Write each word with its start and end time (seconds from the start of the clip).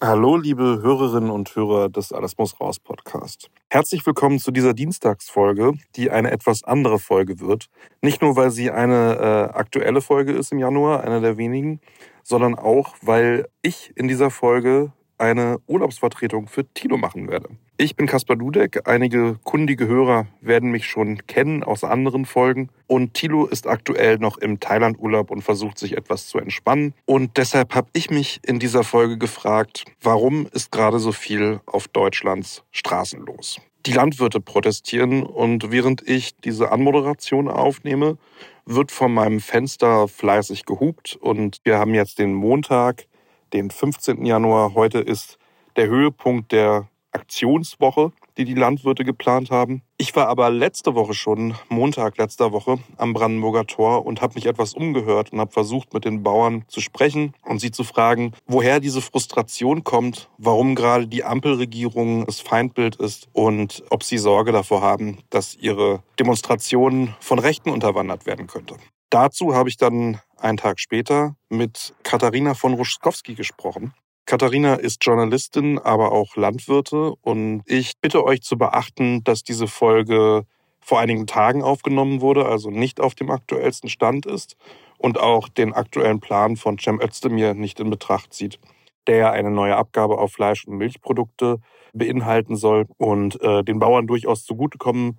Hallo, 0.00 0.36
liebe 0.36 0.78
Hörerinnen 0.80 1.28
und 1.28 1.56
Hörer 1.56 1.88
des 1.88 2.12
Alles 2.12 2.38
muss 2.38 2.60
raus 2.60 2.78
Podcast. 2.78 3.50
Herzlich 3.68 4.06
willkommen 4.06 4.38
zu 4.38 4.52
dieser 4.52 4.72
Dienstagsfolge, 4.72 5.72
die 5.96 6.12
eine 6.12 6.30
etwas 6.30 6.62
andere 6.62 7.00
Folge 7.00 7.40
wird. 7.40 7.68
Nicht 8.00 8.22
nur, 8.22 8.36
weil 8.36 8.52
sie 8.52 8.70
eine 8.70 9.16
äh, 9.16 9.58
aktuelle 9.58 10.00
Folge 10.00 10.34
ist 10.34 10.52
im 10.52 10.60
Januar, 10.60 11.02
eine 11.02 11.20
der 11.20 11.36
wenigen, 11.36 11.80
sondern 12.22 12.54
auch, 12.54 12.94
weil 13.02 13.48
ich 13.60 13.92
in 13.96 14.06
dieser 14.06 14.30
Folge 14.30 14.92
eine 15.18 15.58
Urlaubsvertretung 15.66 16.48
für 16.48 16.64
Tino 16.74 16.96
machen 16.96 17.28
werde. 17.28 17.48
Ich 17.76 17.94
bin 17.94 18.06
Kaspar 18.06 18.36
Dudek. 18.36 18.88
Einige 18.88 19.38
kundige 19.44 19.86
Hörer 19.86 20.26
werden 20.40 20.70
mich 20.70 20.86
schon 20.86 21.26
kennen 21.26 21.62
aus 21.62 21.84
anderen 21.84 22.24
Folgen. 22.24 22.70
Und 22.86 23.14
Tilo 23.14 23.46
ist 23.46 23.66
aktuell 23.66 24.18
noch 24.18 24.38
im 24.38 24.58
Thailand-Urlaub 24.58 25.30
und 25.30 25.42
versucht 25.42 25.78
sich 25.78 25.96
etwas 25.96 26.26
zu 26.26 26.38
entspannen. 26.38 26.94
Und 27.06 27.36
deshalb 27.36 27.74
habe 27.74 27.88
ich 27.92 28.10
mich 28.10 28.40
in 28.44 28.58
dieser 28.58 28.82
Folge 28.82 29.16
gefragt, 29.16 29.84
warum 30.02 30.48
ist 30.52 30.72
gerade 30.72 30.98
so 30.98 31.12
viel 31.12 31.60
auf 31.66 31.86
Deutschlands 31.86 32.64
Straßen 32.72 33.24
los? 33.24 33.60
Die 33.86 33.92
Landwirte 33.92 34.40
protestieren 34.40 35.22
und 35.22 35.70
während 35.70 36.06
ich 36.06 36.36
diese 36.36 36.72
Anmoderation 36.72 37.48
aufnehme, 37.48 38.18
wird 38.66 38.92
von 38.92 39.14
meinem 39.14 39.40
Fenster 39.40 40.08
fleißig 40.08 40.66
gehupt 40.66 41.16
und 41.20 41.60
wir 41.64 41.78
haben 41.78 41.94
jetzt 41.94 42.18
den 42.18 42.34
Montag, 42.34 43.06
den 43.52 43.70
15. 43.70 44.24
Januar. 44.24 44.74
Heute 44.74 44.98
ist 44.98 45.38
der 45.76 45.88
Höhepunkt 45.88 46.52
der 46.52 46.88
Aktionswoche, 47.12 48.12
die 48.36 48.44
die 48.44 48.54
Landwirte 48.54 49.04
geplant 49.04 49.50
haben. 49.50 49.82
Ich 49.96 50.14
war 50.14 50.28
aber 50.28 50.50
letzte 50.50 50.94
Woche 50.94 51.14
schon, 51.14 51.54
Montag 51.68 52.18
letzter 52.18 52.52
Woche, 52.52 52.78
am 52.96 53.12
Brandenburger 53.12 53.66
Tor 53.66 54.06
und 54.06 54.20
habe 54.20 54.34
mich 54.34 54.46
etwas 54.46 54.74
umgehört 54.74 55.32
und 55.32 55.40
habe 55.40 55.50
versucht, 55.50 55.92
mit 55.92 56.04
den 56.04 56.22
Bauern 56.22 56.64
zu 56.68 56.80
sprechen 56.80 57.34
und 57.44 57.60
sie 57.60 57.72
zu 57.72 57.82
fragen, 57.82 58.32
woher 58.46 58.78
diese 58.78 59.00
Frustration 59.00 59.82
kommt, 59.82 60.30
warum 60.38 60.74
gerade 60.74 61.08
die 61.08 61.24
Ampelregierung 61.24 62.26
das 62.26 62.40
Feindbild 62.40 62.96
ist 62.96 63.28
und 63.32 63.82
ob 63.90 64.04
sie 64.04 64.18
Sorge 64.18 64.52
davor 64.52 64.82
haben, 64.82 65.18
dass 65.30 65.56
ihre 65.56 66.02
Demonstration 66.20 67.14
von 67.20 67.38
Rechten 67.38 67.70
unterwandert 67.70 68.26
werden 68.26 68.46
könnte. 68.46 68.76
Dazu 69.10 69.54
habe 69.54 69.68
ich 69.68 69.78
dann 69.78 70.20
einen 70.38 70.56
Tag 70.56 70.80
später 70.80 71.36
mit 71.48 71.94
Katharina 72.02 72.54
von 72.54 72.74
Ruschkowski 72.74 73.34
gesprochen. 73.34 73.94
Katharina 74.26 74.74
ist 74.74 75.04
Journalistin, 75.04 75.78
aber 75.78 76.12
auch 76.12 76.36
Landwirte 76.36 77.14
und 77.22 77.62
ich 77.64 77.94
bitte 78.00 78.24
euch 78.24 78.42
zu 78.42 78.58
beachten, 78.58 79.24
dass 79.24 79.42
diese 79.42 79.66
Folge 79.66 80.44
vor 80.80 81.00
einigen 81.00 81.26
Tagen 81.26 81.62
aufgenommen 81.62 82.20
wurde, 82.20 82.46
also 82.46 82.70
nicht 82.70 83.00
auf 83.00 83.14
dem 83.14 83.30
aktuellsten 83.30 83.88
Stand 83.88 84.26
ist 84.26 84.56
und 84.98 85.18
auch 85.18 85.48
den 85.48 85.72
aktuellen 85.72 86.20
Plan 86.20 86.56
von 86.56 86.78
Cem 86.78 87.00
Özdemir 87.00 87.54
nicht 87.54 87.80
in 87.80 87.90
Betracht 87.90 88.34
zieht, 88.34 88.58
der 89.06 89.32
eine 89.32 89.50
neue 89.50 89.76
Abgabe 89.76 90.18
auf 90.18 90.32
Fleisch- 90.32 90.66
und 90.66 90.76
Milchprodukte 90.76 91.60
beinhalten 91.94 92.56
soll 92.56 92.86
und 92.98 93.40
äh, 93.42 93.64
den 93.64 93.78
Bauern 93.78 94.06
durchaus 94.06 94.44
zugutekommen 94.44 95.18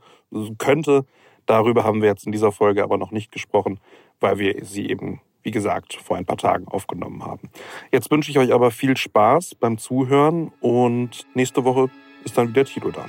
könnte. 0.58 1.06
Darüber 1.50 1.83
haben 1.83 2.03
wir 2.03 2.09
jetzt 2.09 2.28
in 2.28 2.31
dieser 2.31 2.52
Folge 2.52 2.83
aber 2.83 3.00
noch 3.00 3.09
nicht 3.09 3.31
gesprochen, 3.31 3.80
weil 4.19 4.38
wir 4.38 4.64
sie 4.64 4.88
eben 4.88 5.19
wie 5.42 5.52
gesagt, 5.52 5.95
vor 5.95 6.17
ein 6.17 6.25
paar 6.25 6.38
Tagen 6.38 6.67
aufgenommen 6.67 7.23
haben. 7.23 7.50
Jetzt 7.91 8.11
wünsche 8.11 8.30
ich 8.30 8.38
euch 8.38 8.53
aber 8.53 8.72
viel 8.72 8.97
Spaß 8.97 9.56
beim 9.56 9.78
Zuhören 9.78 10.52
und 10.59 11.25
nächste 11.33 11.64
Woche 11.64 11.89
ist 12.25 12.38
dann 12.38 12.50
wieder 12.50 12.66
Tilo 12.66 12.91
da. 12.91 13.06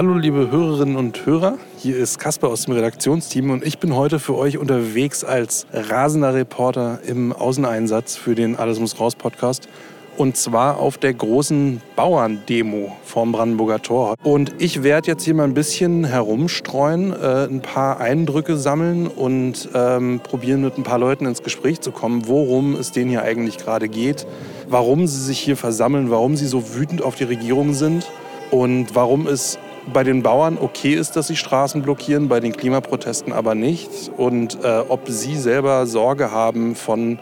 Hallo 0.00 0.14
liebe 0.14 0.50
Hörerinnen 0.50 0.96
und 0.96 1.26
Hörer, 1.26 1.58
hier 1.76 1.98
ist 1.98 2.18
Kasper 2.18 2.48
aus 2.48 2.64
dem 2.64 2.72
Redaktionsteam 2.72 3.50
und 3.50 3.62
ich 3.62 3.78
bin 3.78 3.94
heute 3.94 4.18
für 4.18 4.34
euch 4.34 4.56
unterwegs 4.56 5.24
als 5.24 5.66
rasender 5.74 6.32
Reporter 6.32 7.00
im 7.06 7.34
Außeneinsatz 7.34 8.16
für 8.16 8.34
den 8.34 8.56
Alles 8.56 8.80
muss 8.80 8.98
raus 8.98 9.14
Podcast 9.14 9.68
und 10.16 10.38
zwar 10.38 10.78
auf 10.78 10.96
der 10.96 11.12
großen 11.12 11.82
Bauerndemo 11.96 12.96
vorm 13.04 13.32
Brandenburger 13.32 13.82
Tor. 13.82 14.14
Und 14.22 14.54
ich 14.56 14.82
werde 14.82 15.08
jetzt 15.08 15.24
hier 15.24 15.34
mal 15.34 15.44
ein 15.44 15.52
bisschen 15.52 16.04
herumstreuen, 16.04 17.12
äh, 17.12 17.44
ein 17.44 17.60
paar 17.60 18.00
Eindrücke 18.00 18.56
sammeln 18.56 19.06
und 19.06 19.68
ähm, 19.74 20.20
probieren 20.22 20.62
mit 20.62 20.78
ein 20.78 20.82
paar 20.82 20.98
Leuten 20.98 21.26
ins 21.26 21.42
Gespräch 21.42 21.82
zu 21.82 21.92
kommen, 21.92 22.26
worum 22.26 22.74
es 22.74 22.90
denen 22.90 23.10
hier 23.10 23.20
eigentlich 23.20 23.58
gerade 23.58 23.90
geht, 23.90 24.26
warum 24.66 25.06
sie 25.06 25.22
sich 25.22 25.38
hier 25.38 25.58
versammeln, 25.58 26.10
warum 26.10 26.36
sie 26.36 26.46
so 26.46 26.74
wütend 26.74 27.02
auf 27.02 27.16
die 27.16 27.24
Regierung 27.24 27.74
sind 27.74 28.10
und 28.50 28.94
warum 28.94 29.26
es 29.26 29.58
bei 29.92 30.04
den 30.04 30.22
Bauern 30.22 30.58
okay 30.60 30.94
ist, 30.94 31.16
dass 31.16 31.28
sie 31.28 31.36
Straßen 31.36 31.82
blockieren, 31.82 32.28
bei 32.28 32.40
den 32.40 32.52
Klimaprotesten 32.52 33.32
aber 33.32 33.54
nicht. 33.54 34.10
Und 34.16 34.62
äh, 34.62 34.82
ob 34.88 35.08
sie 35.08 35.36
selber 35.36 35.86
Sorge 35.86 36.30
haben, 36.30 36.74
von 36.74 37.18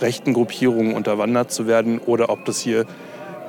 rechten 0.00 0.32
Gruppierungen 0.32 0.94
unterwandert 0.94 1.52
zu 1.52 1.66
werden 1.66 1.98
oder 1.98 2.30
ob 2.30 2.44
das 2.44 2.58
hier 2.60 2.86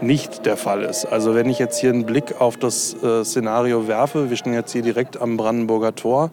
nicht 0.02 0.46
der 0.46 0.58
Fall 0.58 0.82
ist. 0.82 1.06
Also 1.06 1.36
wenn 1.36 1.50
ich 1.50 1.60
jetzt 1.60 1.80
hier 1.80 1.92
einen 1.92 2.06
Blick 2.06 2.40
auf 2.40 2.58
das 2.58 2.96
äh, 3.04 3.24
Szenario 3.24 3.88
werfe, 3.88 4.30
wir 4.30 4.38
stehen 4.38 4.54
jetzt 4.54 4.72
hier 4.72 4.82
direkt 4.82 5.22
am 5.22 5.38
Brandenburger 5.38 5.96
Tor. 5.96 6.32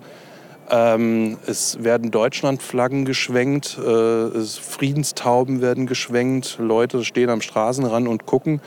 Ähm, 0.70 1.38
es 1.46 1.82
werden 1.82 2.10
Deutschlandflaggen 2.10 3.04
geschwenkt, 3.04 3.78
äh, 3.78 3.90
es, 3.90 4.58
Friedenstauben 4.58 5.60
werden 5.60 5.86
geschwenkt, 5.86 6.56
Leute 6.58 7.04
stehen 7.04 7.30
am 7.30 7.40
Straßenrand 7.40 8.08
und 8.08 8.26
gucken. 8.26 8.60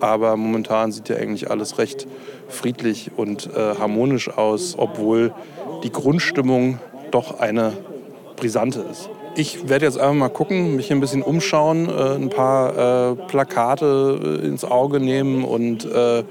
Aber 0.00 0.36
momentan 0.36 0.92
sieht 0.92 1.08
ja 1.08 1.16
eigentlich 1.16 1.50
alles 1.50 1.78
recht 1.78 2.06
friedlich 2.50 3.12
und 3.16 3.48
äh, 3.54 3.76
harmonisch 3.78 4.28
aus, 4.28 4.74
obwohl 4.76 5.32
die 5.82 5.92
Grundstimmung 5.92 6.78
doch 7.10 7.40
eine 7.40 7.72
brisante 8.36 8.80
ist. 8.80 9.08
Ich 9.36 9.68
werde 9.68 9.86
jetzt 9.86 9.98
einfach 9.98 10.14
mal 10.14 10.28
gucken, 10.28 10.76
mich 10.76 10.90
ein 10.90 11.00
bisschen 11.00 11.22
umschauen, 11.22 11.88
äh, 11.88 12.14
ein 12.14 12.30
paar 12.30 13.12
äh, 13.12 13.14
Plakate 13.14 14.40
äh, 14.42 14.46
ins 14.46 14.64
Auge 14.64 14.98
nehmen 15.00 15.44
und 15.44 15.84
äh, 15.84 16.24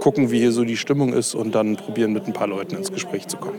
gucken, 0.00 0.30
wie 0.30 0.40
hier 0.40 0.52
so 0.52 0.64
die 0.64 0.76
Stimmung 0.76 1.12
ist 1.12 1.34
und 1.34 1.54
dann 1.54 1.76
probieren, 1.76 2.12
mit 2.12 2.26
ein 2.26 2.32
paar 2.32 2.48
Leuten 2.48 2.76
ins 2.76 2.90
Gespräch 2.90 3.28
zu 3.28 3.36
kommen. 3.36 3.58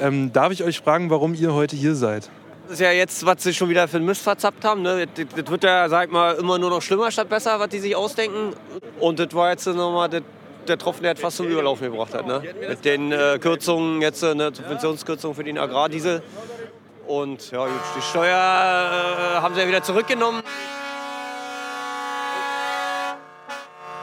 Ähm, 0.00 0.32
darf 0.32 0.52
ich 0.52 0.64
euch 0.64 0.80
fragen, 0.80 1.10
warum 1.10 1.34
ihr 1.34 1.52
heute 1.52 1.76
hier 1.76 1.94
seid? 1.94 2.30
Das 2.64 2.74
ist 2.74 2.80
ja 2.80 2.92
jetzt, 2.92 3.24
was 3.24 3.42
sie 3.42 3.54
schon 3.54 3.68
wieder 3.68 3.88
für 3.88 3.96
einen 3.96 4.06
Mist 4.06 4.22
verzappt 4.22 4.64
haben. 4.64 4.82
Ne? 4.82 5.06
Das, 5.14 5.26
das, 5.34 5.50
wird 5.50 5.64
ja, 5.64 5.88
sag 5.88 6.06
ich 6.06 6.12
mal, 6.12 6.34
immer 6.34 6.58
nur 6.58 6.70
noch 6.70 6.82
schlimmer 6.82 7.10
statt 7.10 7.28
besser, 7.28 7.58
was 7.58 7.68
die 7.70 7.78
sich 7.78 7.96
ausdenken. 7.96 8.52
Und 9.00 9.18
das 9.18 9.32
war 9.32 9.50
jetzt 9.50 9.66
nochmal 9.66 10.08
das 10.08 10.22
der 10.68 10.78
Tropfen, 10.78 11.02
der 11.02 11.16
fast 11.16 11.36
zum 11.36 11.46
Überlaufen 11.46 11.90
gebracht 11.90 12.14
hat. 12.14 12.26
Ne? 12.26 12.42
Mit 12.68 12.84
den 12.84 13.12
äh, 13.12 13.38
Kürzungen, 13.40 14.02
jetzt 14.02 14.22
eine 14.22 14.48
äh, 14.48 14.54
Subventionskürzung 14.54 15.34
für 15.34 15.44
den 15.44 15.58
Agrardiesel. 15.58 16.22
Und 17.06 17.50
ja, 17.50 17.66
die 17.96 18.02
Steuer 18.02 18.34
äh, 18.34 19.40
haben 19.40 19.54
sie 19.54 19.60
ja 19.60 19.68
wieder 19.68 19.82
zurückgenommen. 19.82 20.42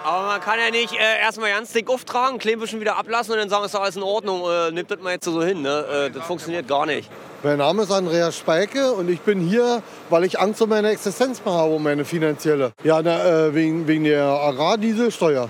Aber 0.06 0.28
man 0.28 0.40
kann 0.40 0.60
ja 0.60 0.70
nicht 0.70 0.94
äh, 0.94 1.20
erstmal 1.20 1.50
ganz 1.50 1.74
dick 1.74 1.90
auftragen, 1.90 2.38
klein 2.38 2.62
wieder 2.62 2.96
ablassen 2.98 3.34
und 3.34 3.40
dann 3.40 3.50
sagen, 3.50 3.66
es 3.66 3.74
ist 3.74 3.80
alles 3.80 3.96
in 3.96 4.04
Ordnung, 4.04 4.44
äh, 4.48 4.72
nimmt 4.72 4.92
das 4.92 5.00
mal 5.00 5.14
jetzt 5.14 5.26
so 5.26 5.42
hin. 5.42 5.64
Ne? 5.64 5.86
Äh, 5.92 6.12
das 6.12 6.24
funktioniert 6.26 6.68
gar 6.68 6.86
nicht. 6.86 7.10
Mein 7.42 7.58
Name 7.58 7.84
ist 7.84 7.92
Andreas 7.92 8.38
Speike 8.38 8.92
und 8.92 9.10
ich 9.10 9.22
bin 9.22 9.40
hier, 9.40 9.82
weil 10.12 10.24
ich 10.24 10.40
Angst 10.40 10.62
um 10.62 10.70
meine 10.70 10.90
Existenz 10.90 11.42
habe, 11.44 11.74
um 11.74 11.82
meine 11.82 12.06
finanzielle. 12.06 12.74
Ja, 12.84 13.02
na, 13.04 13.48
äh, 13.48 13.56
wegen, 13.56 13.88
wegen 13.88 14.04
der 14.04 14.26
Agrardieselsteuer. 14.26 15.50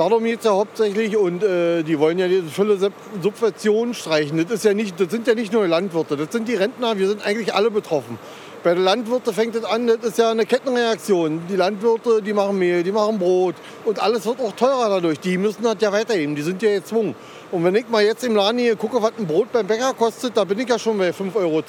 Darum 0.00 0.24
geht 0.24 0.38
es 0.38 0.46
ja 0.46 0.52
hauptsächlich 0.52 1.14
und 1.14 1.42
äh, 1.42 1.82
die 1.82 1.98
wollen 1.98 2.18
ja 2.18 2.26
diese 2.26 2.44
Fülle 2.44 2.78
Subventionen 3.20 3.92
streichen. 3.92 4.38
Das, 4.38 4.50
ist 4.50 4.64
ja 4.64 4.72
nicht, 4.72 4.98
das 4.98 5.10
sind 5.10 5.26
ja 5.26 5.34
nicht 5.34 5.52
nur 5.52 5.68
Landwirte, 5.68 6.16
das 6.16 6.32
sind 6.32 6.48
die 6.48 6.54
Rentner, 6.54 6.96
wir 6.96 7.06
sind 7.06 7.22
eigentlich 7.22 7.52
alle 7.52 7.70
betroffen. 7.70 8.18
Bei 8.62 8.72
den 8.72 8.82
Landwirten 8.82 9.34
fängt 9.34 9.54
es 9.56 9.64
an, 9.64 9.88
das 9.88 9.98
ist 10.02 10.16
ja 10.16 10.30
eine 10.30 10.46
Kettenreaktion. 10.46 11.42
Die 11.50 11.56
Landwirte, 11.56 12.22
die 12.22 12.32
machen 12.32 12.58
Mehl, 12.58 12.82
die 12.82 12.92
machen 12.92 13.18
Brot 13.18 13.56
und 13.84 14.02
alles 14.02 14.24
wird 14.24 14.40
auch 14.40 14.52
teurer 14.52 14.88
dadurch. 14.88 15.20
Die 15.20 15.36
müssen 15.36 15.64
das 15.64 15.76
ja 15.80 15.92
weitergeben, 15.92 16.34
die 16.34 16.40
sind 16.40 16.62
ja 16.62 16.70
gezwungen. 16.70 17.14
Und 17.52 17.62
wenn 17.64 17.74
ich 17.74 17.86
mal 17.90 18.02
jetzt 18.02 18.24
im 18.24 18.34
Laden 18.34 18.58
hier 18.58 18.76
gucke, 18.76 19.02
was 19.02 19.12
ein 19.18 19.26
Brot 19.26 19.52
beim 19.52 19.66
Bäcker 19.66 19.92
kostet, 19.92 20.34
da 20.34 20.44
bin 20.44 20.60
ich 20.60 20.68
ja 20.70 20.78
schon 20.78 20.96
bei 20.96 21.10
5,10 21.10 21.36
Euro. 21.36 21.62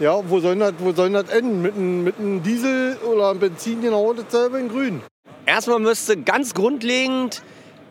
Ja, 0.00 0.20
wo 0.28 0.40
soll 0.40 0.56
das, 0.56 1.28
enden? 1.28 1.62
Mit 1.62 1.76
einem, 1.76 2.02
mit 2.02 2.18
einem 2.18 2.42
Diesel 2.42 2.96
oder 3.08 3.30
einem 3.30 3.38
Benzin 3.38 3.82
genau 3.82 4.14
dasselbe 4.14 4.58
in 4.58 4.68
grün. 4.68 5.02
Erstmal 5.46 5.78
müsste 5.78 6.16
ganz 6.16 6.54
grundlegend 6.54 7.42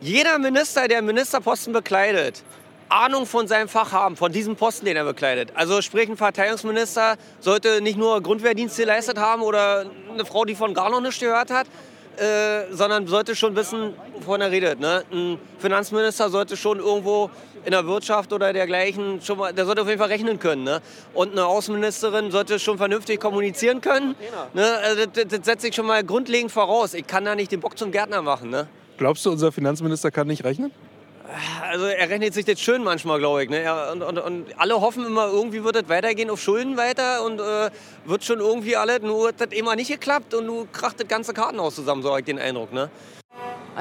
jeder 0.01 0.39
Minister, 0.39 0.87
der 0.87 1.01
Ministerposten 1.01 1.73
bekleidet, 1.73 2.43
Ahnung 2.87 3.25
von 3.25 3.47
seinem 3.47 3.67
Fach 3.67 3.91
haben, 3.91 4.15
von 4.15 4.31
diesem 4.31 4.55
Posten, 4.55 4.85
den 4.85 4.95
er 4.95 5.03
bekleidet. 5.03 5.51
Also 5.55 5.81
sprich, 5.81 6.09
ein 6.09 6.17
Verteidigungsminister 6.17 7.17
sollte 7.39 7.81
nicht 7.81 7.97
nur 7.97 8.21
Grundwehrdienst 8.23 8.77
geleistet 8.77 9.17
haben 9.17 9.41
oder 9.41 9.85
eine 10.11 10.25
Frau, 10.25 10.45
die 10.45 10.55
von 10.55 10.73
gar 10.73 10.89
noch 10.89 11.01
nichts 11.01 11.19
gehört 11.19 11.51
hat. 11.51 11.67
äh, 12.19 12.73
sondern 12.73 13.07
sollte 13.07 13.35
schon 13.35 13.55
wissen, 13.55 13.93
wovon 14.13 14.41
er 14.41 14.51
redet. 14.51 14.79
Ne? 14.79 15.03
Ein 15.11 15.39
Finanzminister 15.57 16.29
sollte 16.29 16.57
schon 16.57 16.79
irgendwo 16.79 17.29
in 17.65 17.71
der 17.71 17.85
Wirtschaft 17.85 18.33
oder 18.33 18.53
dergleichen 18.53 19.21
schon 19.21 19.37
mal, 19.37 19.53
der 19.53 19.65
sollte 19.65 19.81
auf 19.81 19.87
jeden 19.87 19.99
Fall 19.99 20.09
rechnen 20.09 20.39
können. 20.39 20.63
Ne? 20.63 20.81
Und 21.13 21.31
eine 21.31 21.45
Außenministerin 21.45 22.31
sollte 22.31 22.59
schon 22.59 22.77
vernünftig 22.77 23.19
kommunizieren 23.19 23.81
können. 23.81 24.15
Ne? 24.53 24.65
Also 24.83 25.05
das, 25.05 25.27
das 25.27 25.39
setze 25.45 25.67
ich 25.67 25.75
schon 25.75 25.85
mal 25.85 26.03
grundlegend 26.03 26.51
voraus. 26.51 26.93
Ich 26.93 27.07
kann 27.07 27.25
da 27.25 27.35
nicht 27.35 27.51
den 27.51 27.59
Bock 27.59 27.77
zum 27.77 27.91
Gärtner 27.91 28.21
machen. 28.21 28.49
Ne? 28.49 28.67
Glaubst 28.97 29.25
du, 29.25 29.31
unser 29.31 29.51
Finanzminister 29.51 30.11
kann 30.11 30.27
nicht 30.27 30.43
rechnen? 30.43 30.71
Also 31.61 31.85
er 31.85 32.09
rechnet 32.09 32.33
sich 32.33 32.45
das 32.45 32.59
schön 32.59 32.83
manchmal, 32.83 33.19
glaube 33.19 33.43
ich. 33.43 33.49
Ne? 33.49 33.63
Und, 33.91 34.01
und, 34.01 34.17
und, 34.17 34.45
alle 34.57 34.81
hoffen 34.81 35.05
immer, 35.05 35.27
irgendwie 35.27 35.63
wird 35.63 35.75
es 35.75 35.87
weitergehen 35.87 36.29
auf 36.29 36.41
Schulden 36.41 36.75
weiter 36.75 37.23
und 37.23 37.39
äh, 37.39 37.69
wird 38.05 38.23
schon 38.23 38.39
irgendwie 38.39 38.75
alles. 38.75 39.01
Nur 39.01 39.27
hat 39.27 39.39
das 39.39 39.49
immer 39.51 39.75
nicht 39.75 39.89
geklappt 39.89 40.33
und 40.33 40.47
du 40.47 40.67
kracht 40.71 40.99
das 40.99 41.07
ganze 41.07 41.33
Kartenhaus 41.33 41.75
zusammen, 41.75 42.01
so 42.01 42.09
habe 42.09 42.19
ich 42.19 42.25
den 42.25 42.39
Eindruck. 42.39 42.73
Ne? 42.73 42.89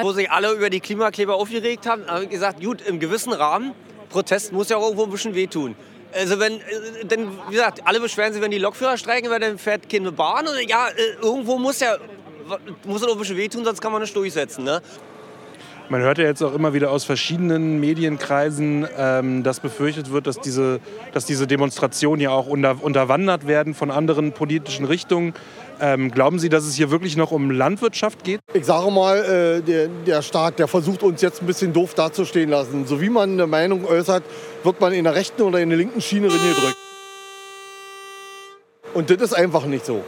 Wo 0.00 0.12
sich 0.12 0.30
alle 0.30 0.52
über 0.52 0.70
die 0.70 0.80
Klimakleber 0.80 1.34
aufgeregt 1.34 1.86
haben, 1.86 2.06
habe 2.06 2.24
ich 2.24 2.30
gesagt, 2.30 2.62
gut, 2.62 2.82
im 2.82 3.00
gewissen 3.00 3.32
Rahmen, 3.32 3.72
Protest 4.08 4.52
muss 4.52 4.68
ja 4.68 4.76
auch 4.76 4.84
irgendwo 4.84 5.04
ein 5.04 5.10
bisschen 5.10 5.34
wehtun. 5.34 5.74
Also 6.12 6.40
wenn, 6.40 6.54
äh, 6.54 7.04
denn 7.04 7.28
wie 7.48 7.52
gesagt, 7.52 7.82
alle 7.84 8.00
beschweren 8.00 8.32
sich, 8.32 8.40
wenn 8.40 8.50
die 8.50 8.58
Lokführer 8.58 8.96
streiken, 8.96 9.30
weil 9.30 9.40
dann 9.40 9.58
fährt 9.58 9.88
keine 9.90 10.10
Bahn. 10.10 10.46
Und 10.46 10.68
ja, 10.68 10.88
äh, 10.88 11.22
irgendwo 11.22 11.58
muss 11.58 11.80
ja 11.80 11.96
muss 12.84 13.02
es 13.02 13.08
auch 13.08 13.12
ein 13.12 13.18
bisschen 13.18 13.36
wehtun, 13.36 13.64
sonst 13.64 13.80
kann 13.80 13.92
man 13.92 14.00
nicht 14.00 14.14
durchsetzen. 14.14 14.64
Ne? 14.64 14.80
Man 15.90 16.02
hört 16.02 16.18
ja 16.18 16.24
jetzt 16.24 16.42
auch 16.42 16.54
immer 16.54 16.74
wieder 16.74 16.90
aus 16.90 17.04
verschiedenen 17.04 17.80
Medienkreisen, 17.80 18.86
ähm, 18.96 19.42
dass 19.42 19.60
befürchtet 19.60 20.12
wird, 20.12 20.26
dass 20.26 20.38
diese, 20.38 20.80
dass 21.12 21.24
diese 21.24 21.46
Demonstrationen 21.46 22.20
ja 22.20 22.30
auch 22.30 22.46
unter, 22.46 22.82
unterwandert 22.82 23.46
werden 23.46 23.74
von 23.74 23.90
anderen 23.90 24.32
politischen 24.32 24.84
Richtungen. 24.84 25.32
Ähm, 25.80 26.10
glauben 26.10 26.38
Sie, 26.38 26.48
dass 26.48 26.64
es 26.64 26.74
hier 26.74 26.90
wirklich 26.90 27.16
noch 27.16 27.30
um 27.30 27.50
Landwirtschaft 27.50 28.24
geht? 28.24 28.40
Ich 28.52 28.64
sage 28.64 28.90
mal, 28.90 29.18
äh, 29.18 29.62
der, 29.62 29.88
der 29.88 30.22
Staat, 30.22 30.58
der 30.58 30.66
versucht 30.66 31.04
uns 31.04 31.22
jetzt 31.22 31.40
ein 31.40 31.46
bisschen 31.46 31.72
doof 31.72 31.94
dazustehen 31.94 32.50
lassen. 32.50 32.86
So 32.86 33.00
wie 33.00 33.10
man 33.10 33.32
eine 33.32 33.46
Meinung 33.46 33.84
äußert, 33.84 34.24
wird 34.64 34.80
man 34.80 34.92
in 34.92 35.04
der 35.04 35.14
rechten 35.14 35.42
oder 35.42 35.60
in 35.60 35.68
der 35.68 35.78
linken 35.78 36.00
Schiene 36.00 36.28
gedrückt. 36.28 36.76
Und 38.94 39.10
das 39.10 39.18
ist 39.18 39.34
einfach 39.34 39.66
nicht 39.66 39.86
so. 39.86 40.02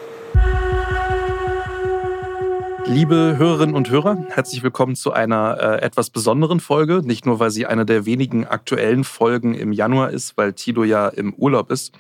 Liebe 2.87 3.37
Hörerinnen 3.39 3.77
und 3.77 3.89
Hörer, 3.91 4.25
herzlich 4.31 4.65
willkommen 4.65 4.97
zu 4.97 5.13
einer 5.13 5.59
äh, 5.61 5.83
etwas 5.83 6.11
besonderen 6.11 6.59
Folge. 6.59 7.03
Nicht 7.05 7.25
nur, 7.25 7.39
weil 7.39 7.53
sie 7.53 7.67
eine 7.67 7.87
der 7.87 8.05
wenigen 8.05 8.45
aktuellen 8.45 9.05
Folgen 9.05 9.55
im 9.55 9.71
Januar 9.73 10.11
ist, 10.11 10.37
weil 10.37 10.55
Tilo 10.55 10.83
ja 10.83 11.07
im 11.07 11.33
Urlaub 11.35 11.71
ist, 11.71 11.93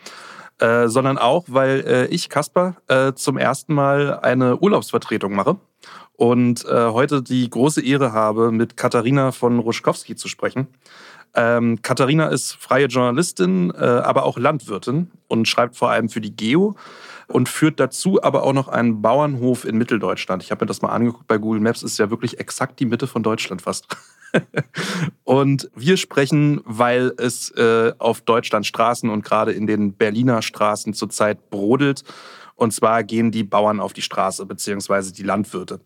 äh, 0.60 0.88
sondern 0.88 1.18
auch, 1.18 1.44
weil 1.48 1.80
äh, 1.86 2.06
ich, 2.06 2.28
Kaspar, 2.28 2.76
äh, 2.88 3.12
zum 3.14 3.38
ersten 3.38 3.74
Mal 3.74 4.20
eine 4.20 4.58
Urlaubsvertretung 4.58 5.34
mache 5.34 5.56
und 6.20 6.64
äh, 6.66 6.88
heute 6.88 7.22
die 7.22 7.48
große 7.48 7.82
Ehre 7.82 8.12
habe, 8.12 8.52
mit 8.52 8.76
Katharina 8.76 9.32
von 9.32 9.58
Ruschkowski 9.58 10.16
zu 10.16 10.28
sprechen. 10.28 10.68
Ähm, 11.34 11.80
Katharina 11.82 12.28
ist 12.28 12.54
freie 12.54 12.86
Journalistin, 12.86 13.70
äh, 13.70 13.84
aber 13.84 14.24
auch 14.24 14.36
Landwirtin 14.36 15.10
und 15.28 15.46
schreibt 15.46 15.76
vor 15.76 15.90
allem 15.90 16.08
für 16.08 16.20
die 16.20 16.34
Geo 16.34 16.74
und 17.28 17.48
führt 17.48 17.78
dazu 17.78 18.22
aber 18.22 18.42
auch 18.42 18.52
noch 18.52 18.68
einen 18.68 19.00
Bauernhof 19.02 19.64
in 19.64 19.78
Mitteldeutschland. 19.78 20.42
Ich 20.42 20.50
habe 20.50 20.64
mir 20.64 20.66
das 20.66 20.82
mal 20.82 20.88
angeguckt 20.88 21.28
bei 21.28 21.38
Google 21.38 21.60
Maps, 21.60 21.82
ist 21.82 21.98
ja 21.98 22.10
wirklich 22.10 22.40
exakt 22.40 22.80
die 22.80 22.86
Mitte 22.86 23.06
von 23.06 23.22
Deutschland 23.22 23.62
fast. 23.62 23.86
und 25.24 25.70
wir 25.74 25.96
sprechen, 25.96 26.60
weil 26.64 27.12
es 27.16 27.50
äh, 27.50 27.92
auf 27.98 28.20
Deutschland 28.22 28.66
Straßen 28.66 29.08
und 29.08 29.24
gerade 29.24 29.52
in 29.52 29.66
den 29.66 29.94
Berliner 29.94 30.42
Straßen 30.42 30.94
zurzeit 30.94 31.50
brodelt. 31.50 32.02
Und 32.56 32.72
zwar 32.72 33.04
gehen 33.04 33.30
die 33.30 33.44
Bauern 33.44 33.80
auf 33.80 33.92
die 33.92 34.02
Straße, 34.02 34.44
beziehungsweise 34.46 35.12
die 35.12 35.22
Landwirte. 35.22 35.80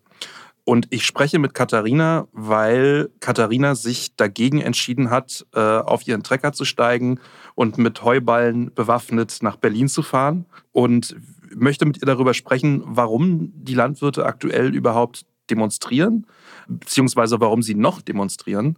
Und 0.65 0.87
ich 0.89 1.05
spreche 1.05 1.37
mit 1.37 1.53
Katharina, 1.53 2.27
weil 2.31 3.09
Katharina 3.19 3.75
sich 3.75 4.15
dagegen 4.15 4.61
entschieden 4.61 5.11
hat, 5.11 5.45
äh, 5.53 5.59
auf 5.59 6.07
ihren 6.07 6.23
Trecker 6.23 6.53
zu 6.53 6.65
steigen 6.65 7.19
und 7.53 7.77
mit 7.77 8.03
Heuballen 8.03 8.73
bewaffnet 8.73 9.37
nach 9.41 9.57
Berlin 9.57 9.87
zu 9.87 10.01
fahren. 10.01 10.45
Und 10.71 11.15
möchte 11.55 11.85
mit 11.85 11.97
ihr 11.97 12.05
darüber 12.05 12.33
sprechen, 12.33 12.81
warum 12.85 13.51
die 13.55 13.75
Landwirte 13.75 14.25
aktuell 14.25 14.73
überhaupt 14.73 15.25
demonstrieren, 15.49 16.25
beziehungsweise 16.67 17.39
warum 17.39 17.61
sie 17.61 17.75
noch 17.75 18.01
demonstrieren, 18.01 18.77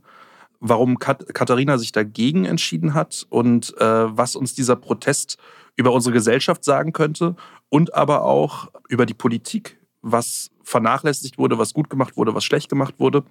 warum 0.59 0.99
Kat 0.99 1.33
Katharina 1.33 1.77
sich 1.77 1.91
dagegen 1.91 2.45
entschieden 2.45 2.93
hat 2.93 3.25
und 3.29 3.75
äh, 3.79 4.17
was 4.17 4.35
uns 4.35 4.53
dieser 4.53 4.75
Protest 4.75 5.37
über 5.75 5.91
unsere 5.91 6.13
Gesellschaft 6.13 6.63
sagen 6.63 6.93
könnte 6.93 7.35
und 7.69 7.93
aber 7.93 8.23
auch 8.23 8.69
über 8.89 9.05
die 9.05 9.13
Politik, 9.13 9.79
was 10.01 10.49
vernachlässigt 10.67 11.37
wurde, 11.37 11.57
was 11.57 11.73
gut 11.73 11.89
gemacht 11.89 12.17
wurde, 12.17 12.35
was 12.35 12.43
schlecht 12.43 12.69
gemacht 12.69 12.95
wurde, 12.97 13.23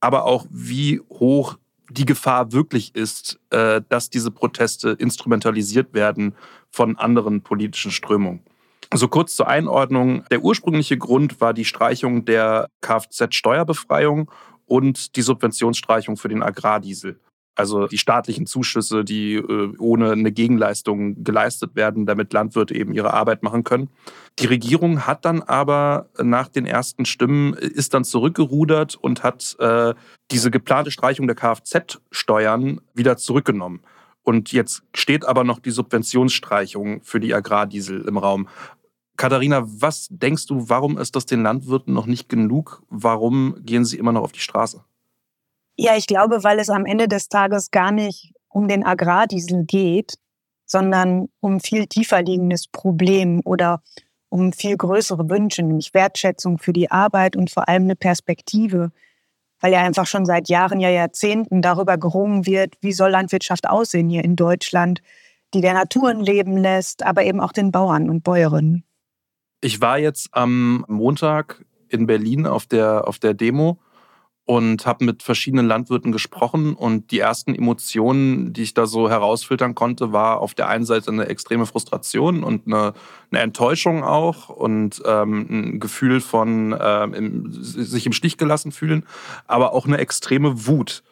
aber 0.00 0.24
auch 0.24 0.46
wie 0.50 1.00
hoch 1.08 1.56
die 1.90 2.04
Gefahr 2.04 2.52
wirklich 2.52 2.94
ist, 2.94 3.38
äh, 3.50 3.80
dass 3.88 4.10
diese 4.10 4.30
Proteste 4.30 4.90
instrumentalisiert 4.90 5.94
werden 5.94 6.34
von 6.70 6.98
anderen 6.98 7.42
politischen 7.42 7.92
Strömungen. 7.92 8.40
So 8.92 9.08
kurz 9.08 9.34
zur 9.36 9.48
Einordnung. 9.48 10.24
Der 10.30 10.42
ursprüngliche 10.42 10.98
Grund 10.98 11.40
war 11.40 11.54
die 11.54 11.64
Streichung 11.64 12.24
der 12.24 12.68
Kfz-Steuerbefreiung 12.82 14.30
und 14.66 15.16
die 15.16 15.22
Subventionsstreichung 15.22 16.16
für 16.16 16.28
den 16.28 16.42
Agrardiesel. 16.42 17.18
Also 17.56 17.86
die 17.86 17.98
staatlichen 17.98 18.46
Zuschüsse, 18.46 19.02
die 19.02 19.34
äh, 19.34 19.74
ohne 19.78 20.12
eine 20.12 20.30
Gegenleistung 20.30 21.24
geleistet 21.24 21.74
werden, 21.74 22.04
damit 22.04 22.32
Landwirte 22.34 22.74
eben 22.74 22.92
ihre 22.92 23.14
Arbeit 23.14 23.42
machen 23.42 23.64
können. 23.64 23.88
Die 24.38 24.46
Regierung 24.46 25.06
hat 25.06 25.24
dann 25.24 25.42
aber 25.42 26.10
nach 26.22 26.48
den 26.48 26.66
ersten 26.66 27.06
Stimmen 27.06 27.54
ist 27.54 27.94
dann 27.94 28.04
zurückgerudert 28.04 28.96
und 28.96 29.22
hat 29.22 29.56
äh, 29.58 29.94
diese 30.30 30.50
geplante 30.50 30.90
Streichung 30.90 31.26
der 31.26 31.36
Kfz-Steuern 31.36 32.82
wieder 32.94 33.16
zurückgenommen. 33.16 33.80
Und 34.22 34.52
jetzt 34.52 34.82
steht 34.94 35.24
aber 35.24 35.44
noch 35.44 35.58
die 35.58 35.70
Subventionsstreichung 35.70 37.00
für 37.02 37.20
die 37.20 37.32
Agrardiesel 37.32 38.02
im 38.02 38.18
Raum. 38.18 38.48
Katharina, 39.16 39.64
was 39.66 40.08
denkst 40.10 40.46
du, 40.46 40.68
warum 40.68 40.98
ist 40.98 41.16
das 41.16 41.24
den 41.24 41.42
Landwirten 41.42 41.94
noch 41.94 42.06
nicht 42.06 42.28
genug? 42.28 42.82
Warum 42.90 43.56
gehen 43.60 43.86
sie 43.86 43.96
immer 43.96 44.12
noch 44.12 44.22
auf 44.22 44.32
die 44.32 44.40
Straße? 44.40 44.84
Ja, 45.76 45.96
ich 45.96 46.06
glaube, 46.06 46.42
weil 46.42 46.58
es 46.58 46.70
am 46.70 46.86
Ende 46.86 47.06
des 47.06 47.28
Tages 47.28 47.70
gar 47.70 47.92
nicht 47.92 48.32
um 48.48 48.68
den 48.68 48.84
Agrardiesel 48.84 49.64
geht, 49.64 50.14
sondern 50.64 51.28
um 51.40 51.60
viel 51.60 51.86
tiefer 51.86 52.22
liegendes 52.22 52.66
Problem 52.68 53.40
oder 53.44 53.82
um 54.28 54.52
viel 54.52 54.76
größere 54.76 55.28
Wünsche, 55.28 55.62
nämlich 55.62 55.94
Wertschätzung 55.94 56.58
für 56.58 56.72
die 56.72 56.90
Arbeit 56.90 57.36
und 57.36 57.50
vor 57.50 57.68
allem 57.68 57.84
eine 57.84 57.96
Perspektive, 57.96 58.90
weil 59.60 59.72
ja 59.72 59.80
einfach 59.80 60.06
schon 60.06 60.26
seit 60.26 60.48
Jahren, 60.48 60.80
ja 60.80 60.90
Jahrzehnten 60.90 61.62
darüber 61.62 61.96
gerungen 61.98 62.46
wird, 62.46 62.74
wie 62.80 62.92
soll 62.92 63.10
Landwirtschaft 63.10 63.68
aussehen 63.68 64.08
hier 64.08 64.24
in 64.24 64.36
Deutschland, 64.36 65.02
die 65.54 65.60
der 65.60 65.74
Naturen 65.74 66.20
leben 66.20 66.56
lässt, 66.56 67.04
aber 67.04 67.24
eben 67.24 67.40
auch 67.40 67.52
den 67.52 67.70
Bauern 67.70 68.10
und 68.10 68.24
Bäuerinnen. 68.24 68.84
Ich 69.60 69.80
war 69.80 69.98
jetzt 69.98 70.28
am 70.32 70.84
Montag 70.88 71.64
in 71.88 72.06
Berlin 72.06 72.46
auf 72.46 72.66
der, 72.66 73.06
auf 73.06 73.18
der 73.18 73.34
Demo 73.34 73.78
und 74.46 74.86
habe 74.86 75.04
mit 75.04 75.24
verschiedenen 75.24 75.66
Landwirten 75.66 76.12
gesprochen 76.12 76.74
und 76.74 77.10
die 77.10 77.18
ersten 77.18 77.52
Emotionen, 77.52 78.52
die 78.52 78.62
ich 78.62 78.74
da 78.74 78.86
so 78.86 79.10
herausfiltern 79.10 79.74
konnte, 79.74 80.12
war 80.12 80.40
auf 80.40 80.54
der 80.54 80.68
einen 80.68 80.84
Seite 80.84 81.10
eine 81.10 81.26
extreme 81.26 81.66
Frustration 81.66 82.44
und 82.44 82.66
eine, 82.66 82.94
eine 83.32 83.40
Enttäuschung 83.40 84.04
auch 84.04 84.48
und 84.48 85.02
ähm, 85.04 85.46
ein 85.50 85.80
Gefühl 85.80 86.20
von 86.20 86.76
ähm, 86.80 87.12
im, 87.12 87.52
sich 87.52 88.06
im 88.06 88.12
Stich 88.12 88.36
gelassen 88.36 88.70
fühlen, 88.70 89.04
aber 89.48 89.72
auch 89.72 89.84
eine 89.84 89.98
extreme 89.98 90.66
Wut. 90.68 91.02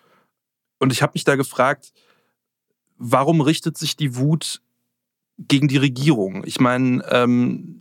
Und 0.79 0.93
ich 0.93 1.03
habe 1.03 1.13
mich 1.15 1.25
da 1.25 1.35
gefragt, 1.35 1.93
warum 2.99 3.41
richtet 3.41 3.77
sich 3.77 3.97
die 3.97 4.15
Wut 4.15 4.63
gegen 5.39 5.67
die 5.67 5.79
Regierung? 5.79 6.45
Ich 6.47 6.61
meine, 6.61 7.05
ähm, 7.11 7.74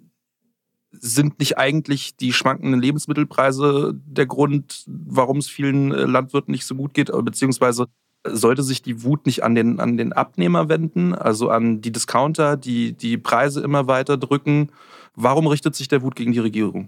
sind 1.06 1.40
nicht 1.40 1.58
eigentlich 1.58 2.16
die 2.16 2.32
schwankenden 2.32 2.82
Lebensmittelpreise 2.82 3.94
der 3.94 4.26
Grund, 4.26 4.86
warum 4.88 5.38
es 5.38 5.50
vielen 5.50 5.92
äh, 5.92 6.06
Landwirten 6.06 6.54
nicht 6.54 6.66
so 6.66 6.76
gut 6.76 6.94
geht, 6.94 7.12
beziehungsweise 7.12 7.88
sollte 8.26 8.64
sich 8.64 8.82
die 8.82 9.04
Wut 9.04 9.26
nicht 9.26 9.44
an 9.44 9.54
den, 9.54 9.82
an 9.82 9.98
den 9.98 10.14
Abnehmer 10.14 10.70
wenden, 10.70 11.14
also 11.14 11.50
an 11.50 11.82
die 11.82 11.92
Discounter, 11.92 12.56
die 12.56 12.94
die 12.94 13.18
Preise 13.18 13.62
immer 13.62 13.88
weiter 13.88 14.16
drücken? 14.16 14.72
Warum 15.14 15.46
richtet 15.48 15.76
sich 15.76 15.90
der 15.90 16.02
Wut 16.04 16.16
gegen 16.16 16.32
die 16.32 16.40
Regierung? 16.40 16.88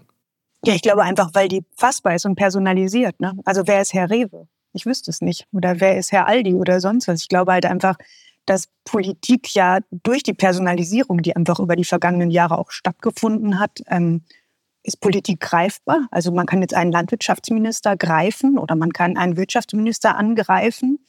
Ja, 0.64 0.74
ich 0.74 0.82
glaube 0.82 1.04
einfach, 1.04 1.32
weil 1.34 1.50
die 1.50 1.66
fassbar 1.76 2.16
ist 2.16 2.26
und 2.26 2.36
personalisiert. 2.36 3.20
Ne? 3.20 3.34
Also 3.44 3.64
wer 3.66 3.82
ist 3.82 3.94
Herr 3.94 4.10
Rewe? 4.10 4.48
Ich 4.72 4.86
wüsste 4.86 5.12
es 5.12 5.20
nicht. 5.20 5.46
Oder 5.52 5.82
wer 5.82 5.98
ist 5.98 6.14
Herr 6.14 6.28
Aldi 6.28 6.54
oder 6.54 6.80
sonst 6.80 7.10
was? 7.10 7.22
Ich 7.22 7.28
glaube 7.28 7.52
halt 7.52 7.66
einfach, 7.66 7.98
dass 8.46 8.68
Politik 8.84 9.54
ja 9.54 9.80
durch 9.92 10.24
die 10.24 10.34
Personalisierung, 10.34 11.22
die 11.22 11.36
einfach 11.36 11.60
über 11.60 11.76
die 11.76 11.86
vergangenen 11.86 12.32
Jahre 12.32 12.58
auch 12.58 12.72
stattgefunden 12.72 13.60
hat, 13.60 13.82
ähm, 13.88 14.24
ist 14.84 15.02
Politik 15.02 15.40
greifbar. 15.40 16.08
Also 16.12 16.32
man 16.32 16.46
kann 16.46 16.62
jetzt 16.62 16.76
einen 16.76 16.92
Landwirtschaftsminister 16.92 17.98
greifen 17.98 18.58
oder 18.58 18.76
man 18.76 18.94
kann 18.94 19.18
einen 19.18 19.36
Wirtschaftsminister 19.36 20.16
angreifen. 20.16 21.00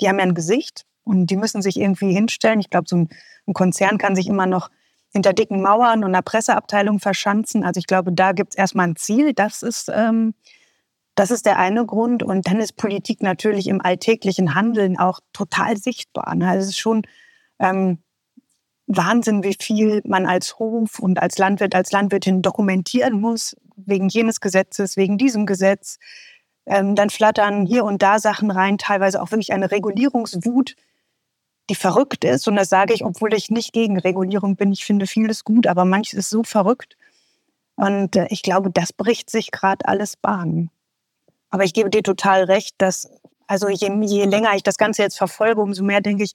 Die 0.00 0.08
haben 0.08 0.18
ja 0.18 0.24
ein 0.24 0.34
Gesicht 0.34 0.86
und 1.04 1.26
die 1.26 1.36
müssen 1.36 1.60
sich 1.60 1.78
irgendwie 1.78 2.12
hinstellen. 2.12 2.60
Ich 2.60 2.70
glaube, 2.70 2.88
so 2.88 2.96
ein, 2.96 3.08
ein 3.46 3.52
Konzern 3.52 3.98
kann 3.98 4.16
sich 4.16 4.26
immer 4.26 4.46
noch 4.46 4.70
hinter 5.12 5.32
dicken 5.32 5.60
Mauern 5.60 6.04
und 6.04 6.10
einer 6.10 6.22
Presseabteilung 6.22 6.98
verschanzen. 6.98 7.64
Also 7.64 7.78
ich 7.78 7.86
glaube, 7.86 8.12
da 8.12 8.32
gibt 8.32 8.52
es 8.52 8.56
erstmal 8.56 8.88
ein 8.88 8.96
Ziel. 8.96 9.34
Das 9.34 9.62
ist, 9.62 9.90
ähm, 9.94 10.34
das 11.20 11.30
ist 11.30 11.44
der 11.44 11.58
eine 11.58 11.84
Grund. 11.84 12.22
Und 12.22 12.46
dann 12.46 12.60
ist 12.60 12.78
Politik 12.78 13.22
natürlich 13.22 13.66
im 13.68 13.82
alltäglichen 13.82 14.54
Handeln 14.54 14.98
auch 14.98 15.20
total 15.34 15.76
sichtbar. 15.76 16.34
Ne? 16.34 16.48
Also 16.48 16.62
es 16.62 16.68
ist 16.70 16.78
schon 16.78 17.02
ähm, 17.58 17.98
Wahnsinn, 18.86 19.44
wie 19.44 19.54
viel 19.60 20.00
man 20.06 20.24
als 20.24 20.58
Hof 20.58 20.98
und 20.98 21.20
als 21.20 21.36
Landwirt, 21.36 21.74
als 21.74 21.92
Landwirtin 21.92 22.40
dokumentieren 22.40 23.20
muss, 23.20 23.54
wegen 23.76 24.08
jenes 24.08 24.40
Gesetzes, 24.40 24.96
wegen 24.96 25.18
diesem 25.18 25.44
Gesetz. 25.44 25.98
Ähm, 26.64 26.94
dann 26.94 27.10
flattern 27.10 27.66
hier 27.66 27.84
und 27.84 28.00
da 28.00 28.18
Sachen 28.18 28.50
rein, 28.50 28.78
teilweise 28.78 29.20
auch 29.20 29.30
wirklich 29.30 29.52
eine 29.52 29.70
Regulierungswut, 29.70 30.74
die 31.68 31.74
verrückt 31.74 32.24
ist. 32.24 32.48
Und 32.48 32.56
das 32.56 32.70
sage 32.70 32.94
ich, 32.94 33.04
obwohl 33.04 33.34
ich 33.34 33.50
nicht 33.50 33.74
gegen 33.74 33.98
Regulierung 33.98 34.56
bin. 34.56 34.72
Ich 34.72 34.86
finde 34.86 35.06
vieles 35.06 35.44
gut, 35.44 35.66
aber 35.66 35.84
manches 35.84 36.14
ist 36.14 36.30
so 36.30 36.44
verrückt. 36.44 36.96
Und 37.76 38.16
äh, 38.16 38.26
ich 38.30 38.42
glaube, 38.42 38.70
das 38.70 38.94
bricht 38.94 39.28
sich 39.28 39.50
gerade 39.50 39.86
alles 39.86 40.16
Bahn. 40.16 40.70
Aber 41.50 41.64
ich 41.64 41.74
gebe 41.74 41.90
dir 41.90 42.02
total 42.02 42.44
recht, 42.44 42.74
dass, 42.78 43.10
also 43.46 43.68
je, 43.68 43.90
je 44.02 44.24
länger 44.24 44.54
ich 44.54 44.62
das 44.62 44.78
Ganze 44.78 45.02
jetzt 45.02 45.18
verfolge, 45.18 45.60
umso 45.60 45.84
mehr 45.84 46.00
denke 46.00 46.24
ich, 46.24 46.32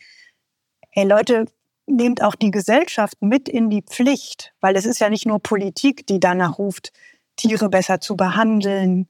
ey 0.91 1.05
Leute, 1.05 1.45
nehmt 1.87 2.21
auch 2.21 2.35
die 2.35 2.51
Gesellschaft 2.51 3.21
mit 3.21 3.47
in 3.47 3.69
die 3.69 3.83
Pflicht, 3.83 4.53
weil 4.59 4.75
es 4.75 4.85
ist 4.85 4.99
ja 4.99 5.09
nicht 5.09 5.25
nur 5.25 5.39
Politik, 5.39 6.07
die 6.07 6.19
danach 6.19 6.57
ruft, 6.57 6.91
Tiere 7.35 7.69
besser 7.69 7.99
zu 7.99 8.15
behandeln, 8.15 9.07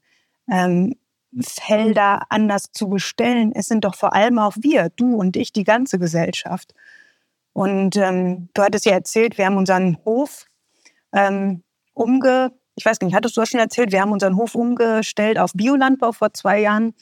ähm, 0.50 0.94
Felder 1.40 2.22
anders 2.30 2.72
zu 2.72 2.88
bestellen. 2.88 3.52
Es 3.54 3.66
sind 3.66 3.84
doch 3.84 3.94
vor 3.94 4.14
allem 4.14 4.38
auch 4.38 4.56
wir, 4.60 4.90
du 4.96 5.16
und 5.16 5.36
ich, 5.36 5.52
die 5.52 5.64
ganze 5.64 5.98
Gesellschaft. 5.98 6.74
Und 7.52 7.96
ähm, 7.96 8.48
du 8.54 8.62
hattest 8.62 8.84
ja 8.84 8.92
erzählt, 8.92 9.38
wir 9.38 9.46
haben 9.46 9.56
unseren 9.56 9.98
Hof 10.04 10.46
ähm, 11.12 11.62
umge, 11.94 12.52
ich 12.76 12.84
weiß 12.84 13.00
nicht, 13.00 13.14
hattest 13.14 13.36
du 13.36 13.40
das 13.40 13.48
schon 13.48 13.60
erzählt, 13.60 13.90
wir 13.90 14.00
haben 14.00 14.12
unseren 14.12 14.36
Hof 14.36 14.54
umgestellt 14.54 15.38
auf 15.38 15.52
Biolandbau 15.54 16.12
vor 16.12 16.32
zwei 16.34 16.60
Jahren. 16.60 16.94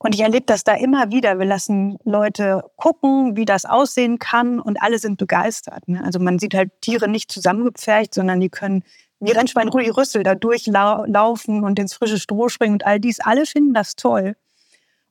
Und 0.00 0.14
ich 0.14 0.20
erlebe 0.20 0.46
das 0.46 0.62
da 0.62 0.74
immer 0.74 1.10
wieder. 1.10 1.38
Wir 1.38 1.46
lassen 1.46 1.98
Leute 2.04 2.62
gucken, 2.76 3.36
wie 3.36 3.44
das 3.44 3.64
aussehen 3.64 4.18
kann 4.18 4.60
und 4.60 4.80
alle 4.80 4.98
sind 4.98 5.18
begeistert. 5.18 5.88
Ne? 5.88 6.02
Also 6.04 6.20
man 6.20 6.38
sieht 6.38 6.54
halt 6.54 6.70
Tiere 6.80 7.08
nicht 7.08 7.32
zusammengepfercht, 7.32 8.14
sondern 8.14 8.40
die 8.40 8.48
können 8.48 8.84
wie 9.20 9.32
Rennschwein 9.32 9.68
Rudi 9.68 9.90
Rüssel 9.90 10.22
da 10.22 10.36
durchlaufen 10.36 11.64
und 11.64 11.78
ins 11.78 11.94
frische 11.94 12.18
Stroh 12.18 12.48
springen 12.48 12.74
und 12.74 12.86
all 12.86 13.00
dies. 13.00 13.18
Alle 13.20 13.46
finden 13.46 13.74
das 13.74 13.96
toll. 13.96 14.36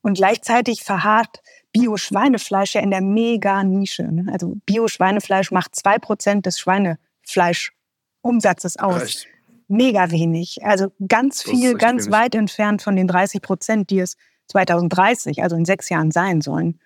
Und 0.00 0.14
gleichzeitig 0.14 0.84
verharrt 0.84 1.42
Bio-Schweinefleisch 1.72 2.74
ja 2.74 2.80
in 2.80 2.90
der 2.90 3.02
Mega-Nische. 3.02 4.04
Ne? 4.04 4.32
Also 4.32 4.54
Bio-Schweinefleisch 4.64 5.50
macht 5.50 5.76
zwei 5.76 5.98
Prozent 5.98 6.46
des 6.46 6.58
Schweinefleischumsatzes 6.58 8.78
aus. 8.78 9.02
Echt? 9.02 9.28
Mega 9.68 10.10
wenig. 10.10 10.58
Also 10.62 10.88
ganz 11.06 11.42
viel, 11.42 11.74
ganz 11.74 12.06
wenig. 12.06 12.18
weit 12.18 12.34
entfernt 12.34 12.82
von 12.82 12.96
den 12.96 13.06
30 13.06 13.42
Prozent, 13.42 13.90
die 13.90 14.00
es 14.00 14.16
2030, 14.48 15.42
also 15.42 15.56
in 15.56 15.64
sechs 15.64 15.88
Jahren 15.90 16.10
sein 16.10 16.40
sollen. 16.40 16.80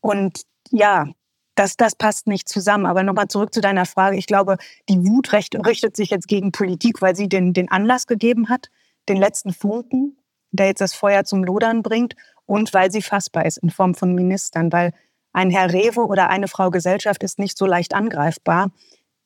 Und 0.00 0.42
ja, 0.70 1.06
das, 1.54 1.76
das 1.76 1.94
passt 1.94 2.26
nicht 2.26 2.48
zusammen. 2.48 2.86
Aber 2.86 3.02
nochmal 3.02 3.28
zurück 3.28 3.52
zu 3.52 3.60
deiner 3.60 3.86
Frage. 3.86 4.16
Ich 4.16 4.26
glaube, 4.26 4.56
die 4.88 5.04
Wut 5.06 5.32
richtet 5.32 5.96
sich 5.96 6.10
jetzt 6.10 6.28
gegen 6.28 6.52
Politik, 6.52 7.02
weil 7.02 7.14
sie 7.14 7.28
den, 7.28 7.52
den 7.52 7.70
Anlass 7.70 8.06
gegeben 8.06 8.48
hat, 8.48 8.68
den 9.08 9.18
letzten 9.18 9.52
Funken, 9.52 10.16
der 10.50 10.66
jetzt 10.66 10.80
das 10.80 10.94
Feuer 10.94 11.24
zum 11.24 11.44
Lodern 11.44 11.82
bringt 11.82 12.16
und 12.46 12.72
weil 12.74 12.90
sie 12.90 13.02
fassbar 13.02 13.46
ist 13.46 13.58
in 13.58 13.70
Form 13.70 13.94
von 13.94 14.14
Ministern, 14.14 14.72
weil 14.72 14.92
ein 15.32 15.50
Herr 15.50 15.72
Rewe 15.72 16.06
oder 16.06 16.28
eine 16.28 16.48
Frau 16.48 16.70
Gesellschaft 16.70 17.22
ist 17.22 17.38
nicht 17.38 17.56
so 17.56 17.66
leicht 17.66 17.94
angreifbar 17.94 18.70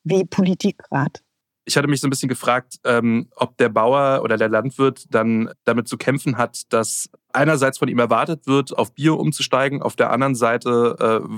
wie 0.03 0.23
Politikrat. 0.23 1.21
Ich 1.67 1.75
hatte 1.75 1.89
mich 1.89 1.99
so 1.99 2.07
ein 2.07 2.09
bisschen 2.09 2.29
gefragt, 2.29 2.77
ähm, 2.85 3.27
ob 3.35 3.57
der 3.57 3.67
Bauer 3.67 4.21
oder 4.23 4.37
der 4.37 4.47
Landwirt 4.47 5.05
dann 5.09 5.51
damit 5.65 5.89
zu 5.89 5.97
kämpfen 5.97 6.37
hat, 6.37 6.61
dass 6.71 7.09
einerseits 7.33 7.77
von 7.77 7.89
ihm 7.89 7.99
erwartet 7.99 8.47
wird, 8.47 8.77
auf 8.77 8.93
Bio 8.93 9.15
umzusteigen, 9.15 9.81
auf 9.81 9.97
der 9.97 10.11
anderen 10.11 10.33
Seite, 10.33 10.95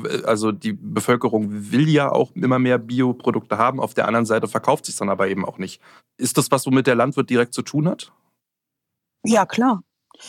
äh, 0.07 0.23
also 0.25 0.51
die 0.51 0.73
Bevölkerung 0.73 1.71
will 1.71 1.89
ja 1.89 2.11
auch 2.11 2.31
immer 2.35 2.59
mehr 2.59 2.77
Bioprodukte 2.77 3.57
haben, 3.57 3.79
auf 3.79 3.95
der 3.95 4.07
anderen 4.07 4.27
Seite 4.27 4.47
verkauft 4.47 4.85
sich 4.85 4.95
dann 4.95 5.09
aber 5.09 5.29
eben 5.29 5.43
auch 5.43 5.57
nicht. 5.57 5.81
Ist 6.17 6.37
das 6.37 6.51
was, 6.51 6.67
womit 6.67 6.85
der 6.85 6.95
Landwirt 6.95 7.31
direkt 7.31 7.55
zu 7.55 7.63
tun 7.63 7.89
hat? 7.89 8.11
Ja, 9.25 9.47
klar. 9.47 9.81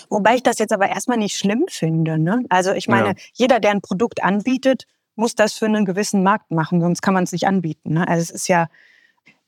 Wobei 0.09 0.37
ich 0.37 0.43
das 0.43 0.59
jetzt 0.59 0.73
aber 0.73 0.89
erstmal 0.89 1.19
nicht 1.19 1.37
schlimm 1.37 1.67
finde. 1.69 2.19
Ne? 2.19 2.45
Also 2.49 2.73
ich 2.73 2.89
meine, 2.89 3.09
ja. 3.09 3.15
jeder, 3.35 3.61
der 3.61 3.73
ein 3.73 3.83
Produkt 3.83 4.23
anbietet, 4.23 4.87
muss 5.15 5.35
das 5.35 5.53
für 5.53 5.67
einen 5.67 5.85
gewissen 5.85 6.23
Markt 6.23 6.51
machen, 6.51 6.81
sonst 6.81 7.03
kann 7.03 7.13
man 7.13 7.25
es 7.25 7.33
nicht 7.33 7.47
anbieten. 7.47 7.95
Ne? 7.95 8.09
Also 8.09 8.23
es 8.23 8.31
ist 8.31 8.49
ja, 8.49 8.69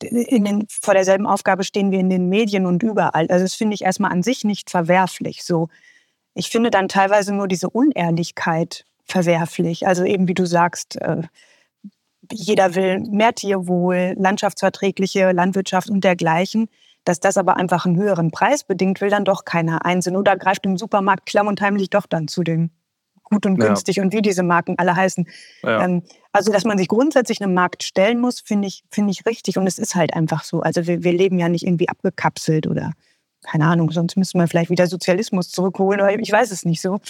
in 0.03 0.45
den, 0.45 0.67
vor 0.69 0.95
derselben 0.95 1.27
Aufgabe 1.27 1.65
stehen 1.65 1.91
wir 1.91 2.01
in 2.01 2.11
den 2.11 2.29
Medien 2.29 2.67
und 2.67 2.83
überall. 2.83 3.27
Also 3.29 3.45
das 3.45 3.55
finde 3.55 3.75
ich 3.75 3.83
erstmal 3.83 4.13
an 4.13 4.23
sich 4.23 4.45
nicht 4.45 4.71
verwerflich. 4.71 5.43
So, 5.45 5.69
ich 6.35 6.51
finde 6.51 6.71
dann 6.71 6.89
teilweise 6.89 7.35
nur 7.35 7.49
diese 7.49 7.71
Unehrlichkeit 7.71 8.85
verwerflich. 9.05 9.87
Also 9.87 10.05
eben 10.05 10.29
wie 10.29 10.35
du 10.35 10.47
sagst, 10.47 11.01
äh, 11.01 11.23
jeder 12.31 12.75
will 12.75 13.01
mehr 13.01 13.35
Tierwohl, 13.35 14.15
landschaftsverträgliche 14.17 15.33
Landwirtschaft 15.33 15.91
und 15.91 16.05
dergleichen. 16.05 16.69
Dass 17.05 17.19
das 17.19 17.37
aber 17.37 17.57
einfach 17.57 17.85
einen 17.85 17.97
höheren 17.97 18.31
Preis 18.31 18.63
bedingt, 18.63 19.01
will 19.01 19.11
dann 19.11 19.25
doch 19.25 19.45
keiner 19.45 19.85
einsehen. 19.85 20.17
Oder 20.17 20.37
greift 20.37 20.65
im 20.67 20.77
Supermarkt 20.77 21.27
klamm 21.27 21.49
und 21.49 21.61
heimlich 21.61 21.91
doch 21.91 22.07
dann 22.07 22.29
zu 22.29 22.45
den 22.45 22.71
gut 23.33 23.47
und 23.47 23.59
günstig 23.59 23.97
ja. 23.97 24.03
und 24.03 24.13
wie 24.13 24.23
diese 24.23 24.43
Marken 24.43 24.79
alle 24.79 24.95
heißen. 24.95 25.27
Ja. 25.63 25.85
Ähm, 25.85 26.03
also, 26.33 26.53
dass 26.53 26.65
man 26.65 26.79
sich 26.79 26.89
grundsätzlich 26.89 27.43
einem 27.43 27.55
Markt 27.55 27.83
stellen 27.83 28.21
muss, 28.21 28.41
finde 28.41 28.69
ich, 28.69 28.85
finde 28.91 29.11
ich 29.11 29.27
richtig. 29.27 29.59
Und 29.59 29.67
es 29.67 29.79
ist 29.79 29.95
halt 29.95 30.15
einfach 30.15 30.45
so. 30.45 30.61
Also, 30.61 30.87
wir, 30.87 31.03
wir 31.03 31.13
leben 31.13 31.39
ja 31.39 31.49
nicht 31.49 31.67
irgendwie 31.67 31.89
abgekapselt 31.89 32.67
oder 32.67 32.93
keine 33.43 33.67
Ahnung, 33.67 33.91
sonst 33.91 34.17
müsste 34.17 34.39
man 34.39 34.49
vielleicht 34.49 34.71
wieder 34.71 34.87
Sozialismus 34.87 35.51
zurückholen 35.51 36.01
oder 36.01 36.17
ich 36.19 36.31
weiß 36.31 36.53
es 36.53 36.65
nicht 36.65 36.81
so. 36.81 37.01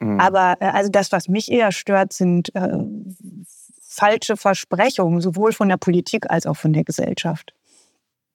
Mhm. 0.00 0.18
Aber 0.18 0.56
äh, 0.60 0.66
also 0.66 0.90
das, 0.90 1.12
was 1.12 1.28
mich 1.28 1.50
eher 1.50 1.72
stört, 1.72 2.12
sind 2.12 2.54
äh, 2.54 2.78
falsche 3.80 4.36
Versprechungen, 4.36 5.20
sowohl 5.20 5.52
von 5.52 5.68
der 5.68 5.76
Politik 5.76 6.30
als 6.30 6.46
auch 6.46 6.56
von 6.56 6.72
der 6.72 6.84
Gesellschaft. 6.84 7.54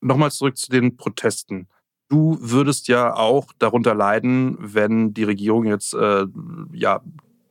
Nochmal 0.00 0.30
zurück 0.30 0.56
zu 0.56 0.70
den 0.70 0.96
Protesten. 0.96 1.68
Du 2.08 2.38
würdest 2.40 2.88
ja 2.88 3.14
auch 3.14 3.52
darunter 3.58 3.94
leiden, 3.94 4.56
wenn 4.58 5.12
die 5.12 5.24
Regierung 5.24 5.66
jetzt 5.66 5.94
äh, 5.94 6.24
ja 6.72 7.02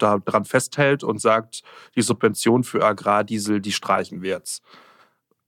daran 0.01 0.45
festhält 0.45 1.03
und 1.03 1.19
sagt, 1.21 1.63
die 1.95 2.01
Subvention 2.01 2.63
für 2.63 2.83
Agrardiesel, 2.83 3.61
die 3.61 3.71
streichen 3.71 4.21
wir 4.21 4.31
jetzt. 4.31 4.63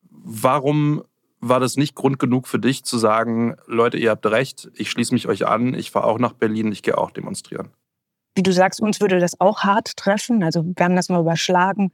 Warum 0.10 1.03
war 1.39 1.60
das 1.60 1.75
nicht 1.75 1.96
Grund 1.96 2.20
genug 2.20 2.48
für 2.48 2.60
dich 2.60 2.84
zu 2.84 2.98
sagen, 2.98 3.55
Leute, 3.65 3.98
ihr 3.98 4.12
habt 4.12 4.25
recht, 4.27 4.70
ich 4.75 4.91
schließe 4.91 5.13
mich 5.13 5.27
euch 5.27 5.48
an, 5.48 5.74
ich 5.74 5.91
fahre 5.91 6.05
auch 6.05 6.20
nach 6.20 6.34
Berlin, 6.34 6.72
ich 6.72 6.84
gehe 6.84 6.98
auch 6.98 7.12
demonstrieren? 7.12 7.70
Wie 8.36 8.43
du 8.43 8.53
sagst, 8.53 8.79
uns 8.79 9.01
würde 9.01 9.20
das 9.20 9.41
auch 9.41 9.63
hart 9.63 9.98
treffen. 9.98 10.43
Also 10.43 10.63
wir 10.63 10.86
haben 10.86 10.96
das 10.96 11.10
mal 11.10 11.20
überschlagen. 11.20 11.91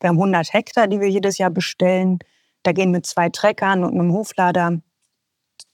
Wir 0.00 0.10
haben 0.10 0.16
100 0.16 0.52
Hektar, 0.52 0.86
die 0.86 1.00
wir 1.00 1.08
jedes 1.08 1.38
Jahr 1.38 1.50
bestellen. 1.50 2.18
Da 2.62 2.72
gehen 2.72 2.90
mit 2.90 3.06
zwei 3.06 3.30
Treckern 3.30 3.84
und 3.84 3.98
einem 3.98 4.12
Hoflader 4.12 4.82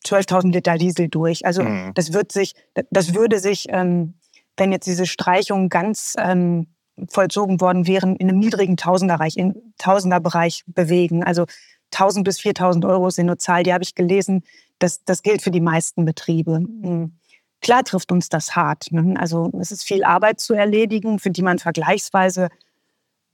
12.000 0.07 0.53
Liter 0.53 0.79
Diesel 0.79 1.09
durch. 1.09 1.45
Also 1.45 1.64
mhm. 1.64 1.93
das 1.95 2.12
wird 2.12 2.31
sich, 2.31 2.55
das 2.91 3.14
würde 3.14 3.38
sich, 3.38 3.67
ähm, 3.71 4.14
wenn 4.56 4.73
jetzt 4.73 4.87
diese 4.87 5.06
Streichungen 5.06 5.68
ganz 5.68 6.14
ähm, 6.18 6.68
vollzogen 7.08 7.61
worden 7.61 7.87
wären, 7.87 8.16
in 8.16 8.28
einem 8.28 8.38
niedrigen 8.38 8.76
Tausenderbereich, 8.76 9.37
in 9.37 9.75
Tausenderbereich 9.78 10.62
bewegen. 10.66 11.25
Also 11.25 11.46
1000 11.92 12.25
bis 12.25 12.40
4000 12.40 12.84
Euro 12.84 13.11
sind 13.11 13.28
eine 13.28 13.38
Zahl, 13.38 13.62
die 13.62 13.73
habe 13.73 13.84
ich 13.84 13.94
gelesen. 13.94 14.42
Das, 14.78 15.04
das 15.04 15.23
gilt 15.23 15.42
für 15.42 15.50
die 15.50 15.61
meisten 15.61 16.04
Betriebe. 16.04 16.56
Hm. 16.56 17.18
Klar 17.61 17.84
trifft 17.84 18.12
uns 18.12 18.28
das 18.28 18.54
hart. 18.54 18.92
Ne? 18.92 19.14
Also 19.18 19.50
es 19.61 19.73
ist 19.73 19.84
viel 19.84 20.04
Arbeit 20.04 20.40
zu 20.40 20.54
erledigen, 20.54 21.18
für 21.18 21.30
die 21.30 21.42
man 21.42 21.58
vergleichsweise 21.58 22.49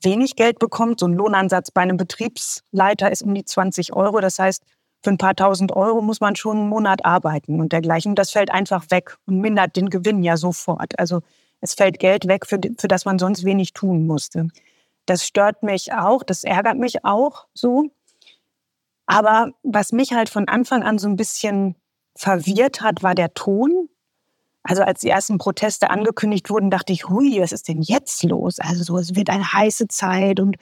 wenig 0.02 0.36
Geld 0.36 0.58
bekommt. 0.58 1.00
So 1.00 1.06
ein 1.06 1.14
Lohnansatz 1.14 1.70
bei 1.70 1.82
einem 1.82 1.96
Betriebsleiter 1.96 3.10
ist 3.10 3.22
um 3.22 3.34
die 3.34 3.44
20 3.44 3.92
Euro. 3.92 4.20
Das 4.20 4.38
heißt, 4.38 4.62
für 5.02 5.10
ein 5.10 5.18
paar 5.18 5.34
tausend 5.34 5.72
Euro 5.72 6.02
muss 6.02 6.20
man 6.20 6.36
schon 6.36 6.58
einen 6.58 6.68
Monat 6.68 7.04
arbeiten 7.04 7.60
und 7.60 7.72
dergleichen. 7.72 8.14
Das 8.14 8.30
fällt 8.30 8.50
einfach 8.50 8.90
weg 8.90 9.16
und 9.26 9.40
mindert 9.40 9.76
den 9.76 9.88
Gewinn 9.88 10.22
ja 10.22 10.36
sofort. 10.36 10.98
Also 10.98 11.22
es 11.60 11.74
fällt 11.74 11.98
Geld 11.98 12.26
weg, 12.28 12.46
für, 12.46 12.60
für 12.78 12.88
das 12.88 13.04
man 13.04 13.18
sonst 13.18 13.44
wenig 13.44 13.72
tun 13.72 14.06
musste. 14.06 14.48
Das 15.06 15.26
stört 15.26 15.62
mich 15.62 15.92
auch, 15.92 16.22
das 16.22 16.44
ärgert 16.44 16.76
mich 16.76 17.04
auch 17.04 17.46
so. 17.54 17.90
Aber 19.06 19.50
was 19.62 19.92
mich 19.92 20.12
halt 20.12 20.28
von 20.28 20.48
Anfang 20.48 20.82
an 20.82 20.98
so 20.98 21.08
ein 21.08 21.16
bisschen 21.16 21.74
verwirrt 22.16 22.80
hat, 22.80 23.02
war 23.02 23.14
der 23.14 23.34
Ton. 23.34 23.88
Also 24.62 24.82
als 24.82 25.00
die 25.00 25.08
ersten 25.08 25.38
Proteste 25.38 25.90
angekündigt 25.90 26.50
wurden, 26.50 26.70
dachte 26.70 26.92
ich, 26.92 27.08
hui, 27.08 27.40
was 27.40 27.52
ist 27.52 27.68
denn 27.68 27.80
jetzt 27.80 28.22
los? 28.22 28.58
Also 28.58 28.84
so, 28.84 28.98
es 28.98 29.14
wird 29.14 29.30
eine 29.30 29.52
heiße 29.52 29.88
Zeit 29.88 30.38
und 30.38 30.56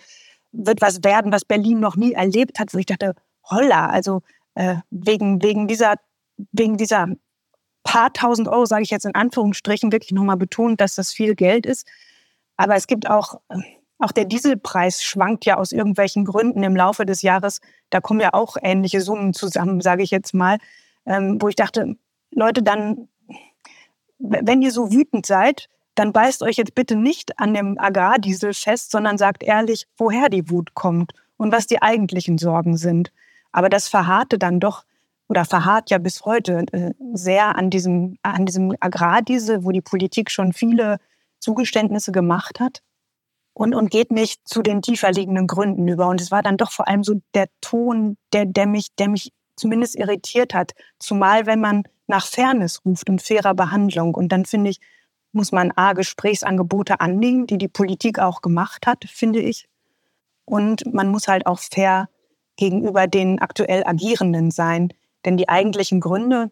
wird 0.52 0.80
was 0.80 1.02
werden, 1.02 1.32
was 1.32 1.44
Berlin 1.44 1.80
noch 1.80 1.96
nie 1.96 2.12
erlebt 2.12 2.58
hat. 2.60 2.72
Wo 2.72 2.78
ich 2.78 2.86
dachte, 2.86 3.14
holla, 3.50 3.88
also 3.88 4.22
äh, 4.54 4.76
wegen, 4.90 5.42
wegen 5.42 5.68
dieser, 5.68 5.94
wegen 6.52 6.76
dieser 6.76 7.08
paar 7.82 8.12
tausend 8.12 8.48
Euro, 8.48 8.66
sage 8.66 8.82
ich 8.82 8.90
jetzt 8.90 9.06
in 9.06 9.14
Anführungsstrichen, 9.14 9.92
wirklich 9.92 10.12
nochmal 10.12 10.36
betont, 10.36 10.80
dass 10.80 10.94
das 10.94 11.12
viel 11.12 11.34
Geld 11.34 11.66
ist. 11.66 11.86
Aber 12.56 12.74
es 12.74 12.86
gibt 12.86 13.08
auch 13.08 13.40
äh, 13.48 13.60
auch 13.98 14.12
der 14.12 14.24
Dieselpreis 14.24 15.02
schwankt 15.02 15.44
ja 15.44 15.56
aus 15.56 15.72
irgendwelchen 15.72 16.24
Gründen 16.24 16.62
im 16.62 16.76
Laufe 16.76 17.04
des 17.04 17.22
Jahres. 17.22 17.60
Da 17.90 18.00
kommen 18.00 18.20
ja 18.20 18.32
auch 18.32 18.56
ähnliche 18.62 19.00
Summen 19.00 19.34
zusammen, 19.34 19.80
sage 19.80 20.02
ich 20.02 20.10
jetzt 20.10 20.34
mal, 20.34 20.58
ähm, 21.04 21.38
wo 21.40 21.48
ich 21.48 21.56
dachte, 21.56 21.96
Leute, 22.30 22.62
dann, 22.62 23.08
wenn 24.18 24.62
ihr 24.62 24.70
so 24.70 24.92
wütend 24.92 25.26
seid, 25.26 25.68
dann 25.96 26.12
beißt 26.12 26.42
euch 26.44 26.56
jetzt 26.56 26.76
bitte 26.76 26.94
nicht 26.94 27.40
an 27.40 27.54
dem 27.54 27.76
Agrardiesel 27.78 28.54
fest, 28.54 28.92
sondern 28.92 29.18
sagt 29.18 29.42
ehrlich, 29.42 29.86
woher 29.96 30.28
die 30.28 30.48
Wut 30.48 30.74
kommt 30.74 31.12
und 31.36 31.50
was 31.50 31.66
die 31.66 31.82
eigentlichen 31.82 32.38
Sorgen 32.38 32.76
sind. 32.76 33.12
Aber 33.52 33.68
das 33.68 33.88
verharrte 33.88 34.38
dann 34.38 34.60
doch 34.60 34.84
oder 35.28 35.44
verharrt 35.44 35.90
ja 35.90 35.98
bis 35.98 36.24
heute 36.24 36.64
äh, 36.72 36.92
sehr 37.12 37.56
an 37.56 37.70
diesem, 37.70 38.16
an 38.22 38.46
diesem 38.46 38.74
Agrardiesel, 38.80 39.64
wo 39.64 39.70
die 39.70 39.82
Politik 39.82 40.30
schon 40.30 40.52
viele 40.52 40.98
Zugeständnisse 41.38 42.12
gemacht 42.12 42.60
hat 42.60 42.82
und, 43.58 43.74
und 43.74 43.90
geht 43.90 44.10
nicht 44.10 44.46
zu 44.48 44.62
den 44.62 44.82
tiefer 44.82 45.12
liegenden 45.12 45.46
Gründen 45.46 45.86
über. 45.88 46.08
Und 46.08 46.20
es 46.20 46.30
war 46.30 46.42
dann 46.42 46.56
doch 46.56 46.70
vor 46.70 46.88
allem 46.88 47.04
so 47.04 47.20
der 47.34 47.48
Ton, 47.60 48.16
der, 48.32 48.46
der, 48.46 48.66
mich, 48.66 48.94
der 48.96 49.08
mich 49.08 49.32
zumindest 49.56 49.96
irritiert 49.96 50.54
hat. 50.54 50.72
Zumal 50.98 51.46
wenn 51.46 51.60
man 51.60 51.82
nach 52.06 52.26
Fairness 52.26 52.84
ruft 52.84 53.10
und 53.10 53.20
fairer 53.20 53.54
Behandlung. 53.54 54.14
Und 54.14 54.30
dann 54.30 54.44
finde 54.44 54.70
ich, 54.70 54.80
muss 55.32 55.52
man 55.52 55.72
A, 55.72 55.92
Gesprächsangebote 55.92 57.00
annehmen, 57.00 57.46
die 57.46 57.58
die 57.58 57.68
Politik 57.68 58.18
auch 58.18 58.40
gemacht 58.42 58.86
hat, 58.86 59.04
finde 59.06 59.40
ich. 59.40 59.68
Und 60.44 60.94
man 60.94 61.08
muss 61.08 61.28
halt 61.28 61.46
auch 61.46 61.58
fair 61.58 62.08
gegenüber 62.58 63.06
den 63.06 63.38
aktuell 63.38 63.84
Agierenden 63.86 64.50
sein. 64.50 64.92
Denn 65.24 65.38
die 65.38 65.48
eigentlichen 65.48 66.00
Gründe, 66.00 66.50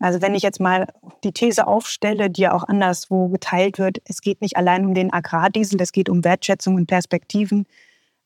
also 0.00 0.20
wenn 0.20 0.34
ich 0.34 0.42
jetzt 0.42 0.58
mal 0.58 0.88
die 1.22 1.32
These 1.32 1.66
aufstelle, 1.68 2.28
die 2.30 2.42
ja 2.42 2.52
auch 2.52 2.64
anderswo 2.64 3.28
geteilt 3.28 3.78
wird, 3.78 3.98
es 4.06 4.20
geht 4.20 4.40
nicht 4.40 4.56
allein 4.56 4.84
um 4.84 4.94
den 4.94 5.12
Agrardiesel, 5.12 5.80
es 5.80 5.92
geht 5.92 6.08
um 6.08 6.24
Wertschätzung 6.24 6.74
und 6.74 6.86
Perspektiven. 6.86 7.66